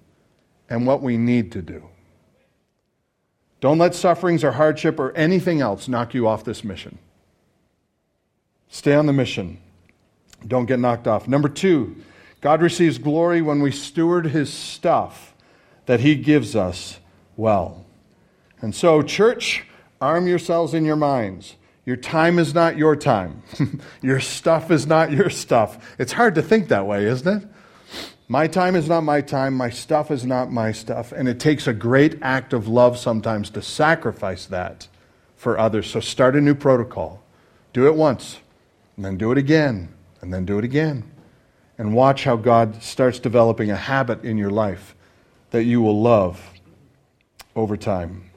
and 0.69 0.85
what 0.85 1.01
we 1.01 1.17
need 1.17 1.53
to 1.53 1.61
do. 1.61 1.87
Don't 3.61 3.77
let 3.77 3.95
sufferings 3.95 4.43
or 4.43 4.51
hardship 4.51 4.99
or 4.99 5.15
anything 5.15 5.61
else 5.61 5.87
knock 5.87 6.13
you 6.13 6.27
off 6.27 6.43
this 6.43 6.65
mission. 6.65 6.97
Stay 8.67 8.93
on 8.93 9.05
the 9.05 9.13
mission. 9.13 9.59
Don't 10.45 10.65
get 10.65 10.79
knocked 10.79 11.07
off. 11.07 11.27
Number 11.27 11.49
two, 11.49 11.95
God 12.41 12.61
receives 12.61 12.97
glory 12.97 13.41
when 13.41 13.61
we 13.61 13.71
steward 13.71 14.27
his 14.27 14.51
stuff 14.51 15.33
that 15.85 16.01
he 16.01 16.15
gives 16.15 16.55
us 16.55 16.99
well. 17.35 17.85
And 18.61 18.75
so, 18.75 19.01
church, 19.01 19.67
Arm 20.01 20.27
yourselves 20.27 20.73
in 20.73 20.85
your 20.85 20.95
minds. 20.95 21.55
Your 21.85 21.95
time 21.95 22.37
is 22.37 22.53
not 22.53 22.77
your 22.77 22.95
time. 22.95 23.41
your 24.01 24.19
stuff 24.19 24.69
is 24.69 24.85
not 24.85 25.11
your 25.11 25.29
stuff. 25.29 25.95
It's 25.97 26.11
hard 26.11 26.35
to 26.35 26.41
think 26.41 26.67
that 26.67 26.85
way, 26.85 27.05
isn't 27.05 27.43
it? 27.43 27.49
My 28.27 28.47
time 28.47 28.75
is 28.75 28.89
not 28.89 29.01
my 29.01 29.21
time. 29.21 29.53
My 29.53 29.69
stuff 29.69 30.11
is 30.11 30.25
not 30.25 30.51
my 30.51 30.71
stuff. 30.71 31.13
And 31.13 31.29
it 31.29 31.39
takes 31.39 31.65
a 31.65 31.73
great 31.73 32.19
act 32.21 32.51
of 32.51 32.67
love 32.67 32.97
sometimes 32.97 33.49
to 33.51 33.61
sacrifice 33.61 34.45
that 34.47 34.87
for 35.35 35.57
others. 35.57 35.89
So 35.89 36.01
start 36.01 36.35
a 36.35 36.41
new 36.41 36.55
protocol. 36.55 37.23
Do 37.71 37.87
it 37.87 37.95
once, 37.95 38.39
and 38.95 39.05
then 39.05 39.17
do 39.17 39.31
it 39.31 39.37
again, 39.37 39.93
and 40.21 40.33
then 40.33 40.45
do 40.45 40.57
it 40.57 40.65
again. 40.65 41.03
And 41.77 41.93
watch 41.93 42.23
how 42.23 42.35
God 42.35 42.81
starts 42.81 43.19
developing 43.19 43.69
a 43.69 43.75
habit 43.75 44.23
in 44.23 44.37
your 44.37 44.49
life 44.49 44.95
that 45.51 45.63
you 45.63 45.81
will 45.81 46.01
love 46.01 46.51
over 47.55 47.77
time. 47.77 48.29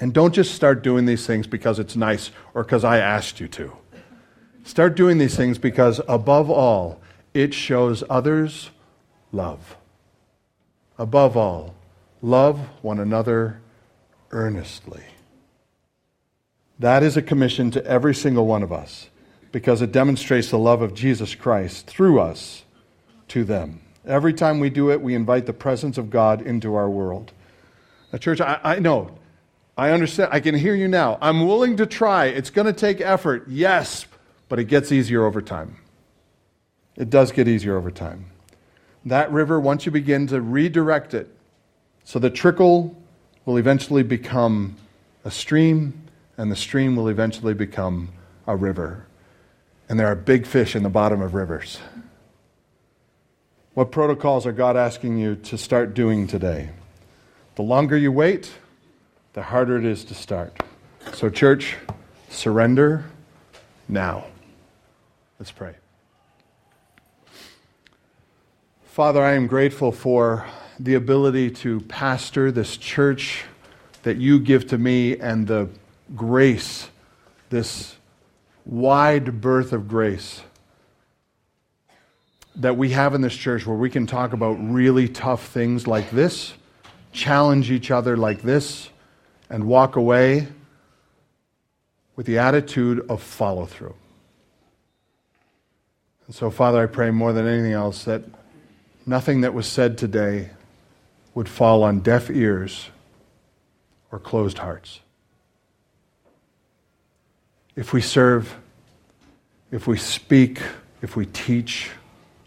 And 0.00 0.12
don't 0.12 0.34
just 0.34 0.54
start 0.54 0.82
doing 0.82 1.06
these 1.06 1.26
things 1.26 1.46
because 1.46 1.78
it's 1.78 1.96
nice 1.96 2.30
or 2.54 2.64
because 2.64 2.84
I 2.84 2.98
asked 2.98 3.40
you 3.40 3.48
to. 3.48 3.72
Start 4.64 4.94
doing 4.94 5.18
these 5.18 5.36
things 5.36 5.58
because, 5.58 6.00
above 6.08 6.50
all, 6.50 7.00
it 7.34 7.54
shows 7.54 8.04
others 8.08 8.70
love. 9.32 9.76
Above 10.98 11.36
all, 11.36 11.74
love 12.20 12.58
one 12.82 12.98
another 12.98 13.60
earnestly. 14.30 15.04
That 16.78 17.02
is 17.02 17.16
a 17.16 17.22
commission 17.22 17.70
to 17.72 17.84
every 17.86 18.14
single 18.14 18.46
one 18.46 18.62
of 18.62 18.72
us 18.72 19.08
because 19.52 19.82
it 19.82 19.92
demonstrates 19.92 20.50
the 20.50 20.58
love 20.58 20.82
of 20.82 20.94
Jesus 20.94 21.34
Christ 21.34 21.86
through 21.86 22.20
us 22.20 22.64
to 23.28 23.44
them. 23.44 23.80
Every 24.04 24.32
time 24.32 24.58
we 24.58 24.70
do 24.70 24.90
it, 24.90 25.00
we 25.00 25.14
invite 25.14 25.46
the 25.46 25.52
presence 25.52 25.98
of 25.98 26.10
God 26.10 26.42
into 26.42 26.74
our 26.74 26.90
world. 26.90 27.32
Now, 28.12 28.18
church, 28.18 28.40
I, 28.40 28.58
I 28.64 28.78
know 28.80 29.18
I 29.76 29.90
understand. 29.90 30.30
I 30.32 30.40
can 30.40 30.54
hear 30.54 30.74
you 30.74 30.88
now. 30.88 31.18
I'm 31.22 31.46
willing 31.46 31.76
to 31.78 31.86
try. 31.86 32.26
It's 32.26 32.50
going 32.50 32.66
to 32.66 32.72
take 32.72 33.00
effort, 33.00 33.44
yes, 33.48 34.06
but 34.48 34.58
it 34.58 34.64
gets 34.64 34.92
easier 34.92 35.24
over 35.24 35.40
time. 35.40 35.76
It 36.96 37.08
does 37.08 37.32
get 37.32 37.48
easier 37.48 37.76
over 37.76 37.90
time. 37.90 38.26
That 39.04 39.32
river, 39.32 39.58
once 39.58 39.86
you 39.86 39.92
begin 39.92 40.26
to 40.28 40.40
redirect 40.40 41.14
it, 41.14 41.28
so 42.04 42.18
the 42.18 42.30
trickle 42.30 42.96
will 43.44 43.56
eventually 43.56 44.02
become 44.02 44.76
a 45.24 45.30
stream, 45.30 46.02
and 46.36 46.50
the 46.50 46.56
stream 46.56 46.96
will 46.96 47.08
eventually 47.08 47.54
become 47.54 48.10
a 48.46 48.56
river. 48.56 49.06
And 49.92 50.00
there 50.00 50.06
are 50.06 50.14
big 50.14 50.46
fish 50.46 50.74
in 50.74 50.82
the 50.84 50.88
bottom 50.88 51.20
of 51.20 51.34
rivers. 51.34 51.78
What 53.74 53.92
protocols 53.92 54.46
are 54.46 54.52
God 54.52 54.74
asking 54.74 55.18
you 55.18 55.36
to 55.36 55.58
start 55.58 55.92
doing 55.92 56.26
today? 56.26 56.70
The 57.56 57.62
longer 57.62 57.94
you 57.98 58.10
wait, 58.10 58.50
the 59.34 59.42
harder 59.42 59.76
it 59.76 59.84
is 59.84 60.02
to 60.04 60.14
start. 60.14 60.58
So, 61.12 61.28
church, 61.28 61.76
surrender 62.30 63.04
now. 63.86 64.24
Let's 65.38 65.52
pray. 65.52 65.74
Father, 68.86 69.22
I 69.22 69.32
am 69.32 69.46
grateful 69.46 69.92
for 69.92 70.46
the 70.80 70.94
ability 70.94 71.50
to 71.50 71.80
pastor 71.80 72.50
this 72.50 72.78
church 72.78 73.44
that 74.04 74.16
you 74.16 74.40
give 74.40 74.68
to 74.68 74.78
me 74.78 75.18
and 75.18 75.46
the 75.46 75.68
grace, 76.16 76.88
this 77.50 77.96
wide 78.64 79.40
berth 79.40 79.72
of 79.72 79.88
grace 79.88 80.42
that 82.56 82.76
we 82.76 82.90
have 82.90 83.14
in 83.14 83.20
this 83.20 83.34
church 83.34 83.66
where 83.66 83.76
we 83.76 83.90
can 83.90 84.06
talk 84.06 84.32
about 84.32 84.54
really 84.54 85.08
tough 85.08 85.46
things 85.46 85.86
like 85.86 86.10
this, 86.10 86.54
challenge 87.12 87.70
each 87.70 87.90
other 87.90 88.16
like 88.16 88.42
this 88.42 88.90
and 89.48 89.64
walk 89.64 89.96
away 89.96 90.48
with 92.14 92.26
the 92.26 92.38
attitude 92.38 93.04
of 93.08 93.22
follow 93.22 93.66
through. 93.66 93.94
And 96.26 96.34
so, 96.34 96.50
Father, 96.50 96.82
I 96.82 96.86
pray 96.86 97.10
more 97.10 97.32
than 97.32 97.46
anything 97.46 97.72
else 97.72 98.04
that 98.04 98.22
nothing 99.06 99.40
that 99.40 99.54
was 99.54 99.66
said 99.66 99.98
today 99.98 100.50
would 101.34 101.48
fall 101.48 101.82
on 101.82 102.00
deaf 102.00 102.30
ears 102.30 102.90
or 104.10 104.18
closed 104.18 104.58
hearts. 104.58 105.00
If 107.74 107.92
we 107.92 108.00
serve, 108.00 108.54
if 109.70 109.86
we 109.86 109.96
speak, 109.96 110.60
if 111.00 111.16
we 111.16 111.26
teach, 111.26 111.90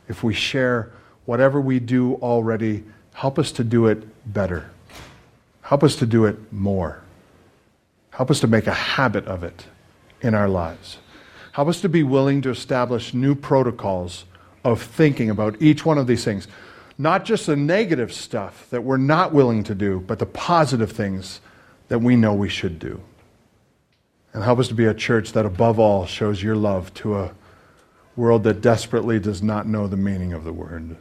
if 0.08 0.24
we 0.24 0.34
share, 0.34 0.92
whatever 1.26 1.60
we 1.60 1.80
do 1.80 2.16
already, 2.16 2.84
help 3.14 3.40
us 3.40 3.52
to 3.54 3.64
do 3.64 3.88
it 3.88 4.04
better. 4.32 4.70
Help 5.62 5.84
us 5.84 5.96
to 5.98 6.06
do 6.06 6.26
it 6.26 6.54
more. 6.54 7.02
Help 8.12 8.30
us 8.30 8.40
to 8.42 8.48
make 8.48 8.68
a 8.68 8.74
habit 8.74 9.26
of 9.26 9.44
it 9.44 9.66
in 10.22 10.36
our 10.36 10.48
lives. 10.48 10.98
Help 11.54 11.70
us 11.70 11.82
to 11.82 11.90
be 11.90 12.04
willing 12.04 12.42
to 12.42 12.50
establish 12.50 13.14
new 13.14 13.34
protocols 13.34 14.26
of 14.64 14.82
thinking 14.82 15.30
about 15.30 15.60
each 15.62 15.86
one 15.86 15.98
of 15.98 16.06
these 16.06 16.24
things. 16.24 16.48
Not 16.98 17.26
just 17.26 17.48
the 17.48 17.56
negative 17.56 18.14
stuff 18.14 18.68
that 18.70 18.84
we're 18.84 18.98
not 18.98 19.34
willing 19.34 19.64
to 19.64 19.76
do, 19.76 20.00
but 20.02 20.20
the 20.20 20.26
positive 20.26 20.92
things 20.92 21.42
that 21.88 22.00
we 22.00 22.16
know 22.16 22.34
we 22.34 22.50
should 22.50 22.78
do. 22.78 23.02
And 24.36 24.44
help 24.44 24.60
us 24.60 24.68
to 24.68 24.74
be 24.74 24.84
a 24.84 24.94
church 24.94 25.32
that, 25.32 25.46
above 25.46 25.80
all, 25.80 26.06
shows 26.06 26.44
your 26.44 26.58
love 26.58 26.94
to 26.96 27.16
a 27.16 27.32
world 28.18 28.44
that 28.44 28.60
desperately 28.60 29.18
does 29.18 29.42
not 29.42 29.66
know 29.66 29.88
the 29.88 29.96
meaning 29.96 30.34
of 30.34 30.44
the 30.44 30.52
word. 30.52 30.98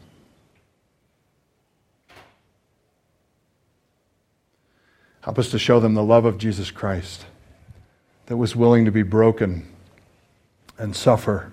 Help 5.23 5.37
us 5.37 5.51
to 5.51 5.59
show 5.59 5.81
them 5.81 5.95
the 5.95 6.03
love 6.05 6.25
of 6.25 6.39
Jesus 6.39 6.71
Christ 6.71 7.27
that 8.27 8.37
was 8.37 8.55
willing 8.55 8.85
to 8.85 8.93
be 8.93 9.03
broken 9.03 9.67
and 10.79 10.95
suffer 10.95 11.53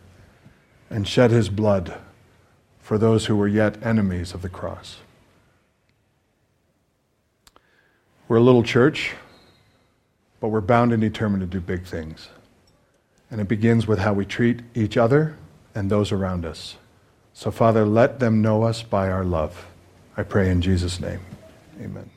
and 0.87 1.07
shed 1.07 1.31
his 1.31 1.49
blood 1.49 1.97
for 2.79 2.99
those 2.99 3.25
who 3.25 3.35
were 3.35 3.47
yet 3.47 3.83
enemies 3.83 4.35
of 4.35 4.43
the 4.43 4.49
cross. 4.49 4.97
We're 8.27 8.37
a 8.37 8.41
little 8.41 8.61
church, 8.61 9.13
but 10.41 10.49
we're 10.49 10.59
bound 10.59 10.91
and 10.91 11.01
determined 11.01 11.39
to 11.39 11.47
do 11.47 11.61
big 11.61 11.85
things. 11.85 12.27
And 13.29 13.39
it 13.39 13.47
begins 13.47 13.87
with 13.87 13.99
how 13.99 14.11
we 14.11 14.25
treat 14.25 14.59
each 14.75 14.97
other 14.97 15.37
and 15.73 15.89
those 15.89 16.11
around 16.11 16.43
us. 16.43 16.75
So, 17.33 17.49
Father, 17.49 17.85
let 17.85 18.19
them 18.19 18.41
know 18.41 18.63
us 18.63 18.83
by 18.83 19.09
our 19.09 19.23
love. 19.23 19.67
I 20.17 20.23
pray 20.23 20.49
in 20.49 20.61
Jesus' 20.61 20.99
name. 20.99 21.21
Amen. 21.79 22.09